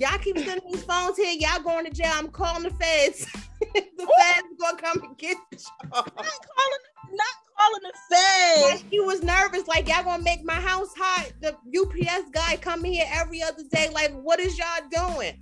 Y'all 0.00 0.18
keep 0.18 0.38
sending 0.38 0.72
these 0.72 0.82
phones 0.82 1.16
here. 1.16 1.32
Y'all 1.38 1.62
going 1.62 1.84
to 1.84 1.90
jail. 1.90 2.12
I'm 2.14 2.28
calling 2.28 2.62
the 2.62 2.70
feds. 2.70 3.26
the 3.60 3.80
feds 3.98 4.48
gonna 4.58 4.78
come 4.78 5.02
and 5.02 5.18
get 5.18 5.36
y'all. 5.52 5.90
Not 5.92 6.14
calling, 6.16 6.80
not 7.12 7.36
calling 7.58 7.82
the 7.82 7.92
feds. 8.10 8.62
Like 8.62 8.84
she 8.90 9.00
was 9.00 9.22
nervous. 9.22 9.68
Like 9.68 9.88
y'all 9.88 10.02
gonna 10.02 10.22
make 10.22 10.42
my 10.42 10.54
house 10.54 10.92
hot. 10.96 11.32
The 11.42 11.54
UPS 11.78 12.30
guy 12.32 12.56
coming 12.56 12.94
here 12.94 13.06
every 13.12 13.42
other 13.42 13.62
day. 13.70 13.90
Like 13.92 14.12
what 14.22 14.40
is 14.40 14.58
y'all 14.58 15.10
doing? 15.14 15.38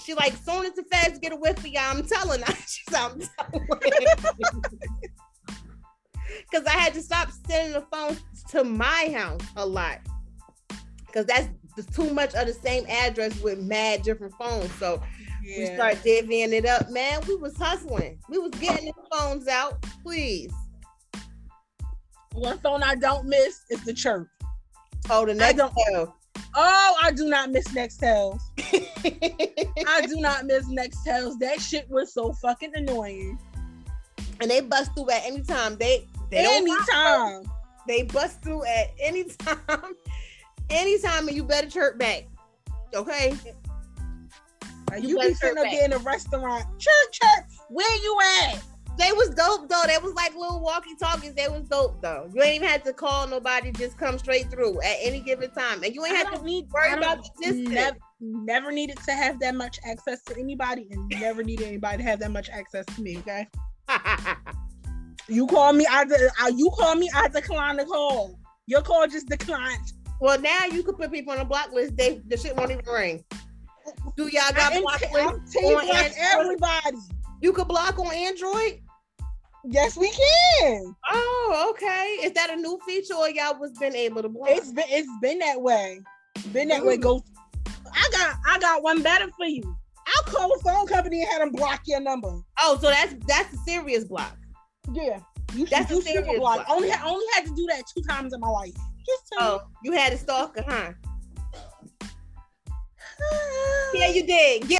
She 0.00 0.14
like, 0.14 0.34
soon 0.36 0.64
as 0.64 0.74
the 0.74 0.84
feds 0.84 1.18
get 1.18 1.32
a 1.32 1.36
whiff 1.36 1.58
of 1.58 1.66
y'all, 1.66 1.82
I'm 1.90 2.06
telling 2.06 2.42
her. 2.42 2.54
She's 2.68 2.94
I'm 2.94 3.18
telling 3.18 3.68
Because 6.50 6.66
I 6.66 6.76
had 6.76 6.94
to 6.94 7.00
stop 7.00 7.30
sending 7.48 7.72
the 7.72 7.86
phone 7.90 8.16
to 8.50 8.64
my 8.64 9.12
house 9.16 9.40
a 9.56 9.66
lot. 9.66 9.98
Because 11.06 11.24
that's 11.26 11.48
too 11.86 12.12
much 12.12 12.34
of 12.34 12.46
the 12.46 12.52
same 12.52 12.84
address 12.88 13.40
with 13.40 13.58
mad 13.60 14.02
different 14.02 14.34
phones. 14.34 14.72
So 14.74 15.02
yeah. 15.42 15.58
we 15.58 15.74
start 15.74 15.96
divvying 15.96 16.52
it 16.52 16.66
up, 16.66 16.90
man. 16.90 17.20
We 17.26 17.36
was 17.36 17.56
hustling. 17.56 18.18
We 18.28 18.38
was 18.38 18.52
getting 18.52 18.86
the 18.86 19.16
phones 19.16 19.48
out. 19.48 19.82
Please. 20.02 20.52
One 22.34 22.58
phone 22.58 22.82
I 22.82 22.94
don't 22.94 23.26
miss 23.26 23.62
is 23.70 23.82
the 23.84 23.94
church. 23.94 24.28
Oh, 25.10 25.24
the 25.24 25.34
next 25.34 25.56
don't, 25.56 25.72
Oh, 26.54 26.96
I 27.02 27.10
do 27.12 27.28
not 27.28 27.50
miss 27.50 27.68
Nextels. 27.68 28.40
I 29.86 30.06
do 30.06 30.16
not 30.16 30.46
miss 30.46 30.66
Nextels. 30.66 31.38
That 31.38 31.60
shit 31.60 31.88
was 31.88 32.12
so 32.12 32.32
fucking 32.32 32.72
annoying. 32.74 33.38
And 34.40 34.50
they 34.50 34.60
bust 34.60 34.92
through 34.94 35.10
at 35.10 35.22
any 35.24 35.42
time. 35.42 35.76
They 35.76 36.06
they 36.30 36.44
anytime. 36.46 37.44
They 37.86 38.02
bust 38.02 38.42
through 38.42 38.64
at 38.64 38.90
any 39.00 39.24
time. 39.38 39.94
Anytime, 40.70 41.28
and 41.28 41.36
you 41.36 41.44
better 41.44 41.68
chirp 41.68 41.98
back. 41.98 42.26
Okay. 42.94 43.34
You, 45.00 45.08
you 45.08 45.18
be 45.18 45.34
sitting 45.34 45.58
up 45.58 45.66
in 45.66 45.92
a 45.92 45.98
restaurant. 45.98 46.64
Chirp, 46.78 47.12
chirp. 47.12 47.46
Where 47.68 47.96
you 47.96 48.18
at? 48.42 48.62
They 48.98 49.12
was 49.12 49.30
dope 49.30 49.68
though. 49.68 49.82
They 49.86 49.96
was 49.98 50.12
like 50.14 50.34
little 50.34 50.60
walkie 50.60 50.96
talkies. 50.98 51.32
They 51.34 51.46
was 51.46 51.62
dope 51.68 52.02
though. 52.02 52.28
You 52.34 52.42
ain't 52.42 52.56
even 52.56 52.68
had 52.68 52.84
to 52.84 52.92
call 52.92 53.28
nobody. 53.28 53.70
Just 53.70 53.96
come 53.96 54.18
straight 54.18 54.50
through 54.50 54.82
at 54.82 54.96
any 55.00 55.20
given 55.20 55.50
time, 55.50 55.84
and 55.84 55.94
you 55.94 56.04
ain't 56.04 56.16
had 56.16 56.34
to 56.34 56.42
need 56.42 56.66
worry 56.72 56.94
about 56.94 57.22
the 57.22 57.30
distance. 57.40 57.68
Never, 57.68 57.96
never 58.20 58.72
needed 58.72 58.98
to 59.04 59.12
have 59.12 59.38
that 59.38 59.54
much 59.54 59.78
access 59.88 60.20
to 60.24 60.36
anybody, 60.36 60.88
and 60.90 61.08
never 61.20 61.44
needed 61.44 61.68
anybody 61.68 61.98
to 61.98 62.02
have 62.02 62.18
that 62.20 62.32
much 62.32 62.50
access 62.50 62.84
to 62.86 63.02
me. 63.02 63.18
Okay. 63.18 63.46
you 65.28 65.46
call 65.46 65.72
me, 65.72 65.86
I, 65.88 66.04
de- 66.04 66.30
uh, 66.42 66.48
you 66.48 66.68
call 66.76 66.96
me, 66.96 67.08
I 67.14 67.28
decline 67.28 67.76
the 67.76 67.84
call. 67.84 68.36
Your 68.66 68.82
call 68.82 69.06
just 69.06 69.28
declined. 69.28 69.92
Well, 70.20 70.40
now 70.40 70.64
you 70.66 70.82
can 70.82 70.94
put 70.94 71.12
people 71.12 71.32
on 71.32 71.38
a 71.38 71.44
block 71.44 71.72
list. 71.72 71.96
They 71.96 72.20
the 72.26 72.36
shit 72.36 72.56
won't 72.56 72.70
even 72.70 72.84
ring. 72.86 73.24
Do 74.16 74.24
y'all 74.24 74.52
got 74.54 74.72
block 74.80 75.00
list 75.00 75.56
on 75.56 76.10
everybody? 76.18 76.96
You 77.40 77.52
could 77.52 77.68
block 77.68 77.98
on 77.98 78.12
Android. 78.12 78.80
Yes, 79.64 79.96
we 79.96 80.10
can. 80.10 80.94
Oh, 81.10 81.70
okay. 81.70 82.18
Is 82.22 82.32
that 82.32 82.50
a 82.50 82.56
new 82.56 82.78
feature 82.86 83.14
or 83.14 83.28
y'all 83.28 83.58
was 83.58 83.72
been 83.78 83.94
able 83.94 84.22
to 84.22 84.28
block? 84.28 84.50
It's 84.50 84.72
been 84.72 84.86
it's 84.88 85.08
been 85.20 85.38
that 85.40 85.60
way. 85.60 86.00
Been 86.52 86.68
that 86.68 86.84
way. 86.84 86.96
Mm. 86.96 87.02
Go. 87.02 87.24
I 87.92 88.08
got 88.12 88.36
I 88.46 88.58
got 88.58 88.82
one 88.82 89.02
better 89.02 89.28
for 89.36 89.46
you. 89.46 89.76
I'll 90.06 90.32
call 90.32 90.52
a 90.54 90.58
phone 90.60 90.86
company 90.86 91.22
and 91.22 91.30
have 91.30 91.40
them 91.40 91.52
block 91.52 91.82
your 91.86 92.00
number. 92.00 92.40
Oh, 92.60 92.78
so 92.80 92.88
that's 92.88 93.14
that's 93.26 93.52
a 93.54 93.58
serious 93.58 94.04
block. 94.04 94.36
Yeah. 94.92 95.20
You 95.54 95.66
that's 95.66 95.90
a 95.90 96.00
serious 96.00 96.38
block. 96.38 96.66
block. 96.66 96.66
Only 96.70 96.90
only 97.04 97.26
had 97.34 97.44
to 97.46 97.54
do 97.54 97.66
that 97.68 97.82
two 97.94 98.02
times 98.02 98.32
in 98.32 98.40
my 98.40 98.48
life. 98.48 98.74
Just 99.08 99.34
oh, 99.38 99.62
you 99.82 99.92
had 99.92 100.12
a 100.12 100.18
stalker, 100.18 100.62
huh? 100.68 100.92
yeah, 103.94 104.08
you 104.08 104.26
did. 104.26 104.70
Yeah. 104.70 104.78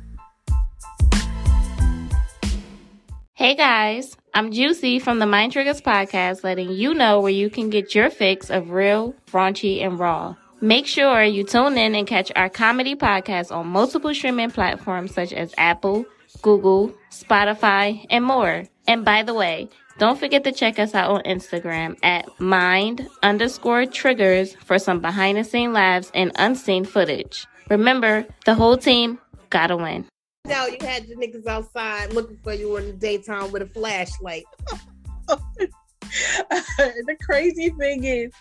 Hey 3.33 3.55
guys, 3.55 4.19
I'm 4.35 4.53
Juicy 4.53 4.99
from 4.99 5.19
the 5.19 5.25
Mind 5.25 5.53
Triggers 5.53 5.81
podcast, 5.81 6.45
letting 6.45 6.73
you 6.73 6.93
know 6.93 7.21
where 7.21 7.33
you 7.33 7.49
can 7.49 7.71
get 7.71 7.95
your 7.95 8.11
fix 8.11 8.51
of 8.51 8.69
real, 8.69 9.15
raunchy, 9.33 9.83
and 9.83 9.99
raw. 9.99 10.37
Make 10.61 10.87
sure 10.87 11.23
you 11.23 11.43
tune 11.43 11.79
in 11.79 11.95
and 11.95 12.07
catch 12.07 12.31
our 12.37 12.51
comedy 12.51 12.97
podcast 12.97 13.51
on 13.51 13.69
multiple 13.69 14.15
streaming 14.15 14.51
platforms 14.51 15.15
such 15.15 15.33
as 15.33 15.55
Apple, 15.57 16.05
Google, 16.43 16.93
Spotify, 17.11 18.05
and 18.11 18.27
more. 18.27 18.65
And 18.87 19.07
by 19.07 19.23
the 19.23 19.33
way, 19.33 19.71
don't 19.99 20.19
forget 20.19 20.45
to 20.45 20.53
check 20.53 20.79
us 20.79 20.95
out 20.95 21.11
on 21.11 21.23
Instagram 21.23 21.99
at 22.03 22.29
mind 22.41 23.09
underscore 23.23 23.87
triggers 23.87 24.55
for 24.55 24.79
some 24.79 25.01
behind 25.01 25.39
the 25.39 25.45
scene 25.45 25.73
laughs 25.73 26.11
and 26.15 26.33
unseen 26.37 26.85
footage. 26.85 27.47
Remember, 27.69 28.27
the 28.45 28.55
whole 28.55 28.77
team 28.77 29.19
gotta 29.51 29.77
win 29.77 30.07
out 30.51 30.71
you 30.71 30.87
had 30.87 31.07
the 31.07 31.15
niggas 31.15 31.47
outside 31.47 32.13
looking 32.13 32.39
for 32.43 32.53
you 32.53 32.77
in 32.77 32.87
the 32.87 32.93
daytime 32.93 33.51
with 33.53 33.63
a 33.63 33.67
flashlight. 33.67 34.45
the 35.29 37.17
crazy 37.21 37.71
thing 37.71 38.05
is, 38.05 38.33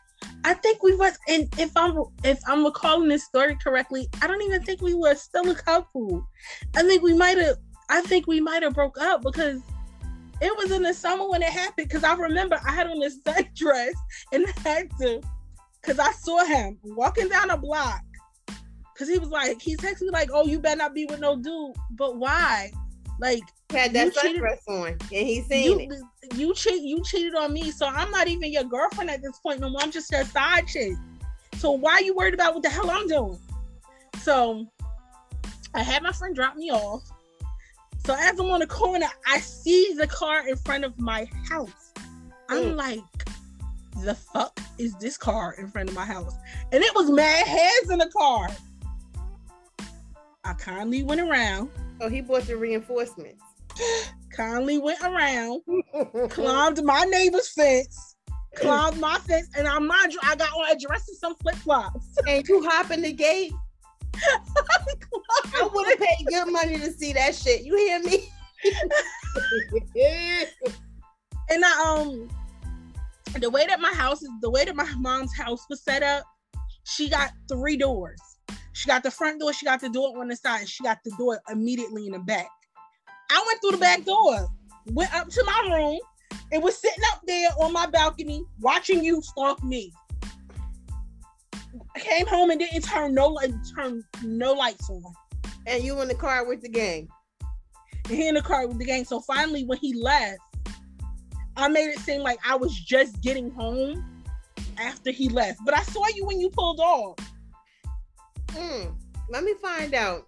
I 0.43 0.53
think 0.53 0.83
we 0.83 0.95
was, 0.95 1.17
and 1.27 1.47
if 1.59 1.75
I'm 1.75 2.01
if 2.23 2.39
I'm 2.47 2.63
recalling 2.65 3.09
this 3.09 3.25
story 3.25 3.57
correctly, 3.61 4.07
I 4.21 4.27
don't 4.27 4.41
even 4.41 4.63
think 4.63 4.81
we 4.81 4.93
were 4.93 5.15
still 5.15 5.49
a 5.49 5.55
couple. 5.55 6.27
I 6.75 6.83
think 6.83 7.03
we 7.03 7.13
might 7.13 7.37
have. 7.37 7.57
I 7.89 8.01
think 8.01 8.27
we 8.27 8.41
might 8.41 8.63
have 8.63 8.73
broke 8.73 8.99
up 8.99 9.21
because 9.21 9.61
it 10.41 10.55
was 10.57 10.71
in 10.71 10.83
the 10.83 10.93
summer 10.93 11.29
when 11.29 11.41
it 11.41 11.49
happened. 11.49 11.87
Because 11.87 12.03
I 12.03 12.15
remember 12.15 12.59
I 12.65 12.71
had 12.71 12.87
on 12.87 12.99
this 12.99 13.19
dress 13.55 13.93
and 14.31 14.45
I 14.45 14.59
had 14.61 14.89
to, 14.99 15.21
because 15.81 15.99
I 15.99 16.11
saw 16.11 16.43
him 16.43 16.77
walking 16.83 17.29
down 17.29 17.49
a 17.49 17.57
block 17.57 18.01
Cause 18.97 19.07
he 19.07 19.19
was 19.19 19.29
like, 19.29 19.61
he 19.61 19.75
texted 19.77 20.01
me 20.01 20.09
like, 20.09 20.29
"Oh, 20.33 20.47
you 20.47 20.59
better 20.59 20.77
not 20.77 20.95
be 20.95 21.05
with 21.05 21.19
no 21.19 21.35
dude." 21.35 21.75
But 21.91 22.17
why? 22.17 22.71
Like, 23.19 23.43
had 23.69 23.93
that 23.93 24.13
sundress 24.15 24.67
on, 24.67 24.87
and 24.87 24.99
he 25.11 25.41
seen 25.41 25.79
you, 25.79 25.87
it. 25.91 26.35
You 26.35 26.53
cheat, 26.55 26.81
you 26.81 27.03
cheated 27.03 27.35
on 27.35 27.53
me, 27.53 27.69
so 27.69 27.85
I'm 27.85 28.09
not 28.09 28.27
even 28.27 28.51
your 28.51 28.63
girlfriend 28.63 29.11
at 29.11 29.21
this 29.21 29.37
point 29.39 29.59
no 29.59 29.69
more. 29.69 29.81
I'm 29.81 29.91
just 29.91 30.11
your 30.11 30.25
side 30.25 30.65
chick. 30.67 30.93
So 31.57 31.71
why 31.71 31.93
are 31.93 32.01
you 32.01 32.15
worried 32.15 32.33
about 32.33 32.55
what 32.55 32.63
the 32.63 32.69
hell 32.69 32.89
I'm 32.89 33.07
doing? 33.07 33.39
So 34.21 34.65
I 35.75 35.83
had 35.83 36.01
my 36.01 36.11
friend 36.11 36.35
drop 36.35 36.55
me 36.55 36.71
off. 36.71 37.03
So 38.07 38.15
as 38.17 38.39
I'm 38.39 38.49
on 38.51 38.61
the 38.61 38.67
corner, 38.67 39.05
I 39.27 39.39
see 39.39 39.93
the 39.97 40.07
car 40.07 40.47
in 40.47 40.55
front 40.55 40.85
of 40.85 40.97
my 40.97 41.29
house. 41.49 41.91
I'm 42.47 42.63
mm. 42.63 42.75
like, 42.77 43.03
the 44.01 44.15
fuck 44.15 44.57
is 44.77 44.95
this 44.95 45.17
car 45.17 45.55
in 45.59 45.67
front 45.67 45.89
of 45.89 45.95
my 45.95 46.05
house? 46.05 46.33
And 46.71 46.81
it 46.81 46.95
was 46.95 47.11
mad 47.11 47.45
heads 47.45 47.91
in 47.91 47.99
the 47.99 48.09
car. 48.17 48.47
I 50.45 50.53
kindly 50.53 51.03
went 51.03 51.19
around. 51.19 51.69
Oh, 51.99 52.07
he 52.07 52.21
bought 52.21 52.43
the 52.43 52.55
reinforcements. 52.55 53.43
kindly 54.31 54.77
went 54.77 55.01
around, 55.01 55.63
climbed 56.29 56.81
my 56.85 57.03
neighbor's 57.03 57.49
fence, 57.49 58.15
climbed 58.55 59.01
my 59.01 59.17
fence, 59.17 59.49
and 59.57 59.67
I 59.67 59.79
mind 59.79 60.13
you, 60.13 60.19
I 60.23 60.37
got 60.37 60.53
on 60.53 60.77
a 60.77 60.79
dress 60.79 61.09
and 61.09 61.17
some 61.17 61.35
flip 61.35 61.55
flops. 61.55 62.07
and 62.25 62.47
you 62.47 62.63
hop 62.69 62.89
in 62.89 63.01
the 63.01 63.11
gate. 63.11 63.51
I 65.55 65.69
would 65.73 65.87
have 65.87 65.99
paid 65.99 66.25
good 66.27 66.51
money 66.51 66.77
to 66.77 66.91
see 66.91 67.13
that 67.13 67.35
shit. 67.35 67.63
You 67.63 67.75
hear 67.77 67.99
me? 67.99 68.29
and 71.49 71.63
I 71.63 71.95
um 71.95 72.29
the 73.39 73.49
way 73.49 73.65
that 73.67 73.79
my 73.79 73.93
house 73.93 74.21
is 74.21 74.29
the 74.41 74.49
way 74.49 74.65
that 74.65 74.75
my 74.75 74.89
mom's 74.97 75.35
house 75.35 75.65
was 75.69 75.83
set 75.83 76.03
up, 76.03 76.23
she 76.83 77.09
got 77.09 77.31
three 77.47 77.77
doors. 77.77 78.19
She 78.73 78.87
got 78.87 79.03
the 79.03 79.11
front 79.11 79.39
door, 79.39 79.53
she 79.53 79.65
got 79.65 79.81
the 79.81 79.89
door 79.89 80.19
on 80.19 80.27
the 80.27 80.35
side, 80.35 80.61
and 80.61 80.69
she 80.69 80.83
got 80.83 80.99
the 81.03 81.11
door 81.17 81.39
immediately 81.49 82.05
in 82.05 82.13
the 82.13 82.19
back. 82.19 82.47
I 83.29 83.43
went 83.45 83.61
through 83.61 83.71
the 83.71 83.77
back 83.77 84.05
door, 84.05 84.47
went 84.93 85.13
up 85.13 85.29
to 85.29 85.43
my 85.43 85.75
room, 85.75 85.99
and 86.51 86.63
was 86.63 86.77
sitting 86.77 87.03
up 87.11 87.21
there 87.25 87.49
on 87.59 87.73
my 87.73 87.87
balcony 87.87 88.43
watching 88.59 89.03
you 89.03 89.21
stalk 89.21 89.63
me. 89.63 89.91
Came 91.99 92.27
home 92.27 92.49
and 92.49 92.59
didn't 92.59 92.83
turn 92.83 93.13
no 93.13 93.27
light, 93.27 93.53
turn 93.75 94.03
no 94.23 94.53
lights 94.53 94.89
on. 94.89 95.03
And 95.65 95.83
you 95.83 95.99
in 96.01 96.07
the 96.07 96.15
car 96.15 96.45
with 96.47 96.61
the 96.61 96.69
gang. 96.69 97.09
he 98.07 98.27
in 98.27 98.35
the 98.35 98.41
car 98.41 98.67
with 98.67 98.79
the 98.79 98.85
gang. 98.85 99.03
So 99.05 99.19
finally, 99.19 99.65
when 99.65 99.77
he 99.79 99.93
left, 99.93 100.39
I 101.55 101.67
made 101.67 101.89
it 101.89 101.99
seem 101.99 102.21
like 102.21 102.39
I 102.47 102.55
was 102.55 102.73
just 102.79 103.21
getting 103.21 103.51
home 103.51 104.23
after 104.77 105.11
he 105.11 105.29
left. 105.29 105.59
But 105.65 105.75
I 105.75 105.83
saw 105.83 106.05
you 106.15 106.25
when 106.25 106.39
you 106.39 106.49
pulled 106.49 106.79
off. 106.79 107.17
Mm, 108.49 108.95
let 109.29 109.43
me 109.43 109.53
find 109.61 109.93
out. 109.93 110.27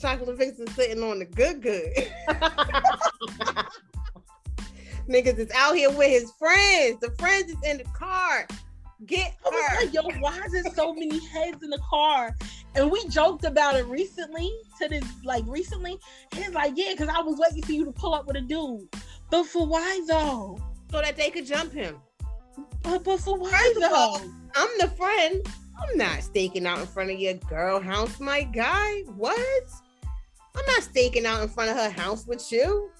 Chocolate 0.00 0.36
Vixen 0.36 0.66
sitting 0.68 1.02
on 1.02 1.18
the 1.18 1.24
good 1.24 1.62
good. 1.62 1.92
Niggas 5.08 5.38
is 5.38 5.50
out 5.54 5.76
here 5.76 5.90
with 5.90 6.10
his 6.10 6.32
friends. 6.38 6.98
The 7.00 7.14
friends 7.18 7.50
is 7.50 7.62
in 7.64 7.78
the 7.78 7.84
car. 7.84 8.46
Get 9.06 9.36
I 9.44 9.50
was 9.50 9.84
like, 9.84 9.94
yo, 9.94 10.02
why 10.20 10.38
is 10.46 10.52
there 10.52 10.72
so 10.74 10.94
many 10.94 11.18
heads 11.26 11.62
in 11.62 11.70
the 11.70 11.80
car? 11.90 12.34
And 12.74 12.90
we 12.90 13.06
joked 13.08 13.44
about 13.44 13.76
it 13.76 13.86
recently 13.86 14.52
to 14.80 14.88
this, 14.88 15.04
like 15.24 15.44
recently. 15.46 15.98
He's 16.34 16.50
like, 16.50 16.72
yeah, 16.76 16.92
because 16.92 17.08
I 17.08 17.20
was 17.20 17.38
waiting 17.38 17.62
for 17.62 17.72
you 17.72 17.84
to 17.84 17.92
pull 17.92 18.14
up 18.14 18.26
with 18.26 18.36
a 18.36 18.40
dude. 18.40 18.88
But 19.30 19.44
for 19.46 19.66
why 19.66 20.00
though? 20.06 20.58
So 20.90 21.00
that 21.00 21.16
they 21.16 21.30
could 21.30 21.46
jump 21.46 21.72
him. 21.72 21.96
But, 22.82 23.04
but 23.04 23.20
for 23.20 23.38
why 23.38 23.50
First 23.50 23.80
though? 23.80 23.94
All, 23.94 24.20
I'm 24.54 24.68
the 24.78 24.88
friend. 24.88 25.46
I'm 25.76 25.98
not 25.98 26.22
staking 26.22 26.66
out 26.66 26.78
in 26.78 26.86
front 26.86 27.10
of 27.10 27.18
your 27.18 27.34
girl 27.34 27.80
house, 27.80 28.20
my 28.20 28.42
guy. 28.42 29.00
What? 29.16 29.64
I'm 30.56 30.66
not 30.66 30.82
staking 30.82 31.26
out 31.26 31.42
in 31.42 31.48
front 31.48 31.70
of 31.70 31.76
her 31.76 31.90
house 31.90 32.26
with 32.26 32.50
you. 32.52 32.90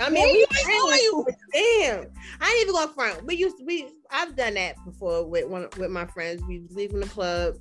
I 0.00 0.10
mean, 0.10 0.24
we 0.24 0.46
you. 1.02 1.26
Damn, 1.52 2.06
I 2.40 2.50
ain't 2.50 2.62
even 2.62 2.74
going 2.74 2.88
front. 2.90 3.24
We 3.24 3.36
used 3.36 3.58
to, 3.58 3.64
we 3.64 3.88
I've 4.10 4.36
done 4.36 4.54
that 4.54 4.76
before 4.84 5.26
with 5.26 5.46
one 5.46 5.68
with 5.78 5.90
my 5.90 6.06
friends. 6.06 6.42
We 6.46 6.60
was 6.60 6.72
leaving 6.72 7.00
the 7.00 7.06
club. 7.06 7.56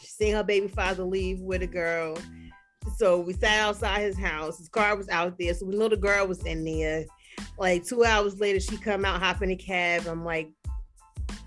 seeing 0.00 0.34
her 0.34 0.44
baby 0.44 0.68
father 0.68 1.02
leave 1.02 1.40
with 1.40 1.62
a 1.62 1.66
girl. 1.66 2.16
So 2.96 3.20
we 3.20 3.32
sat 3.32 3.60
outside 3.60 4.00
his 4.00 4.18
house. 4.18 4.58
His 4.58 4.68
car 4.68 4.96
was 4.96 5.08
out 5.08 5.38
there. 5.38 5.54
So 5.54 5.66
we 5.66 5.76
know 5.76 5.88
the 5.88 5.96
girl 5.96 6.26
was 6.26 6.44
in 6.44 6.64
there. 6.64 7.04
Like 7.58 7.84
two 7.84 8.04
hours 8.04 8.40
later, 8.40 8.60
she 8.60 8.76
come 8.76 9.04
out, 9.04 9.20
hop 9.20 9.42
in 9.42 9.50
a 9.50 9.56
cab. 9.56 10.06
I'm 10.06 10.24
like, 10.24 10.50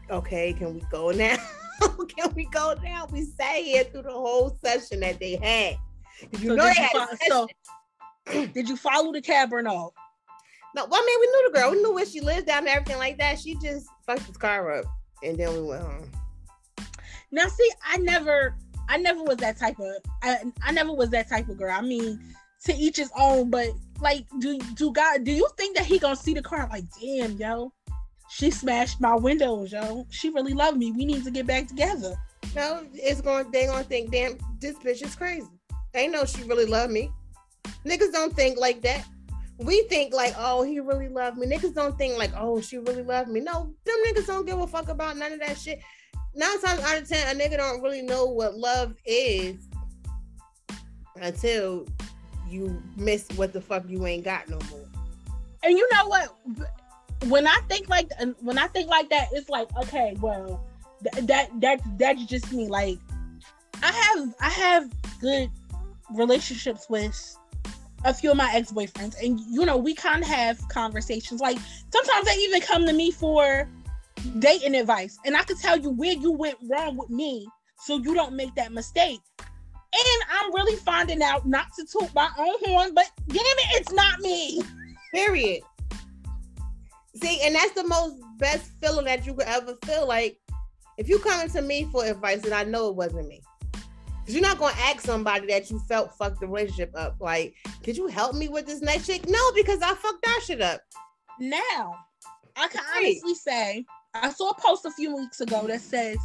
okay, 0.10 0.54
can 0.54 0.74
we 0.74 0.82
go 0.92 1.12
now? 1.12 1.38
can 2.16 2.34
we 2.36 2.46
go 2.46 2.76
now? 2.84 3.08
We 3.12 3.24
sat 3.24 3.58
here 3.58 3.86
through 3.86 4.04
the 4.04 4.12
whole 4.12 4.58
session 4.64 5.00
that 5.00 5.20
they 5.20 5.36
had. 5.38 5.78
You 6.40 6.50
so 6.50 6.56
know 6.56 6.66
they 6.66 6.74
had 6.74 7.08
so 7.28 7.48
did 8.54 8.70
you 8.70 8.76
follow 8.76 9.12
the 9.12 9.22
cab 9.22 9.54
or 9.54 9.62
no? 9.62 9.94
No, 10.74 10.86
well, 10.86 11.02
I 11.02 11.06
mean, 11.06 11.20
we 11.20 11.28
knew 11.28 11.52
the 11.52 11.60
girl. 11.60 11.72
We 11.72 11.82
knew 11.82 11.94
where 11.94 12.06
she 12.06 12.22
lived 12.22 12.48
down 12.48 12.64
there, 12.64 12.78
everything 12.78 12.98
like 12.98 13.18
that. 13.18 13.40
She 13.40 13.56
just 13.56 13.88
fucked 14.06 14.24
his 14.24 14.38
car 14.38 14.80
up, 14.80 14.86
and 15.24 15.38
then 15.38 15.54
we 15.54 15.62
went 15.62 15.84
home. 15.84 16.12
Now, 17.32 17.48
see, 17.48 17.70
I 17.86 17.98
never, 17.98 18.56
I 18.88 18.98
never 18.98 19.24
was 19.24 19.38
that 19.38 19.58
type 19.58 19.80
of, 19.80 19.92
I, 20.24 20.38
I 20.62 20.72
never 20.72 20.94
was 20.94 21.10
that 21.10 21.30
type 21.30 21.50
of 21.50 21.58
girl. 21.58 21.72
I 21.72 21.82
mean, 21.82 22.22
to 22.66 22.74
each 22.74 22.98
his 22.98 23.12
own. 23.18 23.50
But 23.50 23.70
like, 24.00 24.26
do 24.40 24.60
do 24.76 24.92
God, 24.92 25.24
do 25.24 25.32
you 25.32 25.48
think 25.58 25.78
that 25.78 25.86
he 25.86 26.00
gonna 26.00 26.16
see 26.16 26.34
the 26.34 26.42
car 26.42 26.68
like, 26.72 26.86
damn, 27.00 27.38
yo, 27.38 27.74
she 28.30 28.52
smashed 28.52 29.02
my 29.02 29.16
windows, 29.16 29.72
yo. 29.72 30.06
She 30.10 30.30
really 30.30 30.54
loved 30.54 30.78
me. 30.78 30.92
We 30.92 31.06
need 31.06 31.24
to 31.26 31.32
get 31.32 31.48
back 31.48 31.68
together. 31.68 32.16
No, 32.56 32.86
it's 32.94 33.22
going. 33.22 33.52
They 33.52 33.66
gonna 33.66 33.84
think, 33.84 34.12
damn, 34.12 34.38
this 34.60 34.78
bitch 34.78 35.06
is 35.06 35.16
crazy. 35.16 35.48
They 35.94 36.08
know 36.08 36.26
she 36.26 36.44
really 36.44 36.66
loved 36.66 36.94
me. 36.94 37.12
Niggas 37.86 38.12
don't 38.12 38.36
think 38.36 38.58
like 38.58 38.82
that. 38.82 39.06
We 39.58 39.84
think 39.84 40.14
like, 40.14 40.34
oh, 40.38 40.64
he 40.64 40.80
really 40.80 41.08
loved 41.08 41.38
me. 41.38 41.48
Niggas 41.48 41.74
don't 41.74 41.98
think 41.98 42.18
like, 42.18 42.32
oh, 42.36 42.62
she 42.62 42.78
really 42.78 43.04
loved 43.04 43.30
me. 43.30 43.42
No, 43.42 43.74
them 43.86 43.96
niggas 44.08 44.28
don't 44.28 44.46
give 44.46 44.60
a 44.60 44.68
fuck 44.68 44.90
about 44.90 45.18
none 45.18 45.34
of 45.34 45.40
that 45.40 45.58
shit. 45.58 45.82
Nine 46.34 46.62
times 46.62 46.82
out 46.82 46.98
of 46.98 47.08
ten, 47.08 47.36
a 47.36 47.40
nigga 47.40 47.58
don't 47.58 47.82
really 47.82 48.02
know 48.02 48.26
what 48.26 48.56
love 48.56 48.96
is 49.06 49.68
until 51.18 51.86
you 52.50 52.82
miss 52.98 53.28
what 53.36 53.54
the 53.54 53.62
fuck 53.62 53.84
you 53.88 54.06
ain't 54.06 54.24
got 54.24 54.50
no 54.50 54.58
more. 54.70 54.88
And 55.64 55.78
you 55.78 55.88
know 55.92 56.08
what? 56.08 56.36
When 57.28 57.46
I 57.46 57.60
think 57.68 57.88
like 57.88 58.10
when 58.40 58.58
I 58.58 58.68
think 58.68 58.90
like 58.90 59.10
that, 59.10 59.28
it's 59.32 59.50
like, 59.50 59.68
okay, 59.84 60.16
well, 60.22 60.66
th- 61.04 61.26
that 61.28 61.50
that 61.62 61.82
that's 61.98 62.26
just 62.26 62.52
me. 62.52 62.68
Like, 62.68 62.98
I 63.84 63.92
have 63.92 64.34
I 64.40 64.50
have 64.50 64.92
good 65.20 65.52
relationships 66.14 66.88
with 66.90 67.38
a 68.04 68.14
few 68.14 68.32
of 68.32 68.38
my 68.38 68.52
ex-boyfriends 68.54 69.16
and 69.24 69.40
you 69.40 69.66
know 69.66 69.78
we 69.78 69.94
kind 69.94 70.24
of 70.24 70.28
have 70.28 70.68
conversations. 70.70 71.42
Like 71.42 71.58
sometimes 71.92 72.26
they 72.26 72.36
even 72.36 72.62
come 72.62 72.86
to 72.86 72.94
me 72.94 73.12
for 73.12 73.68
dating 74.40 74.76
advice 74.76 75.18
and 75.26 75.36
i 75.36 75.42
could 75.42 75.58
tell 75.58 75.78
you 75.78 75.90
where 75.90 76.14
you 76.14 76.32
went 76.32 76.56
wrong 76.70 76.96
with 76.96 77.10
me 77.10 77.48
so 77.80 77.98
you 77.98 78.14
don't 78.14 78.36
make 78.36 78.54
that 78.56 78.72
mistake. 78.72 79.20
And 79.40 80.24
i'm 80.32 80.54
really 80.54 80.76
finding 80.78 81.22
out 81.22 81.48
not 81.48 81.68
to 81.78 81.86
toot 81.86 82.14
my 82.14 82.30
own 82.38 82.56
horn 82.66 82.94
but 82.94 83.10
damn 83.28 83.40
it 83.40 83.82
it's 83.82 83.92
not 83.92 84.20
me. 84.20 84.62
Period. 85.14 85.62
See 87.16 87.42
and 87.44 87.56
that's 87.56 87.74
the 87.74 87.84
most 87.84 88.22
best 88.38 88.72
feeling 88.82 89.06
that 89.06 89.26
you 89.26 89.34
could 89.34 89.48
ever 89.48 89.76
feel. 89.86 90.08
Like 90.08 90.40
if 90.98 91.10
you 91.10 91.20
come 91.20 91.50
to 91.50 91.62
me 91.62 91.88
for 91.92 92.06
advice 92.06 92.44
and 92.44 92.54
i 92.54 92.64
know 92.64 92.90
it 92.90 92.96
wasn't 92.96 93.28
me 93.28 93.42
because 94.32 94.40
you're 94.40 94.50
not 94.50 94.60
going 94.60 94.74
to 94.74 94.82
ask 94.82 95.02
somebody 95.02 95.48
that 95.48 95.70
you 95.70 95.80
felt 95.80 96.16
fucked 96.16 96.40
the 96.40 96.48
relationship 96.48 96.92
up. 96.96 97.18
Like, 97.20 97.54
could 97.84 97.98
you 97.98 98.08
help 98.08 98.34
me 98.34 98.48
with 98.48 98.66
this 98.66 98.82
next 98.82 99.08
chick? 99.08 99.28
No, 99.28 99.52
because 99.54 99.82
I 99.82 99.94
fucked 99.94 100.24
that 100.24 100.42
shit 100.46 100.62
up. 100.62 100.80
Now, 101.40 101.96
I 102.56 102.68
can 102.70 102.82
honestly 102.96 103.36
say, 103.36 103.86
I 104.14 104.30
saw 104.30 104.52
a 104.52 104.62
post 104.62 104.86
a 104.86 104.92
few 104.92 105.16
weeks 105.16 105.42
ago 105.42 105.68
that 105.68 105.82
says, 105.82 106.18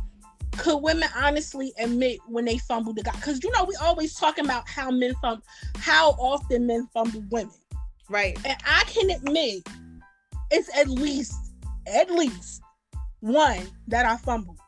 could 0.56 0.78
women 0.78 1.08
honestly 1.16 1.72
admit 1.78 2.20
when 2.28 2.44
they 2.44 2.58
fumble 2.58 2.94
the 2.94 3.02
guy? 3.02 3.12
Because 3.12 3.42
you 3.42 3.50
know 3.50 3.64
we 3.64 3.74
always 3.82 4.14
talking 4.14 4.44
about 4.44 4.68
how 4.68 4.90
men 4.92 5.14
fumble, 5.20 5.42
how 5.76 6.10
often 6.10 6.66
men 6.66 6.88
fumble 6.94 7.24
women, 7.30 7.52
right? 8.08 8.38
And 8.44 8.56
I 8.64 8.84
can 8.86 9.10
admit 9.10 9.66
it's 10.52 10.70
at 10.78 10.88
least, 10.88 11.34
at 11.92 12.10
least 12.10 12.62
one 13.20 13.66
that 13.88 14.06
I 14.06 14.16
fumbled, 14.16 14.58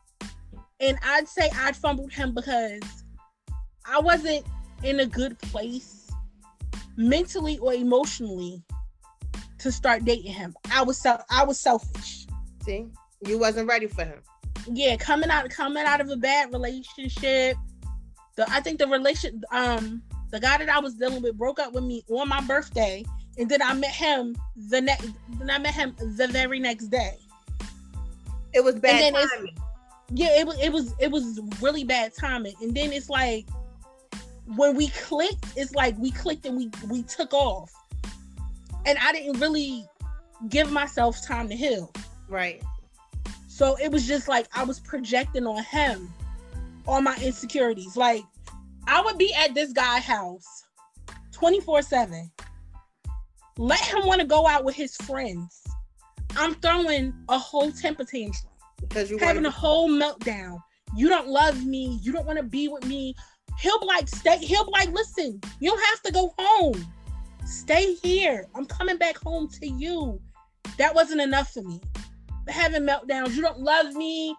and 0.81 0.97
I'd 1.03 1.27
say 1.27 1.49
I'd 1.55 1.75
fumbled 1.75 2.11
him 2.11 2.33
because 2.35 2.98
I 3.85 3.99
wasn't 3.99 4.45
in 4.83 4.99
a 4.99 5.05
good 5.05 5.39
place 5.39 6.09
mentally 6.95 7.57
or 7.59 7.73
emotionally 7.73 8.61
to 9.59 9.71
start 9.71 10.05
dating 10.05 10.33
him. 10.33 10.55
I 10.71 10.83
was 10.83 10.97
so 10.97 11.19
I 11.29 11.43
was 11.43 11.59
selfish. 11.59 12.25
See, 12.63 12.87
you 13.25 13.37
wasn't 13.37 13.67
ready 13.67 13.87
for 13.87 14.03
him. 14.03 14.21
Yeah, 14.71 14.95
coming 14.97 15.29
out 15.29 15.49
coming 15.49 15.83
out 15.85 16.01
of 16.01 16.09
a 16.09 16.17
bad 16.17 16.51
relationship. 16.53 17.57
The 18.35 18.49
I 18.49 18.61
think 18.61 18.79
the 18.79 18.87
relation 18.87 19.41
um 19.51 20.01
the 20.31 20.39
guy 20.39 20.57
that 20.57 20.69
I 20.69 20.79
was 20.79 20.95
dealing 20.95 21.21
with 21.21 21.37
broke 21.37 21.59
up 21.59 21.73
with 21.73 21.83
me 21.83 22.03
on 22.09 22.29
my 22.29 22.41
birthday, 22.41 23.03
and 23.37 23.49
then 23.49 23.61
I 23.61 23.73
met 23.73 23.91
him 23.91 24.35
the 24.69 24.81
next. 24.81 25.09
Then 25.37 25.49
I 25.49 25.57
met 25.57 25.73
him 25.73 25.95
the 25.97 26.27
very 26.27 26.59
next 26.59 26.87
day. 26.87 27.17
It 28.53 28.63
was 28.63 28.75
bad 28.75 29.13
timing. 29.13 29.55
Yeah, 30.11 30.39
it 30.39 30.45
was. 30.45 30.59
It 30.59 30.71
was. 30.71 30.93
It 30.99 31.11
was 31.11 31.39
really 31.61 31.83
bad 31.83 32.13
timing. 32.19 32.55
And 32.61 32.75
then 32.75 32.91
it's 32.91 33.09
like 33.09 33.47
when 34.55 34.75
we 34.75 34.87
clicked, 34.89 35.45
it's 35.55 35.73
like 35.75 35.97
we 35.97 36.11
clicked 36.11 36.45
and 36.45 36.57
we 36.57 36.69
we 36.89 37.03
took 37.03 37.33
off. 37.33 37.71
And 38.85 38.97
I 38.99 39.11
didn't 39.11 39.39
really 39.39 39.85
give 40.49 40.71
myself 40.71 41.21
time 41.25 41.49
to 41.49 41.55
heal. 41.55 41.91
Right. 42.27 42.63
So 43.47 43.75
it 43.81 43.91
was 43.91 44.07
just 44.07 44.27
like 44.27 44.47
I 44.55 44.63
was 44.63 44.79
projecting 44.79 45.45
on 45.45 45.63
him 45.63 46.13
all 46.87 47.01
my 47.01 47.15
insecurities. 47.21 47.95
Like 47.95 48.23
I 48.87 49.01
would 49.01 49.17
be 49.17 49.33
at 49.33 49.53
this 49.53 49.71
guy's 49.73 50.03
house 50.03 50.65
24-7. 51.33 52.29
Let 53.57 53.79
him 53.81 54.05
want 54.05 54.21
to 54.21 54.27
go 54.27 54.47
out 54.47 54.63
with 54.63 54.75
his 54.75 54.95
friends. 54.97 55.61
I'm 56.37 56.55
throwing 56.55 57.13
a 57.27 57.37
whole 57.37 57.71
temper 57.71 58.05
tantrum. 58.05 58.53
Because 58.81 59.09
you're 59.09 59.19
having 59.19 59.45
a 59.45 59.51
whole 59.51 59.89
meltdown. 59.89 60.59
You 60.95 61.09
don't 61.09 61.27
love 61.27 61.65
me. 61.65 61.99
You 62.01 62.13
don't 62.13 62.25
want 62.25 62.37
to 62.37 62.43
be 62.43 62.69
with 62.69 62.85
me 62.85 63.13
He'll 63.59 63.79
be 63.79 63.85
like, 63.85 64.07
stay. 64.07 64.37
He'll 64.37 64.65
be 64.65 64.71
like, 64.71 64.91
listen, 64.91 65.39
you 65.59 65.69
don't 65.69 65.83
have 65.85 66.01
to 66.03 66.11
go 66.11 66.33
home. 66.37 66.85
Stay 67.45 67.95
here. 67.95 68.47
I'm 68.55 68.65
coming 68.65 68.97
back 68.97 69.17
home 69.17 69.49
to 69.49 69.67
you. 69.67 70.21
That 70.77 70.95
wasn't 70.95 71.21
enough 71.21 71.51
for 71.51 71.61
me. 71.63 71.81
Having 72.47 72.83
meltdowns. 72.83 73.35
You 73.35 73.41
don't 73.41 73.59
love 73.59 73.93
me. 73.93 74.35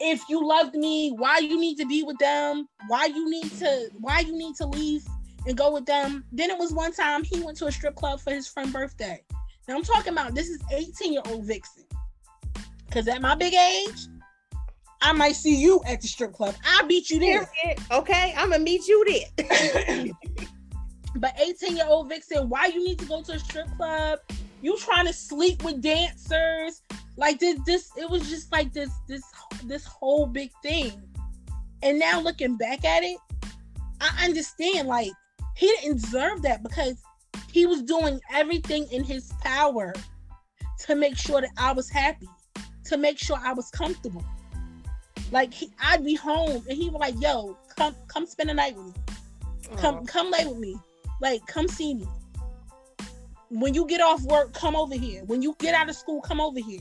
If 0.00 0.22
you 0.28 0.46
loved 0.46 0.74
me, 0.74 1.12
why 1.16 1.38
you 1.38 1.58
need 1.58 1.76
to 1.78 1.86
be 1.86 2.02
with 2.02 2.18
them? 2.18 2.68
Why 2.88 3.06
you 3.06 3.28
need 3.28 3.50
to? 3.58 3.88
Why 3.98 4.20
you 4.20 4.36
need 4.36 4.56
to 4.56 4.66
leave 4.66 5.04
and 5.46 5.56
go 5.56 5.72
with 5.72 5.86
them? 5.86 6.24
Then 6.32 6.50
it 6.50 6.58
was 6.58 6.72
one 6.72 6.92
time 6.92 7.24
he 7.24 7.40
went 7.40 7.56
to 7.58 7.66
a 7.66 7.72
strip 7.72 7.94
club 7.94 8.20
for 8.20 8.32
his 8.32 8.46
friend's 8.46 8.72
birthday. 8.72 9.22
Now 9.66 9.76
I'm 9.76 9.82
talking 9.82 10.12
about 10.12 10.34
this 10.34 10.48
is 10.48 10.60
18 10.70 11.12
year 11.12 11.22
old 11.26 11.44
Vixen. 11.44 11.84
Cause 12.90 13.08
at 13.08 13.20
my 13.20 13.34
big 13.34 13.54
age, 13.54 14.06
I 15.04 15.12
might 15.12 15.36
see 15.36 15.54
you 15.54 15.82
at 15.86 16.00
the 16.00 16.08
strip 16.08 16.32
club. 16.32 16.54
I'll 16.64 16.86
beat 16.86 17.10
you 17.10 17.20
there. 17.20 17.46
Okay, 17.90 18.32
I'm 18.38 18.50
gonna 18.50 18.64
meet 18.64 18.88
you 18.88 19.04
there. 19.36 20.08
but 21.16 21.38
18 21.38 21.76
year 21.76 21.84
old 21.86 22.08
Vixen, 22.08 22.48
why 22.48 22.66
you 22.66 22.82
need 22.82 22.98
to 23.00 23.04
go 23.04 23.22
to 23.22 23.32
a 23.32 23.38
strip 23.38 23.68
club? 23.76 24.20
You 24.62 24.78
trying 24.78 25.06
to 25.06 25.12
sleep 25.12 25.62
with 25.62 25.82
dancers? 25.82 26.80
Like 27.18 27.38
this, 27.38 27.60
this 27.66 27.90
it 27.98 28.08
was 28.08 28.30
just 28.30 28.50
like 28.50 28.72
this, 28.72 28.88
this, 29.06 29.22
this 29.64 29.84
whole 29.84 30.24
big 30.24 30.50
thing. 30.62 30.92
And 31.82 31.98
now 31.98 32.18
looking 32.18 32.56
back 32.56 32.86
at 32.86 33.02
it, 33.02 33.18
I 34.00 34.24
understand. 34.24 34.88
Like 34.88 35.12
he 35.54 35.66
didn't 35.66 36.00
deserve 36.00 36.40
that 36.42 36.62
because 36.62 37.02
he 37.52 37.66
was 37.66 37.82
doing 37.82 38.20
everything 38.32 38.86
in 38.90 39.04
his 39.04 39.30
power 39.42 39.92
to 40.86 40.94
make 40.94 41.18
sure 41.18 41.42
that 41.42 41.50
I 41.58 41.72
was 41.72 41.90
happy, 41.90 42.28
to 42.86 42.96
make 42.96 43.18
sure 43.18 43.36
I 43.38 43.52
was 43.52 43.68
comfortable. 43.70 44.24
Like 45.34 45.52
he, 45.52 45.68
I'd 45.80 46.04
be 46.04 46.14
home 46.14 46.64
and 46.68 46.78
he 46.78 46.88
was 46.90 47.00
like, 47.00 47.20
"Yo, 47.20 47.58
come 47.76 47.96
come 48.06 48.24
spend 48.24 48.50
the 48.50 48.54
night 48.54 48.76
with 48.76 48.86
me. 48.86 48.92
Come 49.78 49.96
Aww. 49.96 50.06
come 50.06 50.30
lay 50.30 50.46
with 50.46 50.58
me. 50.58 50.78
Like 51.20 51.44
come 51.48 51.66
see 51.66 51.92
me. 51.92 52.06
When 53.48 53.74
you 53.74 53.84
get 53.88 54.00
off 54.00 54.22
work, 54.22 54.54
come 54.54 54.76
over 54.76 54.94
here. 54.94 55.24
When 55.24 55.42
you 55.42 55.56
get 55.58 55.74
out 55.74 55.88
of 55.88 55.96
school, 55.96 56.20
come 56.20 56.40
over 56.40 56.60
here." 56.60 56.78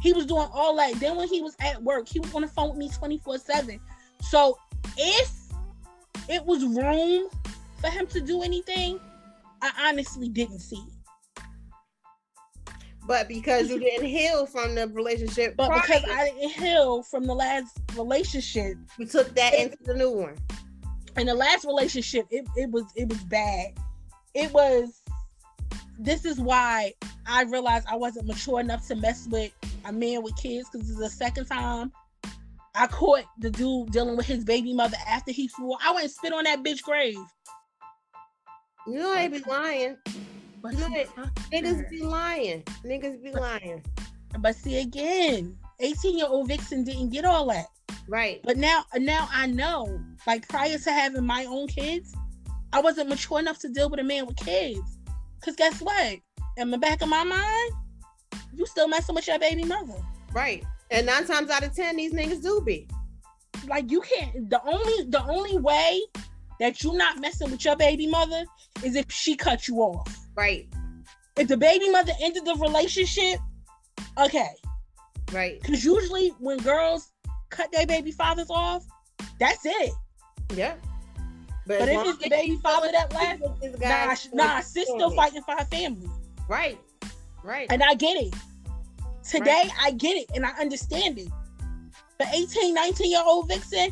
He 0.00 0.12
was 0.12 0.24
doing 0.24 0.46
all 0.52 0.76
that. 0.76 0.94
Then 1.00 1.16
when 1.16 1.26
he 1.26 1.42
was 1.42 1.56
at 1.58 1.82
work, 1.82 2.08
he 2.08 2.20
was 2.20 2.32
on 2.32 2.42
the 2.42 2.48
phone 2.48 2.68
with 2.68 2.78
me 2.78 2.90
24/7. 2.90 3.80
So 4.20 4.56
if 4.96 5.32
it 6.28 6.46
was 6.46 6.62
room 6.64 7.28
for 7.80 7.90
him 7.90 8.06
to 8.06 8.20
do 8.20 8.42
anything, 8.42 9.00
I 9.60 9.88
honestly 9.88 10.28
didn't 10.28 10.60
see 10.60 10.76
it. 10.76 10.95
But 13.06 13.28
because 13.28 13.70
you 13.70 13.78
didn't 13.78 14.06
heal 14.06 14.46
from 14.46 14.74
the 14.74 14.88
relationship, 14.88 15.56
but 15.56 15.72
because 15.72 16.02
I 16.10 16.30
didn't 16.30 16.50
heal 16.50 17.02
from 17.02 17.24
the 17.24 17.34
last 17.34 17.78
relationship, 17.96 18.76
you 18.98 19.06
took 19.06 19.34
that 19.36 19.54
it, 19.54 19.72
into 19.72 19.78
the 19.84 19.94
new 19.94 20.10
one. 20.10 20.36
In 21.16 21.26
the 21.26 21.34
last 21.34 21.64
relationship, 21.64 22.26
it, 22.30 22.46
it 22.56 22.70
was 22.70 22.84
it 22.96 23.08
was 23.08 23.22
bad. 23.24 23.72
It 24.34 24.52
was. 24.52 25.02
This 25.98 26.26
is 26.26 26.38
why 26.38 26.92
I 27.26 27.44
realized 27.44 27.86
I 27.90 27.96
wasn't 27.96 28.26
mature 28.26 28.60
enough 28.60 28.86
to 28.88 28.96
mess 28.96 29.26
with 29.30 29.50
a 29.86 29.92
man 29.92 30.22
with 30.22 30.36
kids 30.36 30.68
because 30.70 30.90
it's 30.90 30.98
the 30.98 31.08
second 31.08 31.46
time 31.46 31.92
I 32.74 32.86
caught 32.88 33.24
the 33.38 33.48
dude 33.48 33.92
dealing 33.92 34.16
with 34.16 34.26
his 34.26 34.44
baby 34.44 34.74
mother 34.74 34.96
after 35.08 35.32
he 35.32 35.48
swore. 35.48 35.78
I 35.82 35.92
went 35.92 36.04
and 36.04 36.12
spit 36.12 36.34
on 36.34 36.44
that 36.44 36.62
bitch 36.62 36.82
grave. 36.82 37.16
You 38.86 38.98
know 38.98 39.14
they 39.14 39.28
be 39.28 39.40
lying. 39.40 39.96
But 40.74 41.30
niggas 41.52 41.90
be 41.90 42.02
lying. 42.02 42.62
Niggas 42.84 43.22
be 43.22 43.30
lying. 43.32 43.82
But 44.38 44.56
see 44.56 44.78
again, 44.78 45.56
18 45.80 46.18
year 46.18 46.26
old 46.28 46.48
Vixen 46.48 46.84
didn't 46.84 47.10
get 47.10 47.24
all 47.24 47.46
that. 47.48 47.66
Right. 48.08 48.40
But 48.44 48.56
now 48.56 48.84
now 48.94 49.28
I 49.32 49.46
know. 49.46 50.00
Like 50.26 50.48
prior 50.48 50.78
to 50.78 50.92
having 50.92 51.24
my 51.24 51.44
own 51.44 51.68
kids, 51.68 52.14
I 52.72 52.80
wasn't 52.80 53.08
mature 53.08 53.38
enough 53.38 53.58
to 53.60 53.68
deal 53.68 53.88
with 53.88 54.00
a 54.00 54.04
man 54.04 54.26
with 54.26 54.36
kids. 54.36 54.98
Cause 55.44 55.56
guess 55.56 55.80
what? 55.80 56.18
In 56.56 56.70
the 56.70 56.78
back 56.78 57.02
of 57.02 57.08
my 57.08 57.22
mind, 57.22 57.72
you 58.52 58.66
still 58.66 58.88
messing 58.88 59.14
with 59.14 59.28
your 59.28 59.38
baby 59.38 59.64
mother. 59.64 59.94
Right. 60.32 60.64
And 60.90 61.06
nine 61.06 61.26
times 61.26 61.50
out 61.50 61.64
of 61.64 61.74
ten, 61.74 61.96
these 61.96 62.12
niggas 62.12 62.42
do 62.42 62.60
be. 62.64 62.88
Like 63.68 63.90
you 63.90 64.00
can't 64.00 64.50
the 64.50 64.60
only 64.64 65.04
the 65.10 65.24
only 65.24 65.58
way 65.58 66.00
that 66.60 66.82
you're 66.82 66.96
not 66.96 67.20
messing 67.20 67.50
with 67.50 67.64
your 67.64 67.76
baby 67.76 68.06
mother 68.06 68.44
is 68.82 68.96
if 68.96 69.10
she 69.10 69.36
cut 69.36 69.68
you 69.68 69.78
off. 69.78 70.25
Right. 70.36 70.68
If 71.36 71.48
the 71.48 71.56
baby 71.56 71.90
mother 71.90 72.12
ended 72.22 72.44
the 72.44 72.54
relationship, 72.54 73.40
okay. 74.18 74.50
Right. 75.32 75.60
Because 75.60 75.84
usually 75.84 76.28
when 76.38 76.58
girls 76.58 77.12
cut 77.50 77.70
their 77.72 77.86
baby 77.86 78.12
fathers 78.12 78.48
off, 78.50 78.84
that's 79.38 79.64
it. 79.64 79.92
Yeah. 80.54 80.74
But, 81.66 81.80
but 81.80 81.88
if 81.88 82.06
it's 82.06 82.18
the 82.18 82.30
baby 82.30 82.56
father 82.62 82.88
that 82.92 83.12
left, 83.12 83.42
nah, 83.80 84.14
nah, 84.32 84.60
sis 84.60 84.84
still 84.84 85.10
fighting 85.10 85.42
for 85.42 85.52
her 85.52 85.64
family. 85.64 86.08
Right. 86.48 86.78
Right. 87.42 87.66
And 87.70 87.82
I 87.82 87.94
get 87.94 88.16
it. 88.16 88.34
Today, 89.28 89.64
right. 89.64 89.70
I 89.82 89.90
get 89.90 90.16
it 90.16 90.30
and 90.34 90.46
I 90.46 90.50
understand 90.60 91.18
it. 91.18 91.28
But 92.18 92.28
18, 92.32 92.72
19 92.72 93.10
year 93.10 93.22
old 93.24 93.48
Vixen, 93.48 93.90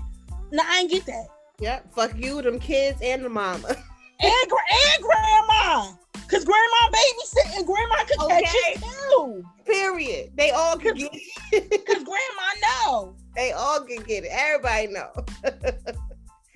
nah, 0.52 0.62
I 0.64 0.80
ain't 0.80 0.90
get 0.90 1.04
that. 1.06 1.26
Yep. 1.60 1.94
Fuck 1.94 2.16
you, 2.16 2.40
them 2.42 2.58
kids, 2.58 3.00
and 3.02 3.24
the 3.24 3.28
mama. 3.28 3.68
and, 4.20 4.32
and 4.32 5.02
grandma. 5.02 5.92
Cause 6.28 6.44
grandma 6.44 6.90
babysitting, 6.90 7.66
grandma 7.66 8.04
could 8.04 8.20
okay. 8.24 8.42
catch 8.42 8.54
it 8.54 8.82
too. 8.82 9.44
Period. 9.66 10.32
They 10.36 10.50
all 10.50 10.76
could 10.76 10.96
get 10.96 11.10
it. 11.12 11.86
Cause 11.86 12.02
grandma 12.02 12.48
know. 12.62 13.16
They 13.36 13.52
all 13.52 13.80
can 13.80 14.02
get 14.02 14.24
it. 14.24 14.30
Everybody 14.32 14.88
know. 14.88 15.10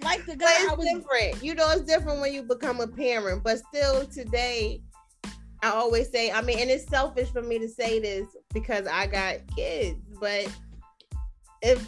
like 0.03 0.25
the 0.27 0.37
guy 0.37 0.47
it's 0.51 0.77
was... 0.77 0.87
different. 0.87 1.43
You 1.45 1.55
know, 1.55 1.71
it's 1.71 1.83
different 1.83 2.21
when 2.21 2.33
you 2.33 2.43
become 2.43 2.81
a 2.81 2.87
parent, 2.87 3.43
but 3.43 3.59
still 3.59 4.07
today, 4.07 4.81
I 5.63 5.71
always 5.71 6.11
say, 6.11 6.31
I 6.31 6.41
mean, 6.41 6.59
and 6.59 6.71
it's 6.71 6.87
selfish 6.87 7.31
for 7.31 7.43
me 7.43 7.59
to 7.59 7.69
say 7.69 7.99
this 7.99 8.27
because 8.55 8.87
I 8.87 9.07
got 9.07 9.39
kids, 9.55 10.01
but 10.21 10.51
if 11.63 11.87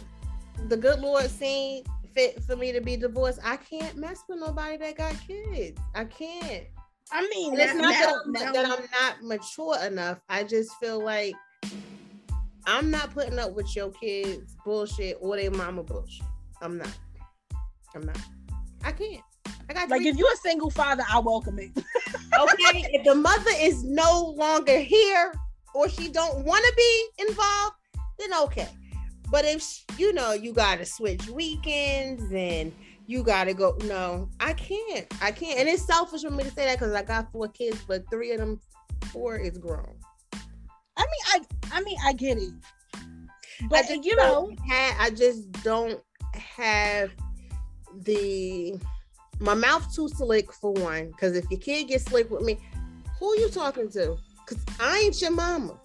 the 0.67 0.77
good 0.77 0.99
Lord 0.99 1.29
seen 1.29 1.83
fit 2.13 2.41
for 2.43 2.55
me 2.55 2.71
to 2.71 2.81
be 2.81 2.95
divorced. 2.97 3.39
I 3.43 3.57
can't 3.57 3.97
mess 3.97 4.23
with 4.27 4.39
nobody 4.39 4.77
that 4.77 4.97
got 4.97 5.15
kids. 5.27 5.79
I 5.95 6.05
can't. 6.05 6.65
I 7.13 7.27
mean, 7.27 7.59
it's 7.59 7.73
not 7.73 7.91
that, 7.91 8.13
I'm, 8.25 8.33
that 8.33 8.65
I'm 8.65 8.85
not 9.01 9.23
mature 9.23 9.77
enough. 9.85 10.19
I 10.29 10.43
just 10.43 10.71
feel 10.79 11.03
like 11.03 11.35
I'm 12.65 12.89
not 12.89 13.11
putting 13.13 13.39
up 13.39 13.53
with 13.53 13.75
your 13.75 13.91
kids 13.91 14.55
bullshit 14.63 15.17
or 15.19 15.35
their 15.35 15.51
mama 15.51 15.83
bullshit. 15.83 16.25
I'm 16.61 16.77
not. 16.77 16.97
I'm 17.95 18.05
not. 18.05 18.19
I 18.83 18.91
can't. 18.91 19.21
I 19.69 19.73
got 19.73 19.89
like 19.89 20.03
if 20.03 20.17
you're 20.17 20.31
a 20.31 20.37
single 20.37 20.69
father, 20.69 21.03
I 21.09 21.19
welcome 21.19 21.59
it. 21.59 21.71
okay, 21.75 22.85
if 22.93 23.03
the 23.03 23.15
mother 23.15 23.51
is 23.57 23.83
no 23.83 24.33
longer 24.37 24.79
here 24.79 25.33
or 25.73 25.89
she 25.89 26.09
don't 26.09 26.45
want 26.45 26.63
to 26.65 26.73
be 26.75 27.05
involved, 27.27 27.75
then 28.19 28.33
okay. 28.43 28.69
But 29.29 29.45
if 29.45 29.65
you 29.97 30.13
know 30.13 30.33
you 30.33 30.53
gotta 30.53 30.85
switch 30.85 31.27
weekends 31.29 32.23
and 32.33 32.73
you 33.07 33.23
gotta 33.23 33.53
go, 33.53 33.77
no, 33.85 34.29
I 34.39 34.53
can't. 34.53 35.07
I 35.21 35.31
can't. 35.31 35.59
And 35.59 35.67
it's 35.67 35.85
selfish 35.85 36.21
for 36.21 36.29
me 36.29 36.43
to 36.43 36.51
say 36.51 36.65
that 36.65 36.79
because 36.79 36.93
I 36.93 37.03
got 37.03 37.31
four 37.31 37.47
kids, 37.47 37.83
but 37.87 38.09
three 38.09 38.31
of 38.31 38.39
them, 38.39 38.59
four 39.11 39.37
is 39.37 39.57
grown. 39.57 39.95
I 40.97 41.05
mean, 41.05 41.07
I 41.27 41.41
I 41.71 41.81
mean, 41.81 41.97
I 42.05 42.13
get 42.13 42.37
it. 42.37 42.53
But 43.69 43.89
you 44.03 44.15
know, 44.15 44.51
have, 44.67 44.95
I 44.99 45.09
just 45.11 45.51
don't 45.63 45.99
have 46.33 47.11
the 48.03 48.79
my 49.39 49.53
mouth 49.53 49.93
too 49.93 50.07
slick 50.09 50.53
for 50.53 50.71
one. 50.73 51.07
Because 51.07 51.35
if 51.35 51.45
your 51.49 51.59
kid 51.59 51.87
gets 51.87 52.05
slick 52.05 52.29
with 52.29 52.43
me, 52.43 52.59
who 53.19 53.31
are 53.31 53.37
you 53.37 53.49
talking 53.49 53.89
to? 53.91 54.17
Because 54.45 54.63
I 54.79 54.99
ain't 54.99 55.21
your 55.21 55.31
mama. 55.31 55.77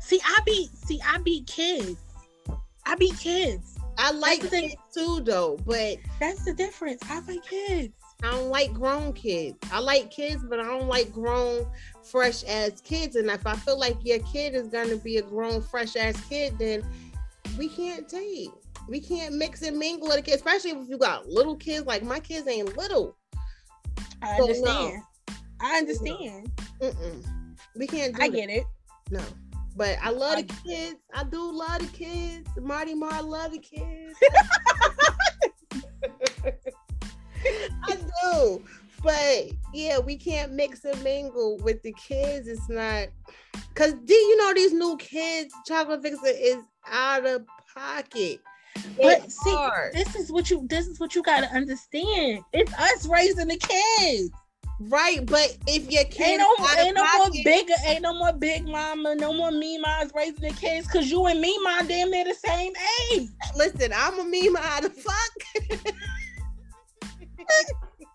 See, 0.00 0.20
I 0.24 0.38
be 0.44 0.68
see, 0.74 1.00
I 1.06 1.18
be 1.18 1.42
kids. 1.44 1.98
I 2.84 2.96
beat 2.96 3.18
kids. 3.18 3.71
I 3.98 4.10
like 4.12 4.48
kids 4.48 4.74
too, 4.92 5.20
though, 5.22 5.58
but 5.66 5.98
that's 6.18 6.44
the 6.44 6.54
difference. 6.54 7.02
I 7.08 7.20
like 7.20 7.44
kids. 7.44 7.94
I 8.22 8.30
don't 8.30 8.50
like 8.50 8.72
grown 8.72 9.12
kids. 9.12 9.58
I 9.72 9.80
like 9.80 10.10
kids, 10.10 10.44
but 10.48 10.60
I 10.60 10.64
don't 10.64 10.86
like 10.86 11.12
grown, 11.12 11.66
fresh 12.02 12.44
ass 12.44 12.80
kids. 12.80 13.16
And 13.16 13.28
if 13.28 13.46
I 13.46 13.56
feel 13.56 13.78
like 13.78 13.96
your 14.04 14.20
kid 14.20 14.54
is 14.54 14.68
gonna 14.68 14.96
be 14.96 15.16
a 15.16 15.22
grown, 15.22 15.60
fresh 15.60 15.96
ass 15.96 16.20
kid, 16.28 16.58
then 16.58 16.84
we 17.58 17.68
can't 17.68 18.08
date. 18.08 18.50
We 18.88 19.00
can't 19.00 19.34
mix 19.34 19.62
and 19.62 19.78
mingle 19.78 20.08
with 20.08 20.18
a 20.18 20.22
kid, 20.22 20.34
especially 20.34 20.70
if 20.70 20.88
you 20.88 20.98
got 20.98 21.28
little 21.28 21.56
kids. 21.56 21.86
Like 21.86 22.02
my 22.02 22.20
kids 22.20 22.46
ain't 22.48 22.76
little. 22.76 23.16
I 24.22 24.36
so 24.36 24.42
understand. 24.44 25.02
No. 25.28 25.34
I 25.60 25.78
understand. 25.78 26.50
We 27.76 27.86
can't. 27.86 28.20
I 28.20 28.28
get 28.28 28.50
it. 28.50 28.64
No. 29.10 29.22
But 29.76 29.98
I 30.02 30.10
love 30.10 30.36
the 30.36 30.54
kids. 30.66 30.96
I 31.14 31.24
do 31.24 31.50
love 31.50 31.78
the 31.80 31.86
kids. 31.86 32.48
Marty 32.60 32.94
Mar 32.94 33.22
love 33.22 33.52
the 33.52 33.58
kids. 33.58 34.18
I 37.84 37.96
do. 38.22 38.62
But 39.02 39.48
yeah, 39.72 39.98
we 39.98 40.16
can't 40.16 40.52
mix 40.52 40.84
and 40.84 41.02
mingle 41.02 41.58
with 41.58 41.82
the 41.82 41.92
kids. 41.92 42.48
It's 42.48 42.68
not 42.68 43.08
because 43.68 43.94
do 44.04 44.14
you 44.14 44.36
know 44.36 44.54
these 44.54 44.72
new 44.72 44.96
kids, 44.98 45.52
Chocolate 45.66 46.02
Vixen 46.02 46.34
is 46.36 46.58
out 46.86 47.26
of 47.26 47.44
pocket. 47.74 48.40
But 48.96 49.24
It's 49.24 49.42
see, 49.42 49.50
hard. 49.50 49.92
this 49.92 50.14
is 50.14 50.30
what 50.30 50.50
you 50.50 50.66
this 50.68 50.86
is 50.86 51.00
what 51.00 51.14
you 51.14 51.22
gotta 51.22 51.48
understand. 51.48 52.44
It's 52.52 52.72
us 52.74 53.06
raising 53.06 53.48
the 53.48 53.56
kids. 53.56 54.30
Right, 54.80 55.24
but 55.26 55.56
if 55.66 55.90
your 55.90 56.04
kid 56.04 56.40
Ain't 56.40 56.58
no, 56.58 56.66
ain't 56.78 56.94
no 56.94 57.02
more 57.16 57.26
pocket- 57.26 57.44
big, 57.44 57.68
ain't 57.86 58.02
no 58.02 58.14
more 58.14 58.32
big 58.32 58.66
mama, 58.66 59.14
no 59.14 59.32
more 59.32 59.50
me 59.50 59.78
moms 59.78 60.12
raising 60.14 60.40
the 60.40 60.50
kids, 60.50 60.86
cause 60.88 61.10
you 61.10 61.26
and 61.26 61.40
me 61.40 61.56
mom 61.62 61.86
damn 61.86 62.10
near 62.10 62.24
the 62.24 62.34
same 62.34 62.72
age. 63.12 63.28
Listen, 63.56 63.92
I'm 63.94 64.18
a 64.20 64.24
meme 64.24 64.56
out 64.56 64.84
of 64.84 64.94
fuck. 64.96 65.14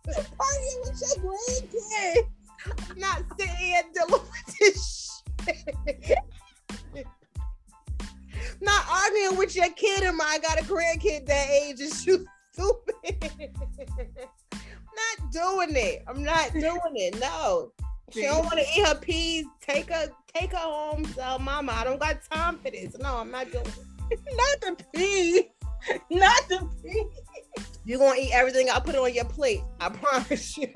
Partying 0.08 0.82
with 0.86 1.01
your 1.01 1.18
grandkids. 1.24 2.28
I'm 2.89 2.99
not 2.99 3.24
sitting 3.38 3.55
here 3.55 3.84
dealing 3.93 4.12
with 4.12 4.58
this 4.60 5.22
shit. 5.47 6.18
not 8.62 8.86
arguing 8.89 9.38
with 9.38 9.55
your 9.55 9.70
kid 9.70 10.03
and 10.03 10.20
I 10.22 10.39
got 10.39 10.60
a 10.60 10.64
grandkid 10.64 11.26
that 11.28 11.49
age 11.49 11.80
is 11.80 12.05
you 12.05 12.26
stupid. 12.51 12.95
Not 14.98 15.32
doing 15.32 15.76
it. 15.76 16.04
I'm 16.08 16.24
not 16.24 16.54
doing 16.54 16.95
it. 16.95 17.20
No. 17.20 17.72
She 18.12 18.22
don't 18.22 18.45
want 18.45 18.60
to 18.60 18.66
eat 18.76 18.86
her 18.86 18.95
peas. 18.95 19.45
Take 19.62 19.91
her, 19.91 20.08
take 20.34 20.52
her 20.52 20.58
home. 20.58 21.06
Tell 21.06 21.39
mama, 21.39 21.74
I 21.74 21.84
don't 21.84 22.00
got 22.00 22.24
time 22.32 22.58
for 22.60 22.72
this. 22.72 22.98
No, 22.98 23.18
I'm 23.18 23.32
not 23.32 23.52
doing 23.52 23.66
it. 23.66 24.20
Not 24.34 24.78
the 24.78 24.84
peas. 24.95 25.43
Not 26.10 26.48
the 26.48 26.68
peas. 26.82 27.66
You're 27.86 28.00
gonna 28.00 28.20
eat 28.20 28.32
everything 28.34 28.70
I 28.70 28.80
put 28.80 28.95
on 28.95 29.14
your 29.14 29.26
plate. 29.26 29.62
I 29.80 29.89
promise 30.04 30.58
you. 30.58 30.68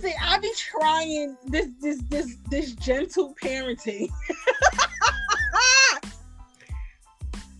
See, 0.00 0.14
I 0.20 0.38
be 0.38 0.52
trying 0.56 1.36
this, 1.46 1.68
this, 1.80 2.00
this, 2.08 2.36
this 2.48 2.72
gentle 2.72 3.34
parenting. 3.42 4.08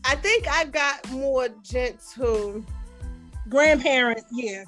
I 0.05 0.17
think 0.17 0.49
I 0.49 0.65
got 0.65 1.09
more 1.11 1.49
gentle. 1.63 2.65
Grandparent, 3.49 4.25
yeah. 4.33 4.65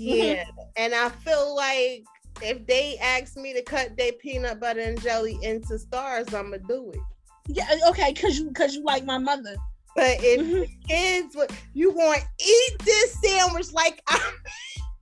Yeah. 0.00 0.44
And 0.76 0.94
I 0.94 1.08
feel 1.10 1.54
like 1.54 2.04
if 2.42 2.66
they 2.66 2.96
ask 3.02 3.36
me 3.36 3.52
to 3.52 3.62
cut 3.62 3.96
their 3.96 4.12
peanut 4.12 4.60
butter 4.60 4.80
and 4.80 5.00
jelly 5.02 5.38
into 5.42 5.78
stars, 5.78 6.32
I'ma 6.32 6.58
do 6.68 6.90
it. 6.92 7.00
Yeah, 7.48 7.66
okay, 7.88 8.14
cause 8.14 8.38
you 8.38 8.50
cause 8.52 8.74
you 8.74 8.84
like 8.84 9.04
my 9.04 9.18
mother. 9.18 9.56
But 9.96 10.18
if 10.22 10.40
Mhm. 10.40 10.60
the 10.60 10.68
kids 10.88 11.36
would 11.36 11.50
you 11.74 11.92
gonna 11.92 12.18
eat 12.38 12.78
this 12.84 13.16
sandwich 13.20 13.72
like 13.72 14.00
I 14.06 14.32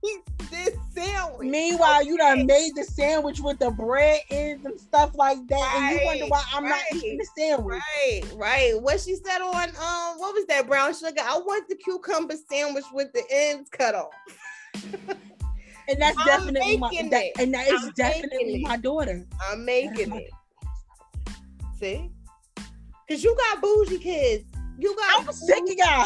eat 0.05 0.21
this 0.49 0.75
sandwich. 0.95 1.47
Meanwhile, 1.47 2.03
you 2.03 2.17
done 2.17 2.45
made 2.47 2.71
the 2.75 2.83
sandwich 2.83 3.39
with 3.39 3.59
the 3.59 3.69
bread 3.69 4.21
ends 4.31 4.65
and 4.65 4.79
stuff 4.79 5.11
like 5.15 5.37
that, 5.47 5.73
and 5.75 5.99
you 5.99 6.05
wonder 6.05 6.25
why 6.25 6.43
I'm 6.53 6.67
not 6.67 6.81
eating 6.93 7.17
the 7.19 7.27
sandwich. 7.37 7.81
Right, 8.03 8.21
right. 8.35 8.81
What 8.81 8.99
she 8.99 9.15
said 9.15 9.41
on 9.41 9.69
um, 9.69 10.19
what 10.19 10.33
was 10.33 10.45
that 10.47 10.67
brown 10.67 10.93
sugar? 10.93 11.21
I 11.23 11.37
want 11.37 11.69
the 11.69 11.75
cucumber 11.75 12.35
sandwich 12.51 12.85
with 12.91 13.13
the 13.13 13.23
ends 13.29 13.69
cut 13.69 13.93
off. 13.95 14.09
And 15.89 15.99
that's 15.99 16.17
I'm 16.19 16.25
definitely 16.25 16.77
my 16.77 16.89
making 16.91 17.09
that, 17.09 17.25
and 17.39 17.53
that 17.55 17.67
is 17.67 17.83
I'm 17.83 17.91
definitely 17.95 18.61
my 18.61 18.77
daughter. 18.77 19.25
I'm 19.49 19.65
making 19.65 20.15
it. 20.15 20.29
See, 21.79 22.11
cause 23.09 23.23
you 23.23 23.35
got 23.35 23.59
bougie 23.59 23.97
kids. 23.97 24.45
You 24.77 24.95
got 24.95 25.25
I'm 25.25 25.33
sick 25.33 25.63
of 25.63 25.75
y'all. 25.75 26.05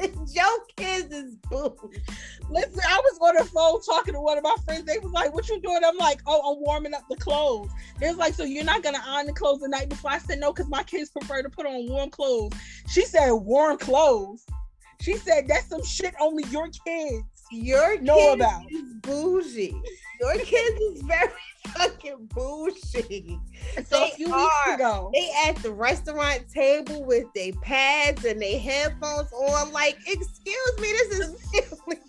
Your 0.32 0.64
kids 0.76 1.12
is 1.12 1.36
bougie. 1.50 2.00
Listen, 2.48 2.80
I 2.88 2.98
was 3.04 3.18
on 3.20 3.34
the 3.36 3.44
phone 3.44 3.82
talking 3.82 4.14
to 4.14 4.20
one 4.22 4.38
of 4.38 4.44
my 4.44 4.56
friends. 4.64 4.84
They 4.84 4.98
was 4.98 5.12
like, 5.12 5.34
"What 5.34 5.50
you 5.50 5.60
doing?" 5.60 5.80
I'm 5.84 5.98
like, 5.98 6.22
"Oh, 6.26 6.52
I'm 6.52 6.64
warming 6.64 6.94
up 6.94 7.02
the 7.10 7.16
clothes." 7.16 7.68
They 8.00 8.08
was 8.08 8.16
like, 8.16 8.32
"So 8.32 8.44
you're 8.44 8.64
not 8.64 8.82
gonna 8.82 9.02
iron 9.04 9.26
the 9.26 9.34
clothes 9.34 9.60
the 9.60 9.68
night 9.68 9.90
before?" 9.90 10.12
I 10.12 10.18
said, 10.18 10.40
"No, 10.40 10.54
because 10.54 10.70
my 10.70 10.82
kids 10.82 11.10
prefer 11.10 11.42
to 11.42 11.50
put 11.50 11.66
on 11.66 11.86
warm 11.90 12.08
clothes." 12.08 12.54
She 12.88 13.02
said, 13.02 13.32
"Warm 13.32 13.76
clothes." 13.76 14.46
She 15.02 15.18
said, 15.18 15.46
"That's 15.46 15.68
some 15.68 15.84
shit 15.84 16.14
only 16.18 16.44
your 16.44 16.68
kids 16.86 17.37
Your 17.50 18.00
know 18.00 18.16
kids 18.16 18.34
about." 18.34 18.62
is 18.70 18.92
bougie. 19.02 19.80
Your 20.20 20.34
kids 20.38 20.80
is 20.80 21.02
very 21.02 21.30
fucking 21.68 22.28
bougie. 22.34 23.38
So 23.86 23.98
They 24.00 24.10
a 24.10 24.14
few 24.16 24.32
are. 24.32 24.38
weeks 24.40 24.74
ago, 24.74 25.10
They 25.14 25.30
at 25.46 25.56
the 25.56 25.72
restaurant 25.72 26.44
table 26.52 27.04
with 27.04 27.26
their 27.34 27.52
pads 27.62 28.24
and 28.24 28.40
their 28.42 28.58
headphones 28.58 29.32
on. 29.32 29.72
Like, 29.72 29.96
excuse 30.06 30.78
me, 30.80 30.92
this 30.92 31.18
is 31.20 31.36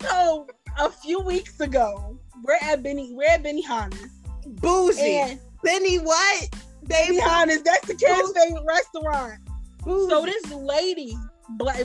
so 0.02 0.46
a 0.78 0.90
few 0.90 1.20
weeks 1.20 1.60
ago, 1.60 2.18
we're 2.42 2.56
at 2.62 2.82
Benny, 2.82 3.12
we're 3.14 3.28
at 3.30 3.42
Benihana's, 3.42 4.10
bougie. 4.46 5.00
and 5.18 5.40
Benny, 5.62 5.98
what? 5.98 6.48
They 6.82 7.06
Benihana's, 7.08 7.62
that's 7.62 7.86
the 7.86 7.94
kids' 7.94 8.32
favorite 8.34 8.64
restaurant. 8.66 9.38
bougie. 9.84 10.08
So 10.10 10.24
this 10.24 10.50
lady, 10.52 11.14
black 11.50 11.84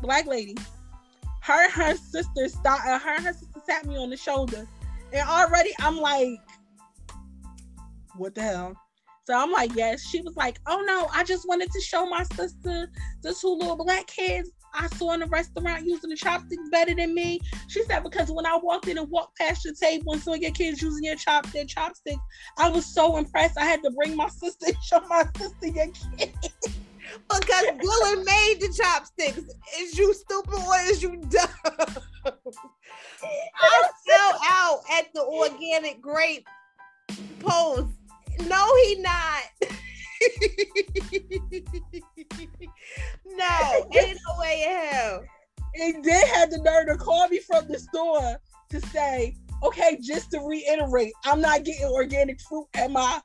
black 0.00 0.26
lady, 0.26 0.56
her 1.42 1.64
and 1.64 1.72
her 1.72 1.96
sister 1.96 2.48
start, 2.48 2.80
uh, 2.86 2.98
her 2.98 3.16
and 3.16 3.24
her 3.24 3.32
sister 3.32 3.60
sat 3.66 3.86
me 3.86 3.96
on 3.96 4.10
the 4.10 4.16
shoulder, 4.16 4.66
and 5.12 5.28
already 5.28 5.70
I'm 5.80 5.98
like, 5.98 6.38
what 8.16 8.34
the 8.34 8.42
hell? 8.42 8.76
So 9.24 9.34
I'm 9.34 9.52
like, 9.52 9.74
yes. 9.76 10.04
She 10.08 10.20
was 10.20 10.36
like, 10.36 10.58
oh 10.66 10.82
no, 10.86 11.08
I 11.12 11.22
just 11.24 11.46
wanted 11.46 11.70
to 11.70 11.80
show 11.80 12.06
my 12.06 12.24
sister 12.34 12.90
the 13.22 13.34
two 13.34 13.54
little 13.54 13.76
black 13.76 14.06
kids 14.08 14.50
I 14.74 14.86
saw 14.88 15.12
in 15.12 15.20
the 15.20 15.26
restaurant 15.26 15.84
using 15.86 16.10
the 16.10 16.16
chopsticks 16.16 16.68
better 16.70 16.94
than 16.94 17.14
me. 17.14 17.40
She 17.68 17.82
said 17.84 18.02
because 18.02 18.30
when 18.30 18.46
I 18.46 18.58
walked 18.62 18.88
in 18.88 18.98
and 18.98 19.08
walked 19.10 19.38
past 19.38 19.64
your 19.64 19.74
table 19.74 20.14
and 20.14 20.22
saw 20.22 20.34
your 20.34 20.50
kids 20.50 20.82
using 20.82 21.04
your 21.04 21.16
chop 21.16 21.46
their 21.52 21.64
chopsticks, 21.64 22.20
I 22.58 22.68
was 22.68 22.86
so 22.86 23.16
impressed. 23.16 23.58
I 23.58 23.64
had 23.64 23.82
to 23.82 23.90
bring 23.90 24.16
my 24.16 24.28
sister 24.28 24.66
and 24.68 24.76
show 24.82 25.00
my 25.08 25.24
sister 25.36 25.66
your 25.68 25.88
kids. 26.18 26.78
because 27.28 27.64
Dylan 27.64 28.24
made 28.24 28.56
the 28.60 28.72
chopsticks. 28.76 29.38
Is 29.78 29.98
you 29.98 30.14
stupid 30.14 30.54
or 30.54 30.80
is 30.84 31.02
you 31.02 31.16
dumb? 31.28 31.48
I 32.24 33.90
fell 34.06 34.40
out 34.48 34.80
at 34.98 35.12
the 35.14 35.22
organic 35.22 36.00
grape 36.00 36.46
post. 37.40 37.88
No, 38.48 38.74
he 38.84 38.96
not. 38.96 39.42
no, 43.26 43.86
ain't 43.94 44.18
no 44.26 44.38
way 44.38 44.64
in 44.66 44.92
hell. 44.92 45.24
and 45.74 46.04
then 46.04 46.26
had 46.28 46.50
the 46.50 46.58
nerve 46.58 46.86
to 46.86 46.96
call 46.96 47.28
me 47.28 47.38
from 47.40 47.66
the 47.68 47.78
store 47.78 48.38
to 48.70 48.80
say, 48.88 49.36
okay, 49.62 49.98
just 50.00 50.30
to 50.30 50.40
reiterate, 50.40 51.12
I'm 51.24 51.40
not 51.40 51.64
getting 51.64 51.86
organic 51.86 52.40
fruit 52.40 52.66
at 52.74 52.90
my 52.90 53.20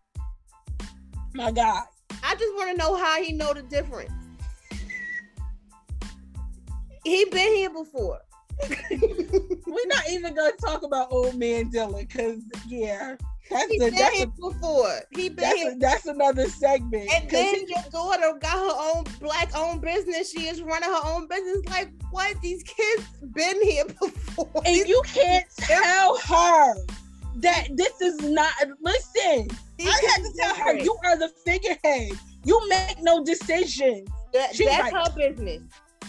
my 1.34 1.52
guy. 1.52 1.82
I 2.24 2.36
just 2.36 2.53
want 2.55 2.72
to 2.72 2.78
know 2.78 2.95
how 2.95 3.22
he 3.22 3.34
know 3.34 3.53
the 3.53 3.61
difference. 3.63 4.11
He 7.03 7.26
been 7.26 7.55
here 7.55 7.70
before. 7.70 8.20
We're 8.89 9.88
not 9.88 10.09
even 10.09 10.34
gonna 10.36 10.51
talk 10.59 10.84
about 10.84 11.11
old 11.11 11.36
man 11.36 11.72
Dylan, 11.72 12.09
cause 12.09 12.39
yeah, 12.68 13.15
that's 13.51 13.72
He 13.72 13.78
a, 13.78 13.80
been 13.80 13.93
that's 13.95 14.18
here 14.18 14.26
a, 14.26 14.51
before. 14.51 14.99
He 15.11 15.30
been 15.30 15.36
that's 15.38 15.55
here. 15.61 15.72
a, 15.74 15.76
that's 15.76 16.05
another 16.07 16.45
segment. 16.49 17.07
And 17.13 17.30
then 17.30 17.53
he- 17.55 17.65
your 17.70 17.84
daughter 17.91 18.34
got 18.39 18.53
her 18.57 18.97
own 18.97 19.03
black 19.22 19.55
owned 19.55 19.82
business. 19.82 20.32
She 20.32 20.47
is 20.47 20.61
running 20.61 20.89
her 20.89 21.01
own 21.05 21.28
business. 21.28 21.61
Like 21.70 21.91
what? 22.09 22.41
These 22.41 22.63
kids 22.63 23.03
been 23.32 23.61
here 23.61 23.86
before. 24.01 24.49
and 24.65 24.76
you 24.88 25.01
can't 25.05 25.45
tell 25.55 26.18
her 26.18 26.74
that 27.38 27.68
this 27.76 28.02
is 28.02 28.20
not. 28.22 28.52
Listen, 28.82 29.48
I 29.80 30.02
had 30.10 30.24
to 30.24 30.34
tell 30.40 30.56
her 30.56 30.78
you 30.78 30.98
are 31.06 31.18
the 31.18 31.30
figurehead. 31.46 32.12
You 32.44 32.68
make 32.70 33.02
no 33.02 33.24
decisions. 33.24 34.08
That- 34.34 34.56
she 34.56 34.66
that's 34.66 34.92
right. 34.92 35.08
her 35.08 35.16
business. 35.16 35.62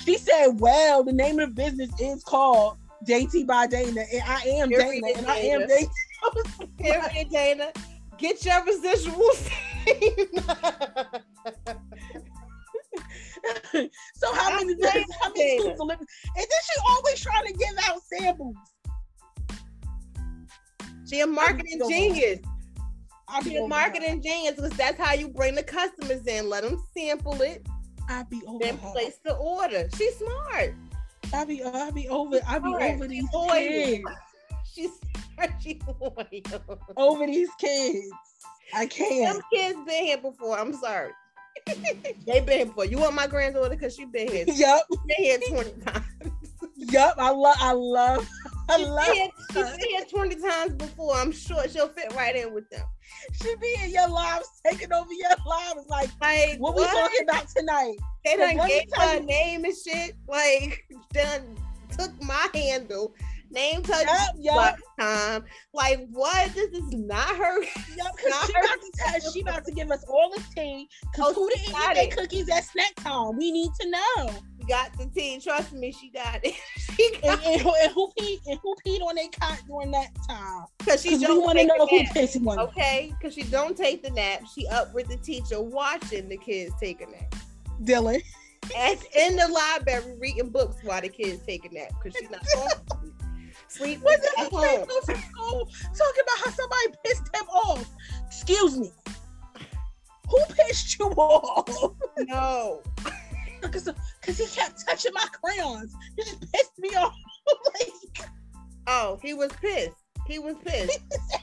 She 0.04 0.16
said, 0.16 0.58
"Well, 0.58 1.04
the 1.04 1.12
name 1.12 1.38
of 1.38 1.54
the 1.54 1.54
business 1.54 1.90
is 2.00 2.22
called 2.24 2.78
JT 3.04 3.46
by 3.46 3.66
Dana, 3.66 4.04
and 4.12 4.22
I 4.26 4.40
am 4.42 4.68
Dana, 4.68 5.06
and 5.16 5.26
I 5.26 5.36
am 5.36 5.66
Dana. 5.66 5.66
Dana." 5.66 6.68
Period, 6.78 7.30
Dana. 7.30 7.72
Get 8.16 8.44
your 8.44 8.60
residuals. 8.62 9.48
so 14.14 14.34
how 14.34 14.56
many 14.56 14.74
how 14.82 14.90
many 15.30 15.34
Dana. 15.34 15.60
scoops 15.60 15.80
of 15.80 15.86
liquor? 15.86 16.06
And 16.36 16.36
then 16.36 16.46
she 16.46 16.80
always 16.88 17.20
trying 17.20 17.46
to 17.46 17.52
give 17.52 17.74
out 17.84 18.02
samples. 18.02 18.56
She 21.08 21.20
a 21.20 21.26
marketing 21.26 21.80
genius. 21.88 22.40
I 23.28 23.42
be 23.42 23.56
a 23.56 23.66
marketing 23.66 24.22
genius 24.22 24.54
because 24.54 24.70
that's 24.70 24.98
how 24.98 25.14
you 25.14 25.28
bring 25.28 25.54
the 25.54 25.62
customers 25.62 26.26
in. 26.26 26.48
Let 26.48 26.64
them 26.64 26.82
sample 26.96 27.40
it. 27.42 27.66
I 28.08 28.22
be 28.24 28.42
over. 28.46 28.58
then 28.64 28.78
her. 28.78 28.92
place 28.92 29.18
the 29.24 29.34
order. 29.34 29.88
She's 29.96 30.16
smart. 30.16 30.74
I 31.32 31.44
be 31.44 31.62
I 31.62 31.90
be 31.90 32.08
over. 32.08 32.40
I 32.46 32.58
be 32.58 32.74
over 32.74 33.06
these 33.06 33.28
boy. 33.30 33.48
kids. 33.48 34.04
She's. 34.72 34.90
She 35.60 35.80
loyal. 36.00 36.80
Over 36.96 37.26
these 37.26 37.48
kids. 37.60 38.10
I 38.74 38.86
can't. 38.86 39.34
Them 39.34 39.42
kids 39.52 39.78
been 39.86 40.04
here 40.04 40.18
before. 40.18 40.58
I'm 40.58 40.74
sorry. 40.74 41.12
they 42.26 42.40
been 42.40 42.48
here 42.48 42.66
before. 42.66 42.86
You 42.86 42.98
want 42.98 43.14
my 43.14 43.28
granddaughter 43.28 43.70
because 43.70 43.94
she 43.94 44.04
been 44.04 44.26
here. 44.26 44.46
She 44.46 44.62
Yup. 44.62 44.82
been 44.88 45.16
here 45.16 45.38
20 45.48 45.70
times. 45.82 46.04
Yup. 46.74 47.14
I 47.18 47.30
love. 47.30 47.56
I 47.60 47.70
love. 47.70 48.28
I 48.70 48.76
She's 48.78 48.88
love 48.88 49.06
her. 49.06 49.28
she's 49.52 49.76
been 49.78 49.88
here 49.88 50.04
20 50.10 50.34
times 50.36 50.74
before. 50.74 51.14
I'm 51.16 51.32
sure 51.32 51.66
she'll 51.68 51.88
fit 51.88 52.12
right 52.14 52.36
in 52.36 52.52
with 52.54 52.68
them. 52.70 52.84
She 53.42 53.54
be 53.56 53.74
in 53.82 53.90
your 53.90 54.08
lives, 54.08 54.48
taking 54.66 54.92
over 54.92 55.12
your 55.12 55.30
lives. 55.46 55.86
Like, 55.88 56.10
Like, 56.20 56.58
what, 56.58 56.74
what? 56.74 56.92
we 56.92 57.00
talking 57.00 57.28
about 57.28 57.48
tonight? 57.48 57.96
They 58.24 58.36
done 58.36 58.66
gave 58.68 58.82
her 58.94 59.16
a 59.16 59.20
you- 59.20 59.26
name 59.26 59.64
and 59.64 59.74
shit. 59.76 60.12
Like, 60.28 60.84
done 61.12 61.56
took 61.96 62.10
my 62.22 62.48
handle. 62.54 63.14
Name 63.50 63.82
touch 63.82 64.06
yup. 64.38 64.56
last 64.56 64.82
time. 65.00 65.44
Like, 65.72 66.06
what? 66.10 66.52
This 66.54 66.70
is 66.72 66.90
not 66.92 67.34
her. 67.34 67.62
Cause 67.62 67.96
Not 67.96 68.46
she 68.46 68.52
her. 68.52 68.60
about 68.60 68.80
to 68.82 68.92
tell, 68.96 69.32
she 69.32 69.40
about 69.40 69.64
to 69.64 69.72
give 69.72 69.90
us 69.90 70.04
all 70.06 70.30
the 70.36 70.42
tea. 70.54 70.86
Cause 71.16 71.28
Oh, 71.30 71.32
who 71.32 71.48
didn't 71.48 71.70
eat 71.70 71.94
their 71.94 72.08
cookies 72.08 72.50
at 72.50 72.64
snack 72.64 72.94
time? 72.96 73.38
We 73.38 73.50
need 73.50 73.70
to 73.80 73.90
know. 73.90 74.30
Got 74.68 74.96
the 74.98 75.06
tea. 75.06 75.40
Trust 75.40 75.72
me, 75.72 75.90
she 75.92 76.10
got 76.10 76.40
it. 76.44 76.54
she 76.96 77.10
And, 77.14 77.22
got 77.22 77.44
and, 77.46 77.60
who- 77.60 77.74
and 77.82 77.92
who 77.92 78.12
peed 78.18 78.38
and 78.46 78.58
who 78.62 78.74
peed 78.86 79.00
on 79.02 79.14
their 79.16 79.28
cot 79.40 79.60
during 79.66 79.90
that 79.92 80.10
time? 80.28 80.64
because 80.78 81.02
she 81.02 81.10
Because 81.10 81.22
don't 81.22 81.42
want 81.42 81.58
to 81.58 81.66
know 81.66 81.86
who 81.86 82.04
pissed 82.12 82.40
one. 82.42 82.58
Okay, 82.58 83.12
because 83.18 83.34
she 83.34 83.42
don't 83.44 83.76
take 83.76 84.02
the 84.02 84.10
nap. 84.10 84.42
She 84.54 84.66
up 84.68 84.94
with 84.94 85.08
the 85.08 85.16
teacher 85.16 85.60
watching 85.60 86.28
the 86.28 86.36
kids 86.36 86.72
take 86.80 87.00
a 87.00 87.06
nap. 87.06 87.34
Dylan. 87.82 88.22
At, 88.76 88.98
in 89.16 89.36
the 89.36 89.48
library 89.48 90.16
reading 90.18 90.50
books 90.50 90.76
while 90.82 91.00
the 91.00 91.08
kids 91.08 91.40
take 91.46 91.64
a 91.64 91.72
nap 91.72 91.88
because 92.02 92.18
she's 92.18 92.28
not 92.30 92.42
home. 92.54 93.14
Sleep 93.68 94.00
Was 94.02 94.18
at 94.38 94.50
home. 94.50 94.84
school 94.84 95.68
talking 95.96 96.22
about 96.22 96.44
how 96.44 96.50
somebody 96.50 96.86
pissed 97.04 97.34
him 97.34 97.46
off? 97.48 97.86
Excuse 98.26 98.78
me. 98.78 98.90
Who 100.28 100.38
pissed 100.54 100.98
you 100.98 101.06
off? 101.06 101.94
No. 102.18 102.82
Because 103.60 103.88
because 104.20 104.38
he 104.38 104.46
kept 104.46 104.86
touching 104.86 105.12
my 105.14 105.26
crayons. 105.32 105.94
He 106.16 106.24
just 106.24 106.52
pissed 106.52 106.78
me 106.78 106.90
off. 106.90 107.14
like, 107.74 108.28
Oh, 108.90 109.18
he 109.22 109.34
was 109.34 109.52
pissed. 109.60 109.96
He 110.26 110.38
was 110.38 110.56
pissed. 110.64 110.98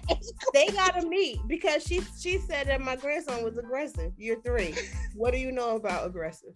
they 0.54 0.68
gotta 0.68 1.08
meet 1.08 1.40
because 1.48 1.84
she 1.84 2.02
she 2.20 2.40
said 2.40 2.68
that 2.68 2.82
my 2.82 2.96
grandson 2.96 3.44
was 3.44 3.58
aggressive. 3.58 4.12
You're 4.18 4.42
three. 4.42 4.74
What 5.16 5.32
do 5.32 5.40
you 5.40 5.52
know 5.52 5.76
about 5.76 6.08
aggressive? 6.08 6.56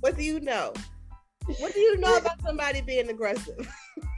What 0.00 0.16
do 0.16 0.24
you 0.24 0.40
know? 0.40 0.72
What 1.58 1.72
do 1.72 1.80
you 1.80 1.98
know 1.98 2.16
about 2.16 2.40
somebody 2.42 2.80
being 2.80 3.08
aggressive? 3.10 3.68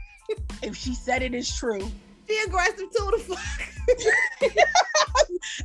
if 0.63 0.75
she 0.75 0.95
said 0.95 1.21
it 1.21 1.35
is 1.35 1.55
true. 1.55 1.91
She 2.29 2.39
aggressive 2.45 2.89
too. 2.95 3.11
The 3.11 3.19
fuck. 3.19 3.69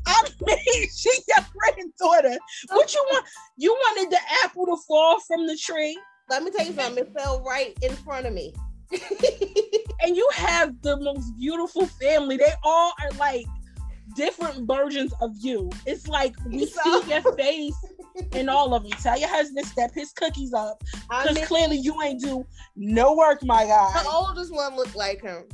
I 0.07 0.23
mean, 0.47 0.89
she 0.95 1.11
your 1.29 1.47
granddaughter. 1.55 2.39
What 2.71 2.93
you 2.95 3.05
want? 3.11 3.27
You 3.57 3.73
wanted 3.73 4.11
the 4.11 4.19
apple 4.45 4.67
to 4.67 4.77
fall 4.87 5.21
from 5.21 5.47
the 5.47 5.57
tree, 5.57 5.99
Let 6.29 6.43
me 6.43 6.51
tell 6.51 6.67
you 6.67 6.73
something. 6.75 7.05
It 7.05 7.13
fell 7.17 7.43
right 7.43 7.77
in 7.83 7.95
front 7.97 8.27
of 8.27 8.33
me. 8.33 8.55
and 10.03 10.17
you 10.17 10.29
have 10.35 10.81
the 10.83 10.97
most 10.99 11.31
beautiful 11.39 11.87
family. 11.87 12.37
They 12.39 12.53
all 12.65 12.93
are 13.03 13.11
like 13.19 13.47
different 14.17 14.67
versions 14.67 15.13
of 15.21 15.33
you. 15.41 15.71
It's 15.87 16.09
like 16.09 16.35
we 16.47 16.67
So- 16.67 17.03
see 17.03 17.11
your 17.11 17.37
face 17.37 17.77
in 18.33 18.49
all 18.49 18.75
of 18.75 18.83
them. 18.83 18.93
Tell 18.93 19.19
your 19.19 19.29
husband 19.29 19.65
to 19.65 19.71
step 19.71 19.93
his 19.95 20.13
cookies 20.13 20.53
up 20.55 20.83
I 21.11 21.23
because 21.23 21.37
mean, 21.37 21.47
clearly 21.47 21.77
you 21.77 22.01
ain't 22.03 22.21
do 22.21 22.45
no 22.77 23.15
work, 23.15 23.45
my 23.45 23.65
guy. 23.67 24.03
the 24.03 24.09
oldest 24.11 24.53
one 24.53 24.75
looked 24.77 24.97
like 24.97 25.21
him. 25.23 25.45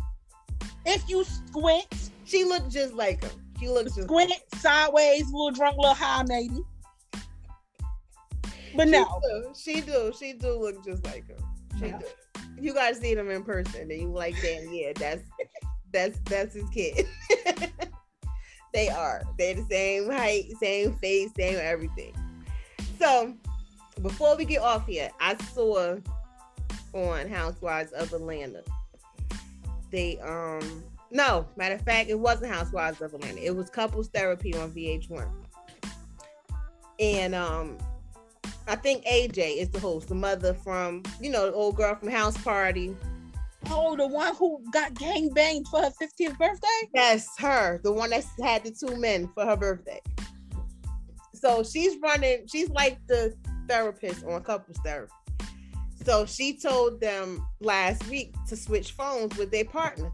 If 0.87 1.09
you 1.09 1.25
squint, 1.25 1.87
She 2.25 2.45
looked 2.45 2.71
just 2.71 2.95
like 2.95 3.23
him. 3.23 3.31
She 3.61 3.69
looked 3.69 3.95
just. 3.95 4.03
squint 4.03 4.33
sideways, 4.57 5.25
little 5.27 5.51
drunk, 5.51 5.77
little 5.79 5.95
high, 5.95 6.23
maybe. 6.27 6.61
But 8.75 8.87
She 8.87 8.91
no, 8.91 9.21
do. 9.23 9.53
She 9.57 9.81
do. 9.81 10.13
She 10.19 10.33
do 10.33 10.59
look 10.59 10.85
just 10.85 11.05
like 11.05 11.27
him. 11.29 11.39
She 11.79 11.87
Yeah. 11.87 11.99
do. 11.99 12.07
You 12.61 12.75
guys 12.75 12.99
see 13.01 13.15
them 13.15 13.31
in 13.31 13.43
person, 13.43 13.83
and 13.83 13.93
you 13.93 14.09
like, 14.13 14.35
damn, 14.41 14.73
yeah, 14.73 14.93
that's 14.95 15.23
that's 15.93 16.19
that's 16.25 16.55
his 16.55 16.69
kid. 16.71 17.07
they 18.73 18.89
are. 18.89 19.23
They're 19.39 19.55
the 19.55 19.67
same 19.71 20.11
height, 20.11 20.47
same 20.61 20.93
face, 20.95 21.31
same 21.37 21.57
everything. 21.61 22.15
So 22.99 23.35
before 24.03 24.37
we 24.37 24.45
get 24.45 24.61
off 24.63 24.87
here, 24.87 25.11
I 25.21 25.37
saw 25.53 25.97
on 26.93 27.29
Housewives 27.29 27.93
of 27.93 28.13
Atlanta. 28.13 28.63
They 29.95 30.19
um 30.19 30.83
no, 31.13 31.47
matter 31.57 31.77
of 31.77 31.83
fact, 31.83 32.11
it 32.11 32.19
wasn't 32.19 32.53
Housewives 32.53 33.01
of 33.01 33.15
Atlanta. 33.15 33.41
It 33.41 33.55
was 33.55 33.71
couples 33.71 34.09
therapy 34.09 34.53
on 34.57 34.73
VH1. 34.73 35.31
And 36.99 37.33
um 37.33 37.79
I 38.67 38.75
think 38.75 39.05
AJ 39.05 39.59
is 39.59 39.71
the 39.71 39.79
host, 39.79 40.09
the 40.09 40.17
mother 40.17 40.53
from, 40.53 41.05
you 41.21 41.31
know, 41.31 41.47
the 41.47 41.53
old 41.53 41.77
girl 41.77 41.95
from 41.95 42.09
House 42.09 42.37
Party. 42.39 42.97
oh, 43.71 43.95
the 43.95 44.09
one 44.09 44.35
who 44.35 44.61
got 44.73 44.95
gang 44.95 45.29
banged 45.31 45.69
for 45.69 45.81
her 45.81 45.93
15th 46.03 46.39
birthday. 46.39 46.89
Yes, 46.93 47.29
her, 47.39 47.81
the 47.85 47.93
one 47.93 48.11
that 48.11 48.25
had 48.43 48.65
the 48.65 48.73
two 48.73 48.97
men 48.97 49.31
for 49.33 49.47
her 49.47 49.57
birthday. 49.57 50.01
So 51.35 51.63
she's 51.63 51.97
running, 52.03 52.49
she's 52.49 52.71
like 52.71 52.99
the 53.07 53.33
therapist 53.69 54.25
on 54.25 54.43
couples 54.43 54.79
therapy. 54.85 55.13
So 56.05 56.27
she 56.27 56.59
told 56.59 57.01
them 57.01 57.47
last 57.61 58.07
week 58.09 58.35
to 58.49 58.57
switch 58.57 58.93
phones 58.93 59.37
with 59.39 59.51
their 59.51 59.65
partner. 59.65 60.13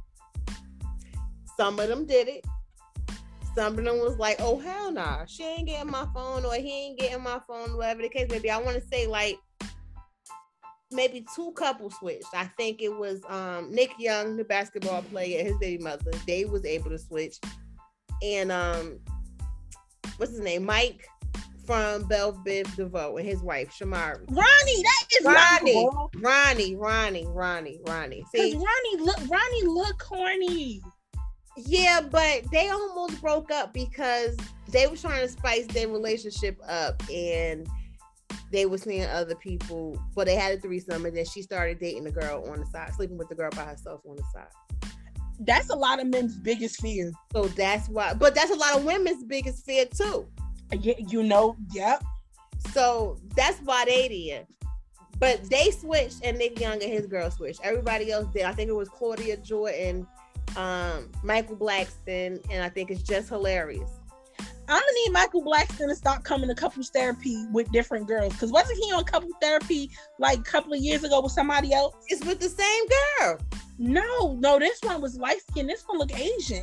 Some 1.57 1.81
of 1.81 1.89
them 1.89 2.07
did 2.07 2.29
it. 2.29 2.45
Some 3.57 3.77
of 3.77 3.85
them 3.85 3.99
was 3.99 4.17
like, 4.17 4.37
oh 4.39 4.59
hell 4.59 4.93
nah, 4.93 5.25
she 5.27 5.43
ain't 5.43 5.67
getting 5.67 5.91
my 5.91 6.07
phone 6.15 6.45
or 6.45 6.55
he 6.55 6.87
ain't 6.87 6.99
getting 7.01 7.23
my 7.23 7.41
phone, 7.47 7.77
whatever 7.77 8.03
the 8.03 8.09
case 8.09 8.29
may 8.31 8.39
be. 8.39 8.51
I 8.51 8.59
want 8.59 8.81
to 8.81 8.87
say 8.87 9.09
like 9.09 9.39
maybe 10.93 11.27
two 11.35 11.51
couples 11.53 11.97
switched. 11.99 12.33
I 12.35 12.45
think 12.57 12.81
it 12.83 12.97
was 12.97 13.23
um 13.29 13.73
Nick 13.73 13.93
Young, 13.99 14.37
the 14.37 14.45
basketball 14.45 15.03
player, 15.03 15.43
his 15.43 15.57
baby 15.59 15.83
mother. 15.83 16.13
They 16.27 16.45
was 16.45 16.65
able 16.65 16.91
to 16.91 16.99
switch. 16.99 17.39
And 18.23 18.53
um 18.53 19.01
what's 20.19 20.33
his 20.33 20.41
name? 20.41 20.65
Mike 20.65 21.05
from 21.67 22.05
Belle 22.05 22.33
Biv 22.47 22.75
DeVoe 22.77 23.17
and 23.17 23.27
his 23.27 23.43
wife, 23.43 23.77
Shamari. 23.79 24.25
Ronnie, 24.29 24.83
that 24.83 25.07
is 25.19 25.25
Ronnie. 25.25 25.89
Ronnie, 26.17 26.77
Ronnie, 26.77 27.27
Ronnie, 27.27 27.81
Ronnie. 27.87 28.25
See, 28.35 28.55
Ronnie 28.55 29.05
look, 29.05 29.19
Ronnie 29.29 29.65
look 29.65 29.99
corny. 29.99 30.83
yeah, 31.57 32.01
but 32.01 32.43
they 32.51 32.69
almost 32.69 33.21
broke 33.21 33.51
up 33.51 33.73
because 33.73 34.37
they 34.71 34.87
were 34.87 34.97
trying 34.97 35.21
to 35.23 35.29
spice 35.29 35.67
their 35.69 35.89
relationship 35.89 36.59
up 36.69 37.03
and 37.11 37.67
they 38.53 38.67
were 38.67 38.79
seeing 38.79 39.05
other 39.05 39.35
people, 39.37 40.01
but 40.15 40.27
they 40.27 40.35
had 40.35 40.59
a 40.59 40.61
threesome 40.61 41.07
and 41.07 41.17
then 41.17 41.25
she 41.25 41.43
started 41.43 41.79
dating 41.79 42.05
the 42.05 42.11
girl 42.11 42.49
on 42.51 42.61
the 42.61 42.67
side, 42.67 42.93
sleeping 42.95 43.19
with 43.19 43.29
the 43.29 43.35
girl 43.35 43.51
by 43.51 43.65
herself 43.65 44.01
on 44.09 44.17
the 44.17 44.25
side. 44.33 44.93
That's 45.41 45.71
a 45.71 45.77
lot 45.77 46.01
of 46.01 46.09
men's 46.09 46.37
biggest 46.37 46.81
fear. 46.81 47.13
So 47.33 47.45
that's 47.45 47.89
why, 47.89 48.15
but 48.15 48.35
that's 48.35 48.51
a 48.51 48.57
lot 48.57 48.77
of 48.77 48.85
women's 48.85 49.25
biggest 49.25 49.65
fear 49.65 49.87
too. 49.87 50.29
Yeah, 50.73 50.95
you 50.99 51.23
know, 51.23 51.57
yep. 51.73 52.03
So 52.73 53.19
that's 53.37 53.59
did. 53.85 54.47
But 55.19 55.51
they 55.51 55.71
switched 55.71 56.25
and 56.25 56.39
Nick 56.39 56.59
Young 56.59 56.83
and 56.83 56.91
his 56.91 57.07
girl 57.07 57.31
switched. 57.31 57.61
Everybody 57.63 58.11
else 58.11 58.27
did. 58.33 58.45
I 58.45 58.53
think 58.53 58.71
it 58.71 58.75
was 58.75 58.89
Claudia 58.89 59.37
Jordan, 59.39 60.07
um, 60.57 61.11
Michael 61.23 61.57
Blackson, 61.57 62.43
and 62.51 62.63
I 62.63 62.71
think 62.71 62.91
it's 62.91 63.03
just 63.03 63.29
hilarious. 63.29 63.91
I'm 64.71 64.81
gonna 64.81 64.93
need 65.05 65.13
Michael 65.13 65.43
Blackson 65.45 65.89
to 65.89 65.97
stop 65.97 66.23
coming 66.23 66.49
to 66.49 66.55
couples 66.55 66.91
therapy 66.91 67.45
with 67.53 67.73
different 67.73 68.07
girls. 68.07 68.35
Cause 68.37 68.53
wasn't 68.53 68.79
he 68.79 68.93
on 68.93 69.03
couples 69.03 69.33
therapy 69.43 69.91
like 70.21 70.39
a 70.39 70.43
couple 70.43 70.73
of 70.73 70.79
years 70.79 71.03
ago 71.03 71.21
with 71.21 71.33
somebody 71.33 71.73
else? 71.73 71.97
It's 72.07 72.25
with 72.25 72.39
the 72.39 72.49
same 72.49 72.85
girl. 73.19 73.39
No, 73.79 74.35
no, 74.39 74.61
this 74.61 74.79
one 74.83 75.01
was 75.01 75.19
light 75.19 75.41
skinned. 75.51 75.69
This 75.69 75.83
one 75.83 75.99
look 75.99 76.17
Asian. 76.17 76.63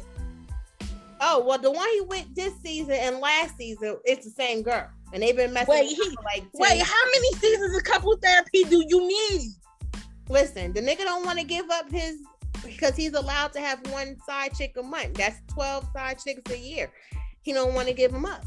Oh 1.21 1.43
well, 1.45 1.57
the 1.57 1.71
one 1.71 1.87
he 1.89 2.01
went 2.01 2.35
this 2.35 2.53
season 2.61 2.93
and 2.93 3.19
last 3.19 3.57
season, 3.57 3.97
it's 4.05 4.25
the 4.25 4.31
same 4.31 4.61
girl, 4.61 4.87
and 5.13 5.23
they've 5.23 5.35
been 5.35 5.53
messing. 5.53 5.73
Wait, 5.73 5.87
he- 5.87 6.17
like 6.23 6.41
10 6.41 6.49
Wait, 6.53 6.81
how 6.81 7.05
many 7.13 7.33
seasons 7.33 7.75
of 7.75 7.83
couple 7.83 8.15
therapy 8.17 8.63
do 8.63 8.83
you 8.87 9.07
need? 9.07 9.51
Listen, 10.29 10.73
the 10.73 10.81
nigga 10.81 10.99
don't 10.99 11.25
want 11.25 11.39
to 11.39 11.45
give 11.45 11.69
up 11.71 11.89
his 11.91 12.17
because 12.65 12.95
he's 12.95 13.13
allowed 13.13 13.53
to 13.53 13.59
have 13.59 13.79
one 13.91 14.17
side 14.25 14.53
chick 14.53 14.75
a 14.77 14.83
month. 14.83 15.15
That's 15.15 15.39
twelve 15.47 15.87
side 15.93 16.19
chicks 16.19 16.51
a 16.51 16.57
year. 16.57 16.91
He 17.41 17.53
don't 17.53 17.73
want 17.73 17.87
to 17.87 17.93
give 17.93 18.11
him 18.13 18.25
up. 18.25 18.43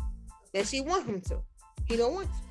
That 0.52 0.66
she 0.66 0.80
want 0.80 1.06
him 1.06 1.20
to. 1.22 1.40
He 1.86 1.96
don't 1.96 2.14
want 2.14 2.28
to. 2.28 2.50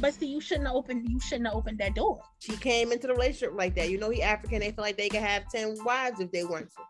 But 0.00 0.14
see, 0.14 0.26
you 0.26 0.40
shouldn't 0.40 0.66
have 0.66 0.76
opened. 0.76 1.08
You 1.08 1.20
shouldn't 1.20 1.46
have 1.46 1.56
opened 1.56 1.78
that 1.78 1.94
door. 1.94 2.22
She 2.38 2.56
came 2.56 2.92
into 2.92 3.06
the 3.06 3.14
relationship 3.14 3.52
like 3.54 3.74
that. 3.74 3.90
You 3.90 3.98
know, 3.98 4.10
he 4.10 4.22
African. 4.22 4.60
They 4.60 4.70
feel 4.70 4.84
like 4.84 4.96
they 4.96 5.08
can 5.08 5.22
have 5.22 5.48
ten 5.50 5.76
wives 5.84 6.20
if 6.20 6.30
they 6.30 6.44
want 6.44 6.70
to. 6.70 6.82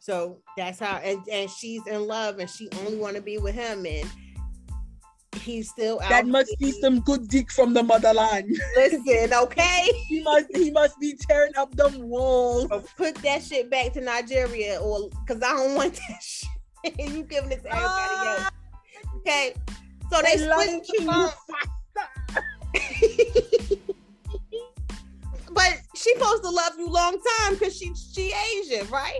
So 0.00 0.38
that's 0.56 0.78
how. 0.78 0.96
And, 0.98 1.20
and 1.30 1.50
she's 1.50 1.86
in 1.86 2.06
love, 2.06 2.38
and 2.38 2.48
she 2.48 2.68
only 2.80 2.96
want 2.96 3.16
to 3.16 3.22
be 3.22 3.38
with 3.38 3.54
him, 3.54 3.86
and 3.86 4.10
he's 5.40 5.70
still 5.70 6.00
out. 6.00 6.10
That 6.10 6.26
must 6.26 6.56
be 6.58 6.72
some 6.72 7.00
good 7.00 7.28
dick 7.28 7.50
from 7.50 7.74
the 7.74 7.82
motherland. 7.82 8.56
Listen, 8.76 9.32
okay. 9.32 9.90
he 10.08 10.22
must. 10.22 10.46
He 10.54 10.70
must 10.70 10.98
be 11.00 11.14
tearing 11.28 11.52
up 11.56 11.74
them 11.76 12.08
walls. 12.08 12.68
So 12.68 12.84
put 12.96 13.16
that 13.16 13.42
shit 13.42 13.70
back 13.70 13.92
to 13.94 14.00
Nigeria, 14.00 14.80
or 14.80 15.10
because 15.26 15.42
I 15.42 15.56
don't 15.56 15.74
want 15.74 15.94
that 16.08 16.22
shit. 16.22 16.48
And 16.98 17.12
you 17.12 17.24
giving 17.24 17.50
it 17.50 17.62
to 17.62 17.74
everybody 17.74 17.90
ah. 17.90 18.36
else. 18.36 18.50
Okay. 19.16 19.54
So 20.10 20.22
they 20.22 20.36
switched 20.36 20.92
the 20.96 21.04
phone. 21.04 21.30
But 25.58 25.80
she 25.96 26.14
supposed 26.14 26.44
to 26.44 26.50
love 26.50 26.74
you 26.78 26.88
long 26.88 27.18
time 27.40 27.54
because 27.54 27.76
she 27.76 27.92
she 27.94 28.32
Asian, 28.56 28.88
right? 28.90 29.18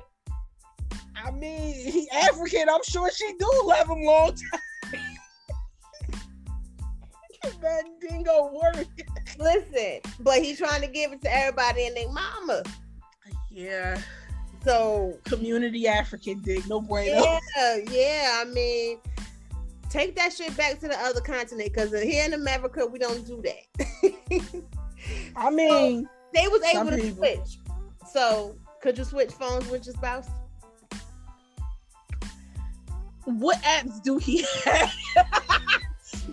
I 1.25 1.31
mean, 1.31 1.75
he 1.75 2.09
African. 2.11 2.69
I'm 2.69 2.83
sure 2.85 3.11
she 3.11 3.33
do 3.39 3.51
love 3.65 3.89
him 3.89 4.03
long 4.03 4.35
time. 4.35 4.61
that 7.61 7.85
dingo 8.01 8.51
work. 8.53 8.87
Listen, 9.39 10.01
but 10.21 10.43
he's 10.43 10.59
trying 10.59 10.81
to 10.83 10.89
give 10.89 11.13
it 11.13 11.23
to 11.23 11.35
everybody 11.35 11.87
and 11.87 11.97
their 11.97 12.11
mama. 12.11 12.63
Yeah. 13.51 14.01
So 14.65 15.19
community 15.25 15.87
African 15.87 16.41
dig, 16.41 16.69
no 16.69 16.81
bueno. 16.81 17.39
Yeah, 17.57 17.77
yeah. 17.91 18.41
I 18.41 18.45
mean, 18.45 18.99
take 19.89 20.17
that 20.17 20.33
shit 20.33 20.57
back 20.57 20.79
to 20.81 20.89
the 20.89 20.99
other 20.99 21.21
continent 21.21 21.73
because 21.73 21.93
here 22.03 22.25
in 22.25 22.35
America 22.35 22.87
we 22.87 22.99
don't 22.99 23.27
do 23.27 23.43
that. 23.43 24.65
I 25.37 25.51
mean, 25.51 26.05
so 26.05 26.11
they 26.35 26.49
was 26.49 26.63
able 26.63 26.91
to 26.91 26.97
people. 26.97 27.17
switch. 27.17 27.59
So 28.13 28.57
could 28.83 28.99
you 28.99 29.05
switch 29.05 29.33
phones 29.33 29.69
with 29.69 29.87
your 29.87 29.95
spouse? 29.95 30.29
What 33.29 33.61
apps 33.63 34.03
do 34.03 34.17
he 34.17 34.43
have? 34.65 34.91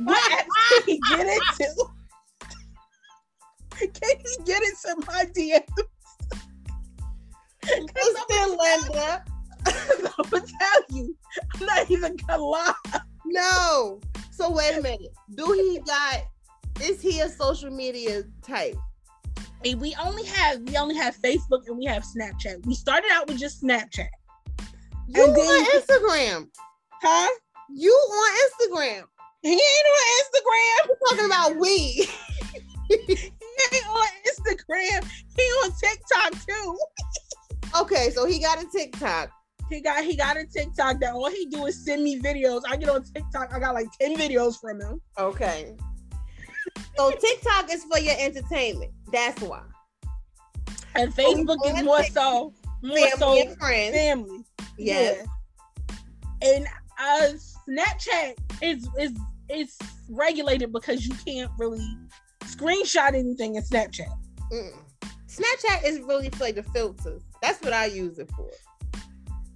what 0.04 0.32
apps 0.32 0.48
can 0.70 0.82
he 0.86 1.02
get 1.10 1.28
into? 1.28 1.86
Can 3.78 4.18
he 4.18 4.44
get 4.46 4.64
into 4.64 5.06
my 5.06 5.26
DMs? 5.26 5.68
Listen, 7.66 8.58
Linda. 8.58 9.26
I'm 9.68 10.30
gonna 10.30 10.46
tell 10.46 10.82
you, 10.92 11.16
I'm 11.56 11.66
not 11.66 11.92
even 11.92 12.16
gonna 12.28 12.42
lie. 12.42 12.74
No. 13.26 14.00
So 14.32 14.50
wait 14.52 14.78
a 14.78 14.82
minute. 14.82 15.12
Do 15.34 15.52
he 15.52 15.80
got? 15.86 16.22
Is 16.82 17.02
he 17.02 17.20
a 17.20 17.28
social 17.28 17.72
media 17.72 18.24
type? 18.42 18.78
Hey, 19.64 19.76
we 19.76 19.96
only 20.02 20.24
have 20.26 20.62
we 20.62 20.78
only 20.78 20.96
have 20.96 21.18
Facebook 21.18 21.68
and 21.68 21.78
we 21.78 21.86
have 21.86 22.04
Snapchat. 22.04 22.66
We 22.66 22.74
started 22.74 23.10
out 23.12 23.28
with 23.28 23.40
just 23.40 23.62
Snapchat. 23.62 24.08
You 25.08 25.24
and 25.24 25.36
on 25.36 25.66
Instagram? 25.82 26.48
Huh? 27.02 27.30
You 27.70 27.92
on 27.92 28.36
Instagram? 28.46 29.04
He 29.42 29.52
ain't 29.52 29.62
on 29.62 30.06
Instagram. 30.22 30.90
We're 30.90 31.10
talking 31.10 31.26
about 31.26 31.56
we. 31.60 32.08
he 32.90 33.20
ain't 33.74 33.88
on 33.90 34.08
Instagram. 34.28 35.08
He 35.36 35.44
on 35.44 35.72
TikTok 35.72 36.46
too. 36.48 36.78
Okay, 37.82 38.10
so 38.12 38.26
he 38.26 38.40
got 38.40 38.64
a 38.64 38.66
TikTok. 38.68 39.30
He 39.70 39.82
got 39.82 40.04
he 40.04 40.16
got 40.16 40.38
a 40.38 40.46
TikTok 40.46 41.00
that 41.02 41.14
all 41.14 41.30
he 41.30 41.48
do 41.48 41.66
is 41.66 41.84
send 41.84 42.04
me 42.04 42.22
videos. 42.22 42.62
I 42.70 42.78
get 42.78 42.88
on 42.88 43.04
TikTok, 43.04 43.54
I 43.54 43.60
got 43.60 43.74
like 43.74 43.88
10 44.00 44.16
videos 44.16 44.60
from 44.62 44.80
him. 44.80 45.02
Okay. 45.18 45.76
So 46.96 47.12
TikTok 47.20 47.72
is 47.72 47.84
for 47.84 48.00
your 48.00 48.16
entertainment. 48.18 48.92
That's 49.12 49.42
why. 49.42 49.64
And 50.94 51.14
Facebook 51.14 51.58
is 51.66 51.84
more 51.84 52.04
so 52.04 52.54
more 52.82 52.98
family 52.98 53.18
so 53.18 53.42
and 53.42 53.58
friends. 53.58 53.96
family. 53.96 54.46
Yes. 54.78 55.28
Yeah. 56.42 56.56
And 56.56 56.68
uh 57.00 57.30
Snapchat 57.68 58.36
is 58.62 58.88
is 59.00 59.14
is 59.50 59.78
regulated 60.10 60.72
because 60.72 61.06
you 61.06 61.14
can't 61.26 61.52
really 61.58 61.86
screenshot 62.46 63.14
anything 63.14 63.56
in 63.56 63.64
Snapchat. 63.64 64.14
Mm. 64.52 64.74
Snapchat 65.28 65.84
is 65.86 66.00
really 66.02 66.30
for 66.30 66.46
like 66.46 66.56
the 66.56 66.64
filters. 66.64 67.24
That's 67.42 67.62
what 67.62 67.74
I 67.74 67.86
use 67.86 68.20
it 68.20 68.30
for. 68.36 68.50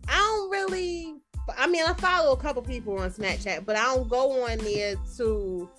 I 0.07 0.17
don't 0.17 0.49
really. 0.49 1.15
I 1.57 1.65
mean, 1.67 1.83
I 1.83 1.93
follow 1.93 2.33
a 2.33 2.37
couple 2.37 2.61
people 2.61 2.99
on 2.99 3.09
Snapchat, 3.09 3.65
but 3.65 3.75
I 3.75 3.83
don't 3.95 4.07
go 4.07 4.43
on 4.43 4.59
there 4.59 4.95
to 5.17 5.69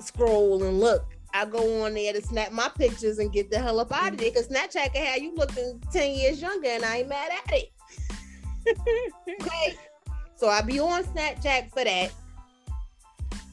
scroll 0.00 0.62
and 0.62 0.80
look. 0.80 1.04
I 1.34 1.44
go 1.44 1.84
on 1.84 1.92
there 1.94 2.14
to 2.14 2.22
snap 2.22 2.52
my 2.52 2.70
pictures 2.78 3.18
and 3.18 3.30
get 3.30 3.50
the 3.50 3.58
hell 3.58 3.80
up 3.80 3.92
out 3.92 4.12
of 4.12 4.18
there 4.18 4.30
because 4.30 4.48
Snapchat 4.48 4.94
can 4.94 5.04
have 5.04 5.18
you 5.18 5.34
looking 5.34 5.82
10 5.92 6.12
years 6.12 6.40
younger 6.40 6.68
and 6.68 6.84
I 6.84 6.98
ain't 6.98 7.08
mad 7.08 7.30
at 7.30 7.52
it. 7.52 7.72
okay. 9.42 9.76
So 10.36 10.48
I 10.48 10.62
be 10.62 10.78
on 10.78 11.04
Snapchat 11.04 11.70
for 11.70 11.84
that. 11.84 12.12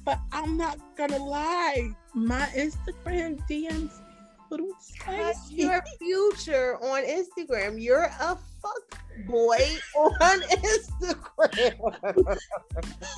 But 0.05 0.19
I'm 0.31 0.57
not 0.57 0.79
gonna 0.97 1.23
lie, 1.23 1.95
my 2.13 2.45
Instagram 2.55 3.39
DMs 3.49 3.91
your 5.49 5.83
future 5.99 6.77
on 6.81 7.03
Instagram? 7.03 7.81
You're 7.81 8.03
a 8.03 8.37
fuck 8.61 9.01
boy 9.27 9.77
on 9.95 10.41
Instagram. 10.51 12.19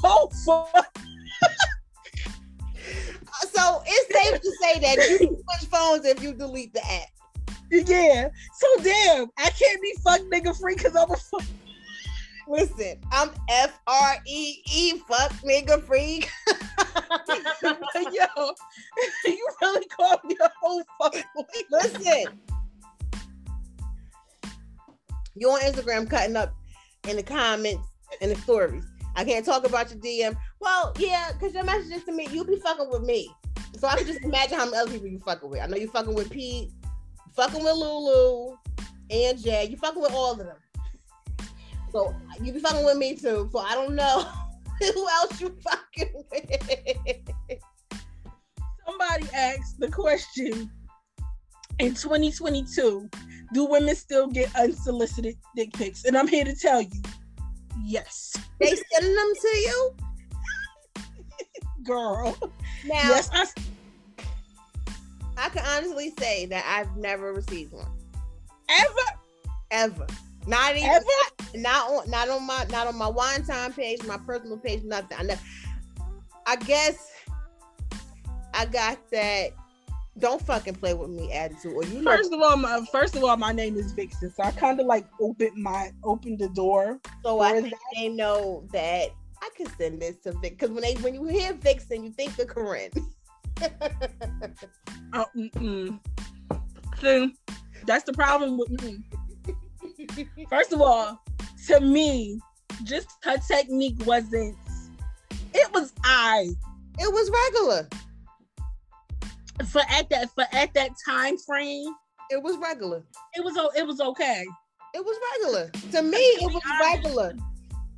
oh 0.03 0.29
fuck. 0.45 0.97
so 3.53 3.83
it's 3.85 4.13
safe 4.13 4.41
to 4.41 4.51
say 4.61 4.79
that 4.79 4.97
you 5.09 5.17
switch 5.17 5.69
phones 5.69 6.05
if 6.05 6.21
you 6.21 6.33
delete 6.33 6.73
the 6.73 6.85
app. 6.85 7.09
Yeah. 7.71 8.29
So 8.53 8.67
damn, 8.83 9.29
I 9.37 9.49
can't 9.49 9.81
be 9.81 9.95
fuck 10.03 10.21
nigga 10.21 10.57
free 10.59 10.75
because 10.75 10.95
I'm 10.95 11.11
a 11.11 11.17
fuck. 11.17 11.43
Listen, 12.47 12.99
I'm 13.11 13.31
F 13.49 13.79
R 13.87 14.17
E 14.27 14.61
E 14.71 14.99
fuck 15.07 15.31
nigga 15.43 15.81
freak. 15.83 16.29
Yo, 18.11 18.53
you 19.25 19.47
really 19.61 19.85
called 19.87 20.19
me 20.23 20.37
a 20.39 20.51
whole 20.61 20.83
fuck. 21.01 21.15
Listen, 21.71 22.39
you 25.35 25.49
on 25.49 25.59
Instagram 25.61 26.07
cutting 26.07 26.35
up 26.35 26.53
in 27.07 27.15
the 27.15 27.23
comments 27.23 27.87
and 28.21 28.31
the 28.31 28.35
stories. 28.35 28.85
I 29.15 29.23
can't 29.23 29.45
talk 29.45 29.65
about 29.65 29.89
your 29.91 29.99
DM. 29.99 30.37
Well, 30.59 30.93
yeah, 30.99 31.31
because 31.33 31.55
your 31.55 31.63
messages 31.63 32.03
to 32.03 32.11
me, 32.11 32.27
you 32.31 32.43
be 32.43 32.57
fucking 32.57 32.89
with 32.91 33.03
me. 33.03 33.29
So 33.77 33.87
I 33.87 33.97
can 33.97 34.05
just 34.05 34.21
imagine 34.21 34.57
how 34.57 34.65
many 34.65 34.77
other 34.77 34.91
people 34.91 35.07
you 35.07 35.19
fucking 35.19 35.49
with. 35.49 35.61
I 35.61 35.67
know 35.67 35.77
you 35.77 35.87
fucking 35.87 36.13
with 36.13 36.29
Pete, 36.29 36.71
fucking 37.35 37.63
with 37.63 37.75
Lulu, 37.75 38.55
and 39.09 39.41
Jay. 39.41 39.67
You 39.69 39.77
fucking 39.77 40.01
with 40.01 40.11
all 40.13 40.33
of 40.33 40.37
them. 40.37 40.57
So 41.95 42.13
you 42.43 42.51
be 42.51 42.59
fucking 42.59 42.83
with 42.83 42.97
me 42.97 43.15
too. 43.15 43.49
So 43.53 43.59
I 43.59 43.73
don't 43.73 43.95
know 43.95 44.27
who 44.81 45.07
else 45.07 45.39
you 45.39 45.55
fucking 45.61 46.25
with. 46.29 47.61
Somebody 48.85 49.27
asked 49.33 49.79
the 49.79 49.89
question 49.89 50.69
in 51.79 51.93
2022 51.93 53.09
do 53.53 53.65
women 53.65 53.95
still 53.95 54.27
get 54.27 54.53
unsolicited 54.57 55.37
dick 55.55 55.71
pics? 55.71 56.03
And 56.03 56.17
I'm 56.17 56.27
here 56.27 56.43
to 56.43 56.53
tell 56.53 56.81
you, 56.81 57.01
yes. 57.85 58.35
They 58.59 58.75
sending 58.91 59.15
them 59.15 59.33
to 59.41 59.47
you? 59.47 59.95
Girl. 61.85 62.37
Now, 62.83 63.07
yes, 63.07 63.29
I, 63.31 63.45
I 65.37 65.47
can 65.47 65.63
honestly 65.65 66.11
say 66.19 66.45
that 66.47 66.65
I've 66.67 66.97
never 66.97 67.31
received 67.31 67.71
one. 67.71 67.87
Ever? 68.67 69.19
Ever. 69.71 70.07
Not 70.47 70.75
even 70.75 70.89
Ever? 70.89 71.05
not 71.55 71.89
on 71.89 72.09
not 72.09 72.29
on 72.29 72.45
my 72.45 72.65
not 72.69 72.87
on 72.87 72.97
my 72.97 73.07
wine 73.07 73.43
time 73.43 73.73
page, 73.73 74.03
my 74.03 74.17
personal 74.17 74.57
page, 74.57 74.83
nothing. 74.83 75.17
I 75.17 75.23
never 75.23 75.41
I 76.45 76.55
guess 76.57 77.11
I 78.53 78.65
got 78.65 78.99
that 79.11 79.49
don't 80.17 80.41
fucking 80.41 80.75
play 80.75 80.93
with 80.93 81.09
me 81.09 81.31
attitude 81.33 81.73
or 81.73 81.83
you 81.83 82.01
first 82.01 82.31
of 82.31 82.41
all 82.41 82.55
my 82.55 82.85
first 82.91 83.15
of 83.15 83.23
all 83.23 83.35
my 83.35 83.51
name 83.51 83.75
is 83.75 83.91
Vixen 83.91 84.31
so 84.31 84.43
I 84.43 84.51
kind 84.51 84.79
of 84.79 84.85
like 84.85 85.05
opened 85.19 85.57
my 85.61 85.91
opened 86.05 86.39
the 86.39 86.47
door 86.49 86.99
so 87.21 87.41
I 87.41 87.53
think 87.53 87.71
that. 87.71 87.79
they 87.95 88.09
know 88.09 88.65
that 88.71 89.09
I 89.41 89.49
can 89.57 89.67
send 89.77 90.01
this 90.01 90.15
to 90.23 90.31
Vixen 90.33 90.51
because 90.51 90.69
when 90.69 90.83
they 90.83 90.93
when 91.01 91.13
you 91.15 91.25
hear 91.25 91.51
Vixen 91.53 92.03
you 92.03 92.11
think 92.11 92.39
of 92.39 92.47
Corinne 92.47 92.91
oh, 95.13 95.25
mm-mm. 95.35 95.99
see 97.01 97.35
that's 97.85 98.05
the 98.05 98.13
problem 98.13 98.57
with 98.57 98.69
me 98.69 99.03
First 100.49 100.73
of 100.73 100.81
all, 100.81 101.21
to 101.67 101.79
me, 101.79 102.39
just 102.83 103.07
her 103.23 103.37
technique 103.37 104.05
wasn't. 104.05 104.55
It 105.53 105.71
was 105.73 105.93
I. 106.03 106.49
It 106.99 107.13
was 107.13 107.31
regular. 107.31 107.87
For 109.71 109.81
at 109.89 110.09
that 110.09 110.29
for 110.35 110.45
at 110.51 110.73
that 110.73 110.91
time 111.07 111.37
frame, 111.37 111.93
it 112.29 112.41
was 112.41 112.57
regular. 112.57 113.03
It 113.35 113.43
was 113.43 113.55
it 113.75 113.85
was 113.85 114.01
okay. 114.01 114.45
It 114.93 115.03
was 115.03 115.17
regular. 115.33 115.69
To 115.91 116.01
me, 116.01 116.17
it 116.17 116.53
was 116.53 116.61
honest, 116.65 117.03
regular. 117.03 117.35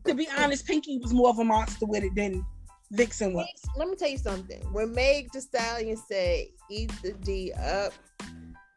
To 0.06 0.14
be 0.16 0.28
honest, 0.38 0.66
Pinky 0.66 0.98
was 1.00 1.14
more 1.14 1.30
of 1.30 1.40
a 1.40 1.44
monster 1.44 1.86
with 1.86 2.04
it 2.04 2.16
than 2.16 2.46
Vixen 2.92 3.34
was. 3.34 3.48
Let 3.76 3.90
me 3.90 3.96
tell 3.96 4.10
you 4.10 4.18
something. 4.18 4.62
When 4.72 4.94
Meg 4.94 5.32
Thee 5.32 5.42
Stallion 5.42 5.98
said, 5.98 6.46
"Eat 6.70 6.92
the 7.02 7.14
D 7.14 7.54
up," 7.54 7.94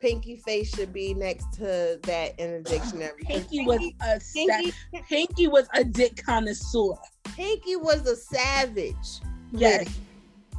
Pinky 0.01 0.37
face 0.37 0.75
should 0.75 0.93
be 0.93 1.13
next 1.13 1.53
to 1.55 1.99
that 2.03 2.39
in 2.39 2.63
the 2.63 2.71
dictionary. 2.71 3.23
Pinky, 3.27 3.67
was 3.67 3.81
a 4.01 4.21
Pinky, 4.33 4.71
sa- 4.71 5.01
Pinky 5.09 5.47
was 5.47 5.69
a 5.75 5.85
dick 5.85 6.23
connoisseur. 6.25 6.95
Pinky 7.25 7.77
was 7.77 8.07
a 8.07 8.17
savage. 8.17 9.21
Yes. 9.53 9.99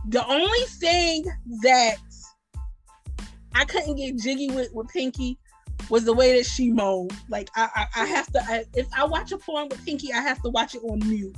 The 0.09 0.25
only 0.27 0.65
thing 0.79 1.25
that 1.63 1.95
I 3.55 3.65
couldn't 3.65 3.95
get 3.95 4.17
jiggy 4.17 4.51
with 4.51 4.71
with 4.73 4.87
Pinky 4.89 5.37
was 5.89 6.05
the 6.05 6.13
way 6.13 6.37
that 6.37 6.45
she 6.45 6.71
moaned. 6.71 7.13
Like 7.29 7.49
I, 7.55 7.69
I, 7.75 8.03
I 8.03 8.05
have 8.05 8.31
to. 8.33 8.43
I, 8.43 8.65
if 8.75 8.87
I 8.95 9.03
watch 9.05 9.31
a 9.31 9.37
porn 9.37 9.69
with 9.69 9.83
Pinky, 9.83 10.13
I 10.13 10.21
have 10.21 10.41
to 10.43 10.49
watch 10.49 10.75
it 10.75 10.81
on 10.83 10.99
mute, 10.99 11.35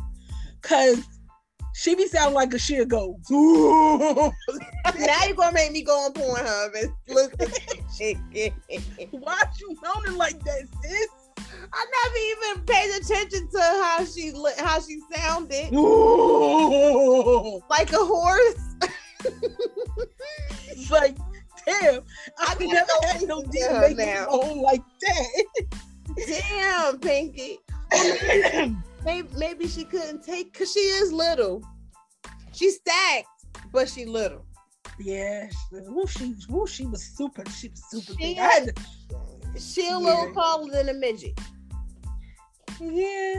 cause 0.61 1.03
She 1.73 1.95
be 1.95 2.07
sounding 2.07 2.35
like 2.35 2.53
a 2.53 2.59
shit 2.59 2.87
goes. 2.87 3.15
now 3.29 4.33
you're 5.25 5.35
gonna 5.35 5.53
make 5.53 5.71
me 5.71 5.81
go 5.81 5.93
on 6.05 6.13
Pornhub 6.13 6.75
and 6.81 6.91
look 7.09 7.33
at 7.33 7.39
that 7.39 7.77
Why 9.11 9.41
you 9.59 9.75
sounding 9.83 10.15
like 10.17 10.39
that, 10.43 10.67
sis? 10.83 11.07
I 11.73 11.85
never 12.03 12.17
even 12.53 12.65
paid 12.65 12.91
attention 13.01 13.49
to 13.51 13.59
how 13.59 14.05
she 14.05 14.31
li- 14.31 14.51
how 14.59 14.79
she 14.81 14.99
sounded 15.15 15.71
like 17.69 17.91
a 17.91 17.97
horse. 17.97 18.75
Like, 20.89 21.15
damn, 21.65 22.01
I, 22.37 22.51
I 22.51 22.55
gotta 22.55 22.67
never 22.67 22.91
had 23.03 23.21
no 23.23 23.41
deal 23.43 23.79
making 23.79 23.97
now. 23.97 24.25
phone 24.25 24.59
like 24.61 24.81
that. 25.01 25.45
Damn, 26.27 26.99
Pinky. 26.99 27.59
Maybe, 29.05 29.27
maybe 29.37 29.67
she 29.67 29.83
couldn't 29.83 30.23
take 30.23 30.53
because 30.53 30.71
she 30.71 30.79
is 30.79 31.11
little. 31.11 31.61
She's 32.53 32.75
stacked, 32.77 33.27
but 33.71 33.89
she 33.89 34.05
little. 34.05 34.45
yeah, 34.99 35.49
she, 35.49 35.55
woo, 35.87 36.05
she, 36.07 36.35
woo, 36.49 36.67
she 36.67 36.85
was 36.85 37.03
super, 37.03 37.43
she 37.49 37.69
was 37.69 37.83
super 37.89 38.13
She 38.13 38.33
big. 38.33 38.37
I 38.37 38.43
had 38.43 38.77
She 39.59 39.89
a 39.89 39.97
little 39.97 40.27
Yeah. 40.27 40.33
taller 40.33 40.71
than 40.71 40.89
a 40.89 40.93
midget. 40.93 41.37
yeah, 42.79 43.35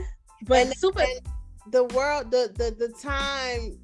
but 0.46 0.66
And- 0.66 0.76
super. 0.76 1.02
and 1.02 1.20
the 1.72 1.84
world, 1.84 2.30
the 2.30 2.52
the 2.56 2.70
the 2.72 2.92
time 2.92 3.78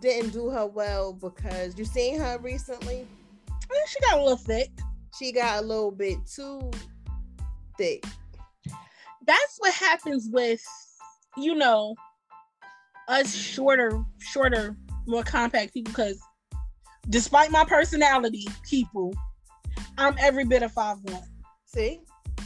didn't 0.00 0.30
do 0.30 0.50
her 0.50 0.66
well 0.66 1.12
because 1.12 1.76
you 1.78 1.84
seen 1.84 2.18
her 2.20 2.38
recently. 2.38 3.06
eh, 3.50 3.86
she 3.88 4.00
got 4.00 4.18
a 4.18 4.22
little 4.22 4.36
thick. 4.36 4.70
She 5.18 5.32
got 5.32 5.62
a 5.62 5.66
little 5.66 5.90
bit 5.90 6.18
too 6.26 6.70
thick. 7.78 8.04
That's 9.26 9.56
what 9.58 9.72
happens 9.74 10.28
with, 10.30 10.62
you 11.36 11.54
know, 11.54 11.94
us 13.08 13.34
shorter, 13.34 14.02
shorter, 14.20 14.76
more 15.06 15.22
compact 15.22 15.74
people. 15.74 15.92
Because 15.92 16.20
despite 17.10 17.50
my 17.50 17.64
personality, 17.64 18.46
people, 18.68 19.14
I'm 19.98 20.14
every 20.18 20.44
bit 20.44 20.62
of 20.62 20.72
five 20.72 20.98
one. 21.02 21.22
See, 21.66 22.00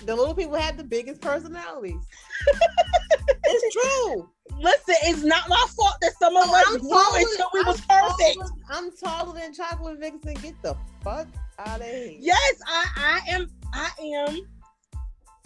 the 0.05 0.15
little 0.17 0.35
people 0.35 0.57
have 0.57 0.77
the 0.77 0.85
biggest 0.85 1.21
personalities. 1.21 2.01
it's 3.45 3.75
true. 3.77 4.29
Listen, 4.59 4.95
it's 5.03 5.23
not 5.23 5.49
my 5.49 5.65
fault 5.77 5.95
that 6.01 6.13
some 6.19 6.37
of 6.37 6.45
Oh, 6.47 6.55
us 6.57 6.65
I'm 6.69 6.79
grew 6.81 6.91
taller- 6.91 7.19
until 7.19 7.47
we 7.55 7.61
I'm 7.61 7.67
was 7.67 7.81
perfect. 7.83 8.39
taller- 8.39 8.51
I'm 8.71 8.91
taller 8.97 9.41
than 9.41 9.53
Chocolate 9.55 9.99
Vixen. 10.01 10.35
Get 10.35 10.61
the 10.63 10.77
fuck 11.05 11.29
out 11.59 11.81
of 11.81 11.87
here. 11.87 12.17
Yes, 12.19 12.55
I, 12.67 12.87
I 12.97 13.31
am. 13.35 13.47
I 13.75 13.91
am, 14.03 14.39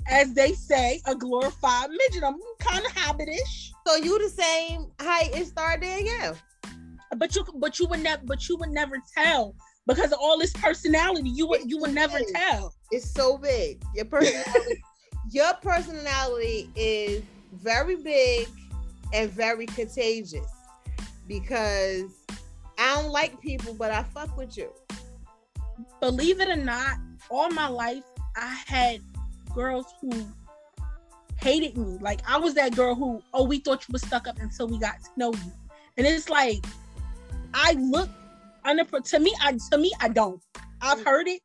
as 0.09 0.33
they 0.35 0.53
say, 0.53 1.01
a 1.07 1.15
glorified 1.15 1.91
midget. 1.91 2.23
I'm 2.25 2.37
kind 2.59 2.85
of 2.85 2.93
hobbitish, 2.93 3.71
So 3.87 3.97
you 3.97 4.19
the 4.19 4.29
same 4.29 4.87
height 5.01 5.35
as 5.35 5.49
Star 5.49 5.77
Danielle. 5.79 6.37
but 7.17 7.35
you, 7.35 7.45
but 7.57 7.79
you 7.79 7.87
would 7.89 8.03
never, 8.03 8.23
but 8.25 8.49
you 8.49 8.57
would 8.59 8.71
never 8.71 8.97
tell 9.17 9.55
because 9.87 10.13
of 10.13 10.19
all 10.21 10.39
this 10.39 10.53
personality. 10.53 11.31
You 11.31 11.47
would, 11.49 11.71
you 11.71 11.79
would 11.79 11.95
never 11.95 12.19
Yes. 12.19 12.33
tell. 12.35 12.75
It's 12.91 13.11
so 13.11 13.39
big. 13.39 13.83
Your 13.95 14.05
personality, 14.05 14.83
your 15.31 15.55
personality 15.55 16.71
is 16.77 17.23
very 17.53 17.97
big 17.97 18.49
and 19.13 19.31
very 19.31 19.67
contagious 19.67 20.47
because 21.27 22.05
I 22.79 22.95
don't 23.01 23.11
like 23.11 23.41
people, 23.41 23.75
but 23.75 23.91
I 23.91 24.03
fuck 24.03 24.37
with 24.37 24.57
you. 24.57 24.71
Believe 26.01 26.41
it 26.41 26.49
or 26.49 26.57
not, 26.57 26.97
all 27.31 27.51
my 27.51 27.69
life 27.69 28.05
I 28.37 28.47
had 28.67 29.01
girls 29.55 29.87
who 30.01 30.11
hated 31.43 31.77
me. 31.77 31.99
Like 32.01 32.21
I 32.29 32.39
was 32.39 32.55
that 32.55 32.75
girl 32.75 32.95
who, 32.95 33.23
oh, 33.35 33.45
we 33.45 33.59
thought 33.59 33.87
you 33.89 33.93
was 33.93 34.03
stuck 34.03 34.27
up 34.29 34.39
until 34.39 34.69
we 34.69 34.79
got 34.79 35.03
to 35.03 35.11
know 35.17 35.33
you, 35.33 35.53
and 35.97 36.07
it's 36.07 36.29
like 36.29 36.65
I 37.55 37.73
look 37.73 38.09
unappro- 38.65 39.09
to 39.11 39.19
me. 39.19 39.35
I 39.41 39.59
to 39.71 39.79
me 39.79 39.93
I 40.01 40.09
don't. 40.09 40.41
I've 40.81 41.05
heard 41.05 41.29
it. 41.29 41.41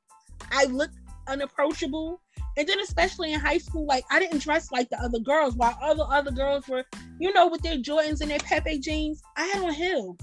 I 0.51 0.65
look 0.65 0.91
unapproachable, 1.27 2.21
and 2.57 2.67
then 2.67 2.79
especially 2.79 3.33
in 3.33 3.39
high 3.39 3.57
school, 3.57 3.85
like 3.85 4.05
I 4.11 4.19
didn't 4.19 4.39
dress 4.39 4.71
like 4.71 4.89
the 4.89 4.99
other 5.01 5.19
girls. 5.19 5.55
While 5.55 5.77
other 5.81 6.05
other 6.09 6.31
girls 6.31 6.67
were, 6.67 6.85
you 7.19 7.33
know, 7.33 7.47
with 7.47 7.61
their 7.61 7.77
Jordans 7.77 8.21
and 8.21 8.31
their 8.31 8.39
Pepe 8.39 8.79
jeans, 8.79 9.21
I 9.35 9.45
had 9.47 9.63
on 9.63 9.73
heels. 9.73 10.17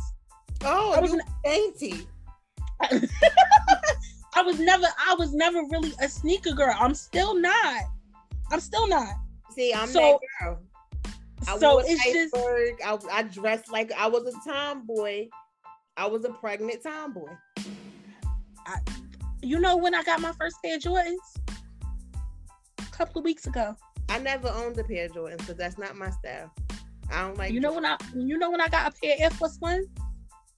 Oh, 0.63 0.93
I 0.93 1.01
was 1.01 1.13
you 1.13 1.21
dainty. 1.45 2.07
I 4.37 4.43
was 4.43 4.59
never 4.59 4.87
I 4.99 5.15
was 5.15 5.33
never 5.33 5.63
really 5.71 5.93
a 6.01 6.09
sneaker 6.09 6.53
girl. 6.53 6.75
I'm 6.79 6.95
still 6.95 7.39
not. 7.39 7.83
I'm 8.51 8.61
still 8.61 8.87
not. 8.89 9.15
See, 9.53 9.73
I'm 9.73 9.89
So- 9.89 10.21
that 10.41 10.45
girl. 10.47 10.59
I 11.47 11.59
so 11.59 11.79
it's 11.81 12.03
just 12.05 12.35
iceberg. 12.35 12.75
I, 12.85 12.99
I 13.13 13.23
dressed 13.25 13.71
like 13.71 13.93
I 13.93 14.07
was 14.07 14.35
a 14.35 14.51
tomboy. 14.51 15.29
I 15.97 16.07
was 16.07 16.25
a 16.25 16.31
pregnant 16.31 16.83
tomboy. 16.83 17.31
you 19.43 19.61
know 19.61 19.77
when 19.77 19.95
I 19.95 20.03
got 20.05 20.21
my 20.21 20.33
first 20.33 20.57
pair 20.65 20.77
of 20.77 20.83
Jordans? 20.83 21.17
A 22.79 22.91
couple 22.93 23.19
of 23.19 23.25
weeks 23.25 23.47
ago. 23.47 23.77
I 24.09 24.19
never 24.19 24.49
owned 24.49 24.79
a 24.79 24.85
pair 24.85 25.07
of 25.07 25.13
Jordans 25.13 25.39
because 25.39 25.57
that's 25.57 25.77
not 25.77 25.97
my 25.97 26.11
style. 26.11 26.51
I 27.13 27.23
don't 27.23 27.37
like. 27.37 27.53
You 27.53 27.61
know 27.61 27.75
when 27.75 27.85
I 27.85 27.99
you 28.15 28.39
know 28.39 28.51
when 28.51 28.61
I 28.61 28.69
got 28.69 28.95
a 28.95 28.99
pair 28.99 29.15
of 29.15 29.21
Air 29.21 29.31
Force 29.31 29.57
One? 29.61 29.85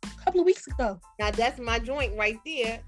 A 0.04 0.24
couple 0.24 0.40
of 0.40 0.46
weeks 0.46 0.66
ago. 0.68 1.00
Now 1.18 1.30
that's 1.32 1.58
my 1.58 1.78
joint 1.78 2.16
right 2.16 2.38
there. 2.46 2.80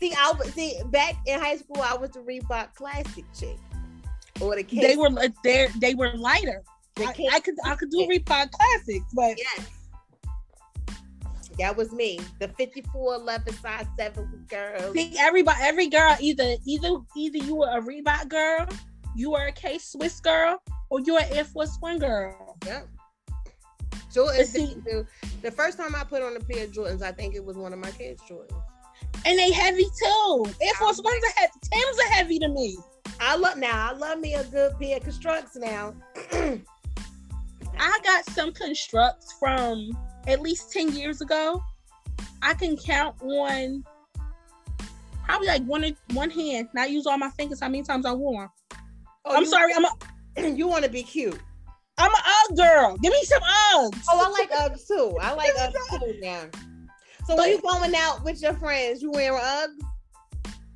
See, 0.00 0.12
I 0.12 0.32
was 0.38 0.52
see 0.52 0.80
back 0.86 1.14
in 1.26 1.40
high 1.40 1.56
school. 1.56 1.82
I 1.82 1.94
was 1.94 2.10
the 2.10 2.20
Reebok 2.20 2.74
Classic 2.74 3.24
chick, 3.38 3.56
or 4.40 4.54
the 4.56 4.62
K. 4.62 4.80
They 4.80 4.96
were 4.96 5.08
uh, 5.08 5.28
they 5.42 5.68
they 5.80 5.94
were 5.94 6.12
lighter. 6.14 6.62
the 6.96 7.04
I, 7.04 7.12
K- 7.12 7.28
I 7.32 7.40
could 7.40 7.54
I 7.64 7.74
could 7.76 7.90
do 7.90 8.06
Reebok 8.06 8.50
classics, 8.50 9.06
but 9.14 9.38
yes, 9.38 9.66
that 11.58 11.76
was 11.76 11.92
me. 11.92 12.20
The 12.38 12.48
54, 12.48 13.14
11, 13.14 13.54
size 13.54 13.86
seven 13.98 14.44
girl. 14.48 14.92
see 14.92 15.16
everybody 15.18 15.58
every 15.62 15.88
girl 15.88 16.14
either 16.20 16.56
either 16.66 16.98
either 17.16 17.38
you 17.38 17.54
were 17.54 17.70
a 17.70 17.80
Reebok 17.80 18.28
girl, 18.28 18.66
you 19.14 19.30
were 19.30 19.46
a 19.46 19.52
K 19.52 19.78
Swiss 19.78 20.20
girl, 20.20 20.62
or 20.90 21.00
you 21.00 21.14
were 21.14 21.20
an 21.20 21.32
Air 21.32 21.44
Force 21.44 21.76
One 21.80 21.98
girl. 21.98 22.58
Yep. 22.66 22.88
Jordans. 24.12 24.44
See- 24.46 24.76
the, 24.84 25.06
the 25.42 25.50
first 25.50 25.78
time 25.78 25.94
I 25.94 26.04
put 26.04 26.22
on 26.22 26.36
a 26.36 26.40
pair 26.40 26.64
of 26.64 26.72
Jordans, 26.72 27.02
I 27.02 27.12
think 27.12 27.34
it 27.34 27.44
was 27.44 27.56
one 27.56 27.72
of 27.72 27.78
my 27.78 27.90
kids' 27.92 28.22
Jordans. 28.22 28.62
And 29.24 29.38
they 29.38 29.50
heavy 29.50 29.84
too. 29.84 30.44
Air 30.60 30.74
Force 30.74 31.00
Ones 31.02 31.24
are 31.24 31.40
heavy. 31.40 31.52
Tims 31.72 31.98
are 31.98 32.12
heavy 32.14 32.38
to 32.38 32.48
me. 32.48 32.76
I 33.20 33.36
love 33.36 33.56
now. 33.56 33.90
I 33.90 33.92
love 33.96 34.20
me 34.20 34.34
a 34.34 34.44
good 34.44 34.78
pair 34.78 34.98
of 34.98 35.02
constructs 35.02 35.56
now. 35.56 35.94
I 37.78 37.98
got 38.04 38.24
some 38.30 38.52
constructs 38.52 39.32
from 39.38 39.90
at 40.26 40.40
least 40.40 40.72
10 40.72 40.92
years 40.92 41.20
ago. 41.20 41.62
I 42.42 42.54
can 42.54 42.76
count 42.76 43.16
on 43.22 43.84
probably 45.24 45.48
like 45.48 45.62
one 45.64 45.96
one 46.12 46.30
hand. 46.30 46.68
Not 46.74 46.90
use 46.90 47.06
all 47.06 47.18
my 47.18 47.30
fingers 47.30 47.60
how 47.60 47.68
many 47.68 47.82
times 47.82 48.06
I 48.06 48.12
wore 48.12 48.44
'em. 48.44 48.50
Oh, 49.24 49.34
I'm 49.36 49.42
you- 49.42 49.48
sorry, 49.48 49.72
I'm 49.74 49.84
a 49.84 50.50
you 50.56 50.68
want 50.68 50.84
to 50.84 50.90
be 50.90 51.02
cute. 51.02 51.38
I'm 51.98 52.10
a 52.10 52.22
Ugg 52.50 52.56
girl. 52.56 52.96
Give 52.98 53.12
me 53.12 53.22
some 53.24 53.40
Uggs. 53.42 54.02
Oh, 54.10 54.24
I 54.26 54.28
like 54.30 54.50
Uggs 54.50 54.86
too. 54.86 55.16
I 55.20 55.32
like 55.32 55.54
Uggs 55.54 56.00
too 56.00 56.18
now. 56.20 56.44
So 57.26 57.36
when 57.36 57.50
you 57.50 57.60
going 57.60 57.94
out 57.96 58.22
with 58.24 58.40
your 58.40 58.54
friends, 58.54 59.02
you 59.02 59.10
wearing 59.10 59.40
Uggs 59.40 59.74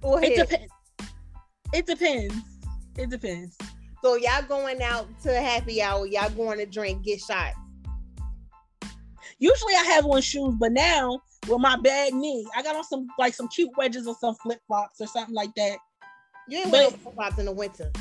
or 0.02 0.22
it 0.22 0.36
depends. 0.36 0.72
It 1.72 1.86
depends. 1.86 2.34
It 2.98 3.10
depends. 3.10 3.56
So 4.02 4.16
y'all 4.16 4.42
going 4.42 4.82
out 4.82 5.06
to 5.22 5.32
happy 5.34 5.80
hour, 5.80 6.06
y'all 6.06 6.30
going 6.30 6.58
to 6.58 6.66
drink, 6.66 7.04
get 7.04 7.20
shots. 7.20 7.56
Usually 9.38 9.74
I 9.74 9.84
have 9.84 10.04
on 10.06 10.20
shoes, 10.20 10.54
but 10.58 10.72
now 10.72 11.20
with 11.48 11.60
my 11.60 11.76
bad 11.76 12.14
knee, 12.14 12.46
I 12.56 12.62
got 12.62 12.76
on 12.76 12.84
some 12.84 13.06
like 13.18 13.34
some 13.34 13.48
cute 13.48 13.70
wedges 13.76 14.06
or 14.06 14.16
some 14.20 14.34
flip 14.34 14.60
flops 14.66 15.00
or 15.00 15.06
something 15.06 15.34
like 15.34 15.54
that. 15.54 15.78
You 16.48 16.58
ain't 16.58 16.70
But- 16.70 16.72
wearing 16.72 16.96
flip 16.96 17.14
flops 17.14 17.38
in 17.38 17.46
the 17.46 17.52
winter. 17.52 17.92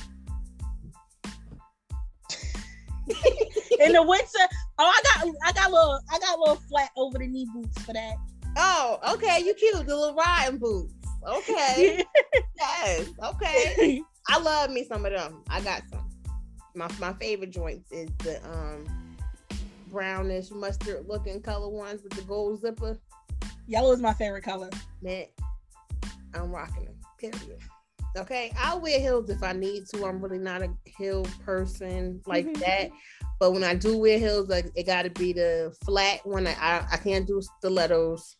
In 3.79 3.93
the 3.93 4.03
winter, 4.03 4.47
oh, 4.77 4.93
I 4.93 5.01
got 5.03 5.35
I 5.43 5.51
got 5.53 5.71
little 5.71 5.99
I 6.11 6.19
got 6.19 6.37
little 6.37 6.57
flat 6.69 6.89
over 6.95 7.17
the 7.17 7.25
knee 7.25 7.47
boots 7.53 7.81
for 7.81 7.93
that. 7.93 8.13
Oh, 8.61 8.99
okay, 9.13 9.41
you 9.43 9.53
cute. 9.53 9.87
The 9.87 9.95
little 9.95 10.15
riding 10.15 10.59
boots. 10.59 10.93
Okay, 11.25 12.03
yes, 12.57 13.09
okay. 13.23 14.03
I 14.27 14.39
love 14.39 14.69
me 14.69 14.83
some 14.83 15.05
of 15.05 15.13
them. 15.13 15.43
I 15.49 15.61
got 15.61 15.83
some. 15.89 16.09
My 16.75 16.89
my 16.99 17.13
favorite 17.13 17.51
joints 17.51 17.89
is 17.91 18.09
the 18.19 18.45
um 18.49 18.85
brownish 19.89 20.51
mustard 20.51 21.05
looking 21.07 21.41
color 21.41 21.69
ones 21.69 22.03
with 22.03 22.13
the 22.13 22.21
gold 22.23 22.59
zipper. 22.59 22.97
Yellow 23.67 23.93
is 23.93 24.01
my 24.01 24.13
favorite 24.13 24.43
color. 24.43 24.69
Man, 25.01 25.25
I'm 26.33 26.51
rocking 26.51 26.85
them. 26.85 26.95
Period. 27.17 27.59
Okay, 28.17 28.51
I'll 28.57 28.79
wear 28.81 28.99
heels 28.99 29.29
if 29.29 29.43
I 29.43 29.53
need 29.53 29.85
to. 29.93 30.05
I'm 30.05 30.19
really 30.21 30.39
not 30.39 30.61
a 30.63 30.69
heel 30.85 31.25
person 31.45 32.21
like 32.25 32.45
Mhm. 32.47 32.59
that. 32.59 32.89
But 33.39 33.51
when 33.53 33.63
I 33.63 33.75
do 33.75 33.97
wear 33.97 34.17
heels, 34.19 34.49
like 34.49 34.71
it 34.75 34.85
got 34.85 35.03
to 35.03 35.09
be 35.11 35.31
the 35.33 35.73
flat 35.85 36.25
one. 36.25 36.47
I, 36.47 36.53
I 36.59 36.87
I 36.93 36.97
can't 36.97 37.25
do 37.27 37.41
stilettos. 37.59 38.35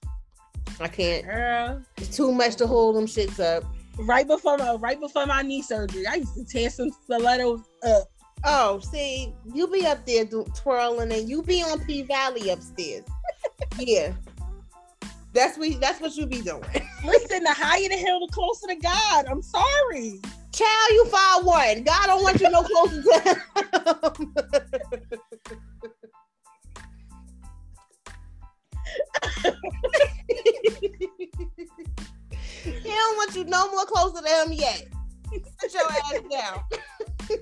I 0.80 0.88
can't. 0.88 1.26
Girl, 1.26 1.82
It's 1.98 2.16
too 2.16 2.32
much 2.32 2.56
to 2.58 2.68
hold 2.68 2.96
them 2.96 3.06
shits 3.06 3.40
up. 3.40 3.64
right 4.00 4.26
before 4.28 4.58
my 4.58 4.74
right 4.76 5.00
before 5.00 5.26
my 5.26 5.42
knee 5.42 5.62
surgery, 5.62 6.06
I 6.08 6.16
used 6.16 6.34
to 6.36 6.46
tear 6.46 6.70
some 6.70 6.90
stilettos 7.04 7.62
up. 7.84 8.08
Oh, 8.46 8.80
see, 8.80 9.34
you 9.54 9.68
be 9.68 9.86
up 9.86 10.06
there 10.06 10.24
do, 10.26 10.46
twirling, 10.56 11.12
and 11.12 11.28
you 11.30 11.42
be 11.44 11.62
on 11.62 11.84
P 11.86 12.04
Valley 12.04 12.50
upstairs. 12.50 13.04
yeah, 13.80 14.14
that's 15.34 15.58
what 15.58 15.80
that's 15.80 16.02
what 16.02 16.16
you 16.16 16.26
be 16.26 16.42
doing. 16.42 16.64
Listen, 17.06 17.44
the 17.44 17.54
higher 17.54 17.88
the 17.88 17.96
hill, 17.96 18.20
the 18.20 18.28
closer 18.32 18.68
to 18.68 18.76
God. 18.76 19.26
I'm 19.28 19.42
sorry. 19.42 20.20
Child, 20.52 20.90
you 20.92 21.06
five 21.06 21.46
one. 21.46 21.84
God 21.84 22.08
don't 22.08 22.24
want 22.24 22.42
you 22.42 22.50
no 22.50 22.64
closer 22.64 23.04
to 23.04 23.20
him. 23.20 23.38
he 32.64 32.82
don't 32.84 33.18
want 33.18 33.36
you 33.36 33.44
no 33.46 33.72
more 33.72 33.86
closer 33.86 34.22
to 34.22 34.28
him 34.28 34.54
yet. 34.54 34.88
Sit 35.60 35.74
your 35.74 35.92
ass 35.92 36.22
down. 36.32 36.64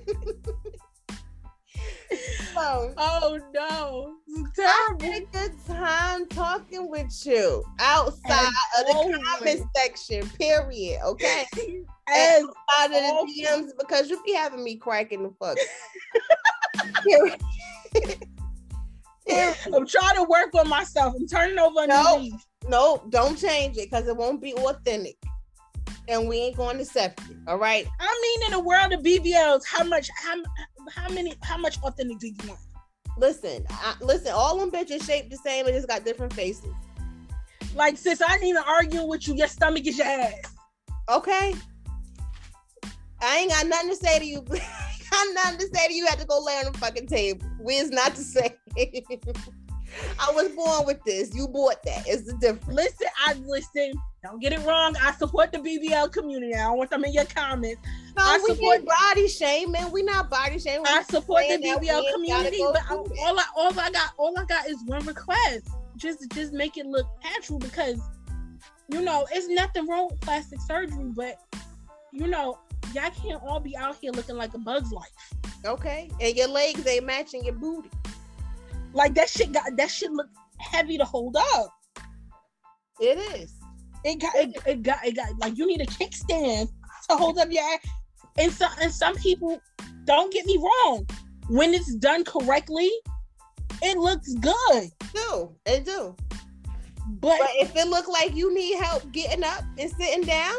so, 2.54 2.94
Oh 2.96 3.40
no, 3.54 4.17
it's 4.28 4.58
I 4.58 4.86
terrible. 4.88 5.04
had 5.04 5.22
a 5.22 5.26
good 5.26 5.52
time 5.66 6.26
talking 6.28 6.88
with 6.90 7.22
you 7.26 7.64
outside 7.80 8.52
of 8.78 8.86
the 8.86 8.92
always. 8.94 9.16
comment 9.38 9.62
section. 9.76 10.28
Period. 10.30 11.00
Okay. 11.04 11.46
As 12.10 12.42
Out 12.78 12.86
of 12.86 12.92
the 12.92 12.98
always. 13.12 13.38
DMs 13.46 13.70
because 13.78 14.08
you 14.10 14.22
be 14.24 14.32
having 14.34 14.62
me 14.64 14.76
cracking 14.76 15.22
the 15.22 15.30
fuck. 15.38 15.58
I'm 19.30 19.86
trying 19.86 20.16
to 20.16 20.22
work 20.28 20.54
on 20.54 20.68
myself. 20.68 21.14
I'm 21.18 21.26
turning 21.26 21.58
over 21.58 21.82
a 21.82 21.86
No. 21.86 22.16
new 22.16 22.22
leaf. 22.22 22.46
No, 22.68 23.02
don't 23.10 23.36
change 23.38 23.76
it 23.76 23.90
because 23.90 24.08
it 24.08 24.16
won't 24.16 24.40
be 24.40 24.54
authentic. 24.54 25.16
And 26.08 26.26
we 26.28 26.38
ain't 26.38 26.56
going 26.56 26.76
to 26.78 26.82
accept 26.82 27.20
it. 27.30 27.36
All 27.46 27.58
right. 27.58 27.86
I 28.00 28.20
mean, 28.22 28.46
in 28.46 28.52
the 28.52 28.60
world 28.64 28.92
of 28.94 29.00
BBLs, 29.00 29.62
how 29.66 29.84
much, 29.84 30.08
how, 30.22 30.36
how 30.90 31.08
many, 31.10 31.34
how 31.42 31.58
much 31.58 31.78
authentic 31.82 32.18
do 32.18 32.28
you 32.28 32.34
want? 32.46 32.58
Listen, 33.18 33.66
I, 33.68 33.94
listen, 34.00 34.32
all 34.32 34.58
them 34.58 34.70
bitches 34.70 35.04
shaped 35.04 35.30
the 35.30 35.36
same 35.36 35.66
and 35.66 35.74
just 35.74 35.88
got 35.88 36.04
different 36.04 36.32
faces. 36.32 36.72
Like, 37.74 37.96
sis, 37.96 38.22
I 38.22 38.34
ain't 38.34 38.44
even 38.44 38.62
arguing 38.66 39.08
with 39.08 39.26
you. 39.26 39.34
Your 39.34 39.48
stomach 39.48 39.86
is 39.86 39.98
your 39.98 40.06
ass. 40.06 40.54
Okay. 41.08 41.54
I 43.20 43.38
ain't 43.38 43.50
got 43.50 43.66
nothing 43.66 43.90
to 43.90 43.96
say 43.96 44.18
to 44.20 44.24
you. 44.24 44.44
I 44.52 45.08
got 45.10 45.34
nothing 45.34 45.58
to 45.58 45.76
say 45.76 45.88
to 45.88 45.92
you. 45.92 46.04
You 46.04 46.06
had 46.06 46.20
to 46.20 46.26
go 46.26 46.40
lay 46.42 46.56
on 46.58 46.72
the 46.72 46.78
fucking 46.78 47.08
table. 47.08 47.44
Where's 47.58 47.90
not 47.90 48.14
to 48.14 48.22
say. 48.22 48.56
I 50.18 50.32
was 50.32 50.48
born 50.50 50.86
with 50.86 51.02
this. 51.04 51.34
You 51.34 51.48
bought 51.48 51.82
that. 51.84 52.04
It's 52.06 52.24
the 52.24 52.34
difference. 52.34 52.68
Listen, 52.68 53.08
I 53.26 53.34
listen. 53.44 53.92
Don't 54.22 54.40
get 54.40 54.52
it 54.52 54.60
wrong. 54.66 54.96
I 55.00 55.12
support 55.12 55.52
the 55.52 55.58
BBL 55.58 56.12
community. 56.12 56.54
I 56.54 56.64
don't 56.64 56.78
want 56.78 56.90
them 56.90 57.04
in 57.04 57.12
your 57.12 57.24
comments. 57.26 57.80
No, 58.16 58.24
I 58.24 58.38
we 58.42 58.54
support- 58.54 58.84
body 58.84 59.28
shaming. 59.28 59.90
We 59.92 60.02
not 60.02 60.28
body 60.28 60.58
shaming. 60.58 60.86
I 60.88 61.02
support 61.04 61.44
the 61.44 61.48
saying 61.48 61.60
that 61.62 61.80
we 61.80 61.88
BBL 61.88 62.12
community, 62.12 62.58
but 62.60 62.82
I, 62.90 62.94
all 62.94 63.38
I 63.38 63.44
all 63.56 63.78
I 63.78 63.90
got 63.90 64.12
all 64.18 64.38
I 64.38 64.44
got 64.44 64.68
is 64.68 64.82
one 64.86 65.04
request. 65.06 65.68
Just 65.96 66.30
just 66.32 66.52
make 66.52 66.76
it 66.76 66.86
look 66.86 67.06
natural 67.22 67.58
because 67.58 68.00
you 68.88 69.00
know 69.02 69.26
it's 69.32 69.48
nothing 69.48 69.86
wrong 69.86 70.08
with 70.10 70.20
plastic 70.20 70.60
surgery, 70.60 71.12
but 71.14 71.40
you 72.12 72.26
know 72.26 72.58
y'all 72.94 73.10
can't 73.10 73.42
all 73.42 73.60
be 73.60 73.76
out 73.76 73.96
here 74.00 74.12
looking 74.12 74.36
like 74.36 74.54
a 74.54 74.58
bug's 74.58 74.90
life. 74.92 75.34
Okay. 75.64 76.10
And 76.20 76.36
your 76.36 76.48
legs 76.48 76.86
ain't 76.86 77.04
matching 77.04 77.44
your 77.44 77.54
booty. 77.54 77.90
Like 78.92 79.14
that 79.14 79.28
shit 79.28 79.52
got 79.52 79.76
that 79.76 79.90
shit 79.90 80.10
look 80.12 80.28
heavy 80.58 80.98
to 80.98 81.04
hold 81.04 81.36
up. 81.36 81.70
It 83.00 83.18
is. 83.18 83.54
It 84.04 84.20
got 84.20 84.34
it, 84.34 84.56
it 84.66 84.82
got 84.82 85.06
it 85.06 85.16
got 85.16 85.38
like 85.38 85.56
you 85.56 85.66
need 85.66 85.80
a 85.80 85.86
kickstand 85.86 86.68
to 87.10 87.16
hold 87.16 87.38
up 87.38 87.48
your 87.50 87.62
ass. 87.62 87.86
And 88.38 88.52
some 88.52 88.72
and 88.80 88.92
some 88.92 89.16
people 89.16 89.60
don't 90.04 90.32
get 90.32 90.46
me 90.46 90.56
wrong. 90.56 91.06
When 91.48 91.74
it's 91.74 91.94
done 91.96 92.24
correctly, 92.24 92.90
it 93.82 93.98
looks 93.98 94.34
good. 94.34 94.90
Do. 95.14 95.54
It 95.66 95.84
do. 95.84 96.14
But 97.20 97.38
But 97.38 97.50
if 97.54 97.74
it 97.74 97.88
look 97.88 98.06
like 98.06 98.34
you 98.34 98.54
need 98.54 98.78
help 98.78 99.10
getting 99.12 99.42
up 99.42 99.64
and 99.78 99.90
sitting 99.90 100.24
down, 100.24 100.54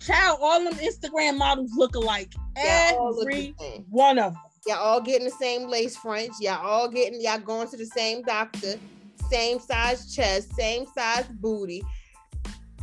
child, 0.00 0.38
all 0.42 0.64
them 0.64 0.74
Instagram 0.74 1.38
models 1.38 1.70
look 1.76 1.94
alike. 1.94 2.32
look 2.56 3.28
Every 3.28 3.54
the 3.58 3.84
one 3.90 4.18
of 4.18 4.32
them. 4.32 4.42
Y'all 4.66 4.78
all 4.78 5.00
getting 5.00 5.24
the 5.26 5.34
same 5.38 5.68
lace 5.68 5.96
fronts. 5.96 6.40
Y'all 6.40 6.64
all 6.64 6.88
getting 6.88 7.20
y'all 7.20 7.38
going 7.38 7.68
to 7.68 7.76
the 7.76 7.86
same 7.86 8.22
doctor, 8.22 8.74
same 9.30 9.60
size 9.60 10.14
chest, 10.14 10.54
same 10.54 10.86
size 10.94 11.26
booty. 11.40 11.82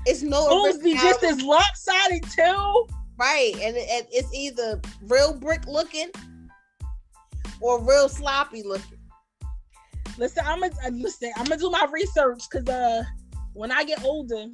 It's 0.06 0.22
no 0.22 0.48
Boobs 0.50 0.80
be 0.84 0.94
just 0.94 1.24
as 1.24 1.42
lopsided 1.42 2.24
too. 2.24 2.88
right, 3.18 3.54
and 3.62 3.78
it- 3.78 3.88
it- 3.90 4.08
it's 4.12 4.34
either 4.34 4.82
real 5.04 5.34
brick 5.34 5.66
looking 5.68 6.10
or 7.62 7.80
real 7.82 8.10
sloppy 8.10 8.64
looking. 8.64 9.00
Listen, 10.18 10.44
I'm 10.46 10.62
gonna 10.62 10.74
uh, 10.86 10.90
listen. 10.90 11.32
I'm 11.38 11.46
gonna 11.46 11.60
do 11.60 11.70
my 11.70 11.88
research 11.92 12.44
because 12.50 12.68
uh, 12.68 13.04
when 13.54 13.72
I 13.72 13.84
get 13.84 14.04
older, 14.04 14.46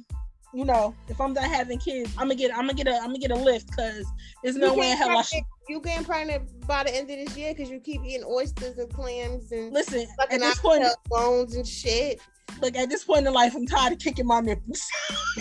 you 0.54 0.64
know, 0.64 0.94
if 1.08 1.20
I'm 1.20 1.34
done 1.34 1.48
having 1.50 1.78
kids, 1.78 2.10
I'm 2.12 2.24
gonna 2.28 2.34
get, 2.34 2.50
I'm 2.52 2.60
gonna 2.66 2.74
get 2.74 2.86
a, 2.86 2.94
I'm 2.96 3.06
gonna 3.08 3.18
get 3.18 3.30
a 3.30 3.36
lift 3.36 3.68
because 3.68 4.04
there's 4.42 4.56
no 4.56 4.74
way 4.74 4.90
in 4.92 4.96
hell 4.96 5.10
I 5.18 5.22
should. 5.22 5.42
You 5.70 5.80
getting 5.80 6.04
pregnant 6.04 6.66
by 6.66 6.82
the 6.82 6.92
end 6.92 7.08
of 7.12 7.16
this 7.16 7.36
year 7.36 7.54
because 7.54 7.70
you 7.70 7.78
keep 7.78 8.02
eating 8.04 8.24
oysters 8.26 8.76
and 8.78 8.92
clams 8.92 9.52
and 9.52 9.72
Listen, 9.72 10.04
at 10.28 10.40
this 10.40 10.58
point, 10.58 10.82
bones 11.08 11.54
and 11.54 11.64
shit. 11.64 12.20
look, 12.60 12.74
at 12.74 12.88
this 12.88 13.04
point 13.04 13.24
in 13.24 13.32
life, 13.32 13.54
I'm 13.54 13.66
tired 13.66 13.92
of 13.92 14.00
kicking 14.00 14.26
my 14.26 14.40
nipples. 14.40 14.84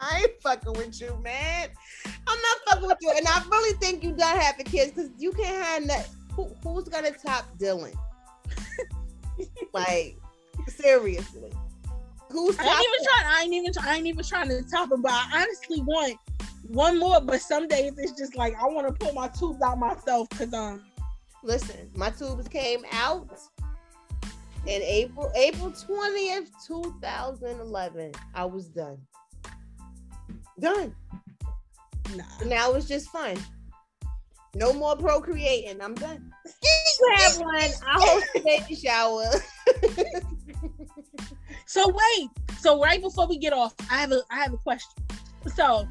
I 0.00 0.20
ain't 0.20 0.40
fucking 0.42 0.72
with 0.72 0.98
you, 0.98 1.14
man. 1.22 1.68
I'm 2.26 2.38
not 2.38 2.58
fucking 2.66 2.88
with 2.88 2.96
you, 3.02 3.12
and 3.14 3.26
I 3.28 3.42
really 3.50 3.76
think 3.76 4.02
you 4.02 4.12
done 4.12 4.38
having 4.38 4.64
kids 4.64 4.92
because 4.92 5.10
you 5.18 5.30
can't 5.32 5.62
have 5.64 5.86
that. 5.88 6.08
Who, 6.32 6.48
who's 6.62 6.84
gonna 6.84 7.10
top 7.10 7.58
Dylan? 7.58 7.94
like 9.74 10.16
seriously, 10.68 11.52
who's 12.30 12.58
I 12.58 12.62
ain't 12.62 12.86
even 12.86 13.04
trying. 13.04 13.26
I 13.26 13.42
ain't 13.42 13.52
even. 13.52 13.72
I 13.82 13.96
ain't 13.98 14.06
even 14.06 14.24
trying 14.24 14.48
to 14.48 14.62
top 14.62 14.90
him, 14.90 15.02
But 15.02 15.12
I 15.12 15.42
honestly 15.42 15.82
want 15.82 16.18
one 16.68 16.98
more. 16.98 17.20
But 17.20 17.40
some 17.40 17.68
days 17.68 17.92
it's 17.98 18.12
just 18.12 18.36
like 18.36 18.54
I 18.54 18.64
want 18.66 18.86
to 18.86 18.92
pull 18.92 19.14
my 19.14 19.28
tubes 19.28 19.62
out 19.62 19.78
myself 19.78 20.28
because 20.30 20.52
um. 20.54 20.84
Listen, 21.42 21.90
my 21.94 22.08
tubes 22.08 22.48
came 22.48 22.86
out 22.90 23.38
in 24.66 24.80
April, 24.80 25.30
April 25.36 25.72
twentieth, 25.72 26.50
two 26.66 26.94
thousand 27.02 27.60
eleven. 27.60 28.12
I 28.34 28.46
was 28.46 28.68
done. 28.68 28.96
Done. 30.58 30.94
Nah. 32.16 32.24
Now 32.46 32.72
it's 32.72 32.88
just 32.88 33.10
fun. 33.10 33.36
No 34.54 34.72
more 34.72 34.96
procreating. 34.96 35.82
I'm 35.82 35.94
done. 35.94 36.32
You 36.62 37.14
have 37.16 37.38
one. 37.38 37.54
I 37.56 37.70
host 37.86 38.26
a 38.36 38.40
baby 38.40 38.74
shower. 38.74 39.26
So 41.66 41.88
wait. 41.88 42.30
So 42.60 42.80
right 42.80 43.02
before 43.02 43.26
we 43.26 43.36
get 43.36 43.52
off, 43.52 43.74
I 43.90 43.98
have 43.98 44.12
a 44.12 44.22
I 44.30 44.36
have 44.36 44.52
a 44.52 44.58
question. 44.58 44.92
So 45.54 45.88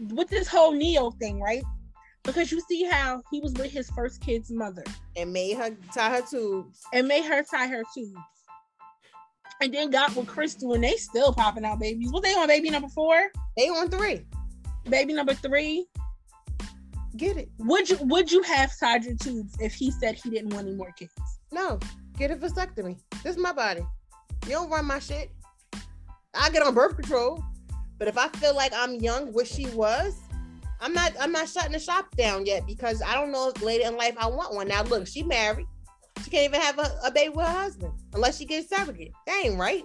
with 0.00 0.28
this 0.28 0.48
whole 0.48 0.72
Ne-Yo 0.72 1.10
thing, 1.12 1.40
right? 1.40 1.62
Because 2.24 2.52
you 2.52 2.60
see 2.68 2.84
how 2.84 3.22
he 3.30 3.40
was 3.40 3.52
with 3.54 3.70
his 3.70 3.88
first 3.90 4.20
kid's 4.20 4.50
mother 4.50 4.84
and 5.16 5.32
made 5.32 5.56
her 5.56 5.70
tie 5.94 6.16
her 6.16 6.22
tubes. 6.22 6.82
and 6.92 7.08
made 7.08 7.24
her 7.24 7.42
tie 7.42 7.66
her 7.68 7.82
tubes. 7.94 8.18
And 9.60 9.74
then 9.74 9.90
got 9.90 10.14
with 10.14 10.26
Crystal 10.26 10.74
and 10.74 10.84
they 10.84 10.96
still 10.96 11.32
popping 11.32 11.64
out 11.64 11.80
babies. 11.80 12.12
Was 12.12 12.22
they 12.22 12.34
on 12.34 12.46
baby 12.46 12.70
number 12.70 12.88
four? 12.88 13.30
They 13.56 13.68
on 13.68 13.90
three. 13.90 14.24
Baby 14.88 15.14
number 15.14 15.34
three? 15.34 15.86
Get 17.16 17.36
it? 17.36 17.48
Would 17.58 17.88
you 17.90 17.98
would 18.02 18.30
you 18.30 18.42
have 18.42 18.70
tied 18.78 19.04
your 19.04 19.16
tubes 19.16 19.56
if 19.58 19.74
he 19.74 19.90
said 19.90 20.14
he 20.14 20.30
didn't 20.30 20.54
want 20.54 20.68
any 20.68 20.76
more 20.76 20.92
kids? 20.92 21.12
No. 21.50 21.80
Get 22.16 22.30
a 22.30 22.36
vasectomy. 22.36 22.98
This 23.24 23.36
is 23.36 23.42
my 23.42 23.52
body. 23.52 23.82
You 24.44 24.52
don't 24.52 24.70
run 24.70 24.84
my 24.84 24.98
shit. 24.98 25.30
I 26.34 26.50
get 26.50 26.62
on 26.62 26.74
birth 26.74 26.94
control, 26.94 27.42
but 27.98 28.08
if 28.08 28.16
I 28.16 28.28
feel 28.28 28.54
like 28.54 28.72
I'm 28.74 28.96
young, 28.96 29.32
which 29.32 29.48
she 29.48 29.66
was, 29.66 30.14
I'm 30.80 30.92
not. 30.92 31.12
I'm 31.20 31.32
not 31.32 31.48
shutting 31.48 31.72
the 31.72 31.78
shop 31.78 32.14
down 32.16 32.46
yet 32.46 32.66
because 32.66 33.02
I 33.02 33.14
don't 33.14 33.32
know 33.32 33.48
if 33.48 33.62
later 33.62 33.88
in 33.88 33.96
life 33.96 34.14
I 34.16 34.28
want 34.28 34.54
one. 34.54 34.68
Now 34.68 34.84
look, 34.84 35.06
she 35.06 35.22
married. 35.22 35.66
She 36.24 36.30
can't 36.30 36.44
even 36.44 36.60
have 36.60 36.78
a, 36.78 36.90
a 37.04 37.10
baby 37.10 37.30
with 37.30 37.46
her 37.46 37.52
husband 37.52 37.92
unless 38.14 38.38
she 38.38 38.44
gets 38.44 38.68
surrogate. 38.68 39.12
That 39.26 39.42
ain't 39.44 39.58
right. 39.58 39.84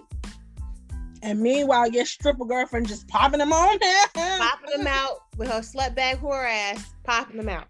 And 1.22 1.40
meanwhile, 1.40 1.90
your 1.90 2.04
stripper 2.04 2.44
girlfriend 2.44 2.86
just 2.86 3.08
popping 3.08 3.38
them 3.38 3.52
on. 3.52 3.78
there. 3.80 4.38
popping 4.38 4.78
them 4.78 4.86
out 4.86 5.22
with 5.36 5.48
her 5.48 5.60
slut 5.60 5.94
bag 5.94 6.18
whore 6.18 6.46
ass, 6.46 6.92
popping 7.02 7.38
them 7.38 7.48
out. 7.48 7.66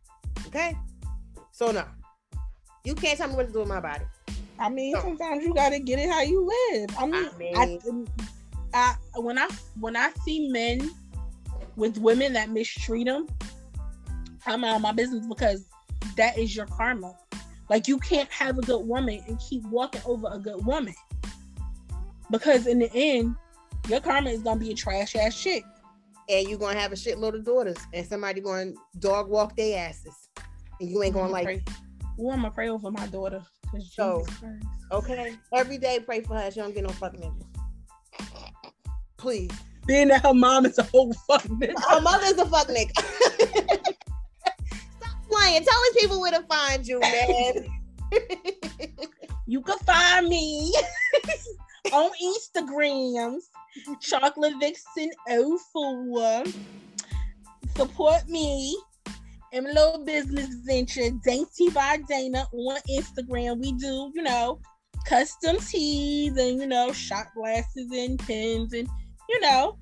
Okay? 0.48 0.76
So 1.52 1.70
no. 1.70 1.84
You 2.84 2.94
can't 2.94 3.16
tell 3.16 3.28
me 3.28 3.36
what 3.36 3.46
to 3.46 3.52
do 3.52 3.60
with 3.60 3.68
my 3.68 3.80
body. 3.80 4.04
I 4.58 4.68
mean, 4.68 4.96
sometimes 5.00 5.44
you 5.44 5.54
gotta 5.54 5.78
get 5.78 5.98
it 5.98 6.10
how 6.10 6.22
you 6.22 6.44
live. 6.44 6.90
I 6.98 7.06
mean, 7.06 7.56
I 7.56 7.62
I, 7.62 7.78
I, 8.74 8.96
when 9.16 9.38
I 9.38 9.48
when 9.78 9.96
I 9.96 10.10
see 10.24 10.48
men 10.48 10.90
with 11.76 11.98
women 11.98 12.32
that 12.34 12.50
mistreat 12.50 13.06
them, 13.06 13.28
I'm 14.46 14.64
out 14.64 14.76
of 14.76 14.82
my 14.82 14.92
business 14.92 15.26
because 15.26 15.66
that 16.16 16.36
is 16.36 16.54
your 16.54 16.66
karma. 16.66 17.14
Like 17.70 17.88
you 17.88 17.98
can't 17.98 18.30
have 18.30 18.58
a 18.58 18.62
good 18.62 18.86
woman 18.86 19.22
and 19.26 19.38
keep 19.38 19.62
walking 19.64 20.02
over 20.04 20.28
a 20.30 20.38
good 20.38 20.64
woman 20.66 20.94
because 22.30 22.66
in 22.66 22.78
the 22.80 22.90
end, 22.92 23.36
your 23.88 24.00
karma 24.00 24.30
is 24.30 24.42
gonna 24.42 24.60
be 24.60 24.70
a 24.70 24.74
trash 24.74 25.14
ass 25.16 25.40
chick. 25.40 25.64
and 26.28 26.48
you're 26.48 26.58
gonna 26.58 26.78
have 26.78 26.92
a 26.92 26.96
shitload 26.96 27.34
of 27.34 27.44
daughters, 27.44 27.76
and 27.92 28.06
somebody 28.06 28.40
going 28.40 28.74
to 28.74 28.98
dog 28.98 29.28
walk 29.28 29.56
their 29.56 29.88
asses, 29.88 30.28
and 30.80 30.90
you 30.90 31.02
ain't 31.02 31.14
gonna 31.14 31.30
like. 31.30 31.44
Pray. 31.44 31.64
Well, 32.16 32.34
I'm 32.34 32.42
gonna 32.42 32.50
pray 32.50 32.68
over 32.68 32.90
my 32.90 33.06
daughter. 33.08 33.42
So, 33.90 34.24
okay, 34.92 35.36
every 35.52 35.78
day 35.78 36.00
pray 36.00 36.20
for 36.22 36.34
her. 36.36 36.50
She 36.50 36.60
don't 36.60 36.74
get 36.74 36.84
no 36.84 36.90
fucking 36.90 37.20
nigga. 37.20 37.53
Please. 39.24 39.50
Being 39.86 40.08
that 40.08 40.22
her 40.22 40.34
mom 40.34 40.66
is 40.66 40.76
a 40.76 40.82
whole 40.82 41.14
fucking 41.26 41.58
nigga. 41.58 41.82
Her 41.90 42.02
mother's 42.02 42.36
a 42.36 42.44
fuck 42.44 42.68
nigga. 42.68 42.92
Stop 44.98 45.16
playing. 45.30 45.64
Tell 45.64 45.80
these 45.82 46.02
people 46.02 46.20
where 46.20 46.32
to 46.32 46.42
find 46.42 46.86
you, 46.86 47.00
man. 47.00 47.66
you 49.46 49.62
can 49.62 49.78
find 49.78 50.28
me 50.28 50.74
on 51.90 52.10
Instagrams, 52.22 53.44
Chocolate 53.98 54.52
Vixen 54.60 55.10
04. 55.72 56.44
Support 57.76 58.28
me 58.28 58.78
in 59.52 59.64
a 59.64 59.72
little 59.72 60.04
business 60.04 60.54
venture, 60.66 61.08
Dainty 61.24 61.70
by 61.70 61.96
Dana 62.06 62.46
on 62.52 62.76
Instagram. 62.90 63.58
We 63.58 63.72
do, 63.72 64.12
you 64.14 64.22
know, 64.22 64.60
custom 65.06 65.56
teas 65.56 66.36
and 66.36 66.60
you 66.60 66.66
know, 66.66 66.92
shot 66.92 67.28
glasses 67.34 67.90
and 67.90 68.18
pens 68.18 68.74
and 68.74 68.86
you 69.28 69.40
know. 69.40 69.78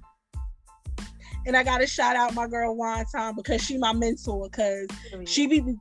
And 1.45 1.57
I 1.57 1.65
gotta 1.65 1.87
shout 1.87 2.15
out 2.15 2.35
my 2.35 2.47
girl 2.47 2.77
Wonton 2.77 3.35
because 3.37 3.63
she 3.63 3.77
my 3.77 3.93
mentor 3.93 4.49
because 4.49 4.87
she 5.27 5.47
be 5.47 5.75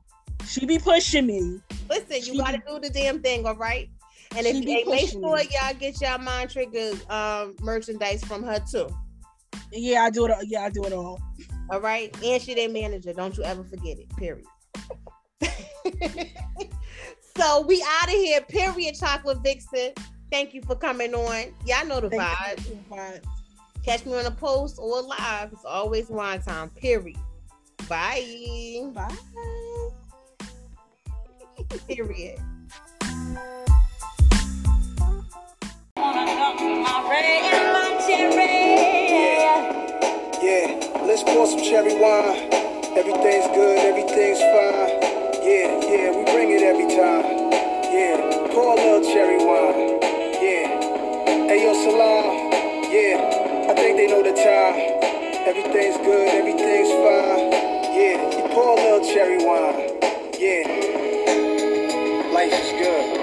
she 0.46 0.66
be 0.66 0.78
pushing 0.78 1.26
me. 1.26 1.60
Listen, 1.88 2.16
you 2.16 2.22
she 2.22 2.38
gotta 2.38 2.58
be, 2.58 2.64
do 2.66 2.80
the 2.80 2.90
damn 2.90 3.22
thing, 3.22 3.46
all 3.46 3.56
right? 3.56 3.88
And 4.36 4.46
if 4.46 4.56
you 4.56 4.84
make 4.86 5.10
sure 5.10 5.36
me. 5.36 5.48
y'all 5.52 5.74
get 5.74 6.00
y'all 6.00 6.18
mind 6.18 6.50
trigger 6.50 6.92
um, 7.10 7.54
merchandise 7.60 8.24
from 8.24 8.42
her 8.42 8.58
too. 8.70 8.88
Yeah, 9.72 10.02
I 10.04 10.10
do 10.10 10.26
it. 10.26 10.30
all. 10.30 10.42
Yeah, 10.44 10.64
I 10.64 10.70
do 10.70 10.84
it 10.84 10.92
all. 10.92 11.20
All 11.70 11.80
right, 11.80 12.14
and 12.24 12.42
she 12.42 12.54
their 12.54 12.68
manager. 12.68 13.12
Don't 13.12 13.36
you 13.36 13.44
ever 13.44 13.64
forget 13.64 13.98
it. 13.98 14.08
Period. 14.16 14.46
so 17.36 17.62
we 17.62 17.84
out 18.00 18.08
of 18.08 18.14
here. 18.14 18.40
Period. 18.42 18.94
Chocolate 18.98 19.38
Vixen. 19.42 19.92
Thank 20.30 20.54
you 20.54 20.62
for 20.62 20.76
coming 20.76 21.14
on. 21.14 21.54
Y'all 21.66 21.86
know 21.86 22.00
the 22.00 22.08
vibes. 22.08 23.22
Catch 23.84 24.06
me 24.06 24.14
on 24.14 24.26
a 24.26 24.30
post 24.30 24.78
or 24.78 25.02
live. 25.02 25.52
It's 25.52 25.64
always 25.64 26.08
wine 26.08 26.40
time. 26.40 26.70
Period. 26.70 27.18
Bye. 27.88 28.88
Bye. 28.94 29.16
Period. 31.88 32.38
Yeah, 40.42 40.66
let's 41.02 41.22
pour 41.24 41.46
some 41.46 41.62
cherry 41.62 41.94
wine. 41.94 42.50
Everything's 42.96 43.46
good, 43.48 43.78
everything's 43.78 44.38
fine. 44.38 45.12
Yeah, 45.42 45.80
yeah, 45.90 46.16
we 46.16 46.24
bring 46.30 46.50
it 46.50 46.62
every 46.62 46.86
time. 46.86 47.50
Yeah, 47.92 48.46
pour 48.52 48.72
a 48.72 48.76
little 48.76 49.02
cherry 49.12 49.38
wine. 49.38 49.98
Yeah. 50.40 50.80
Hey, 51.48 51.64
yo, 51.64 51.74
Salam. 51.74 52.52
Yeah, 52.92 53.51
I 53.70 53.74
think 53.74 53.96
they 53.96 54.06
know 54.08 54.22
the 54.22 54.32
time. 54.32 54.74
Everything's 55.46 55.96
good, 55.98 56.28
everything's 56.28 56.90
fine. 56.90 57.52
Yeah, 57.94 58.18
you 58.36 58.48
pour 58.54 58.76
a 58.76 58.82
little 58.82 59.04
cherry 59.12 59.38
wine. 59.38 59.98
Yeah, 60.38 60.66
life 62.32 62.52
is 62.52 62.72
good. 62.72 63.21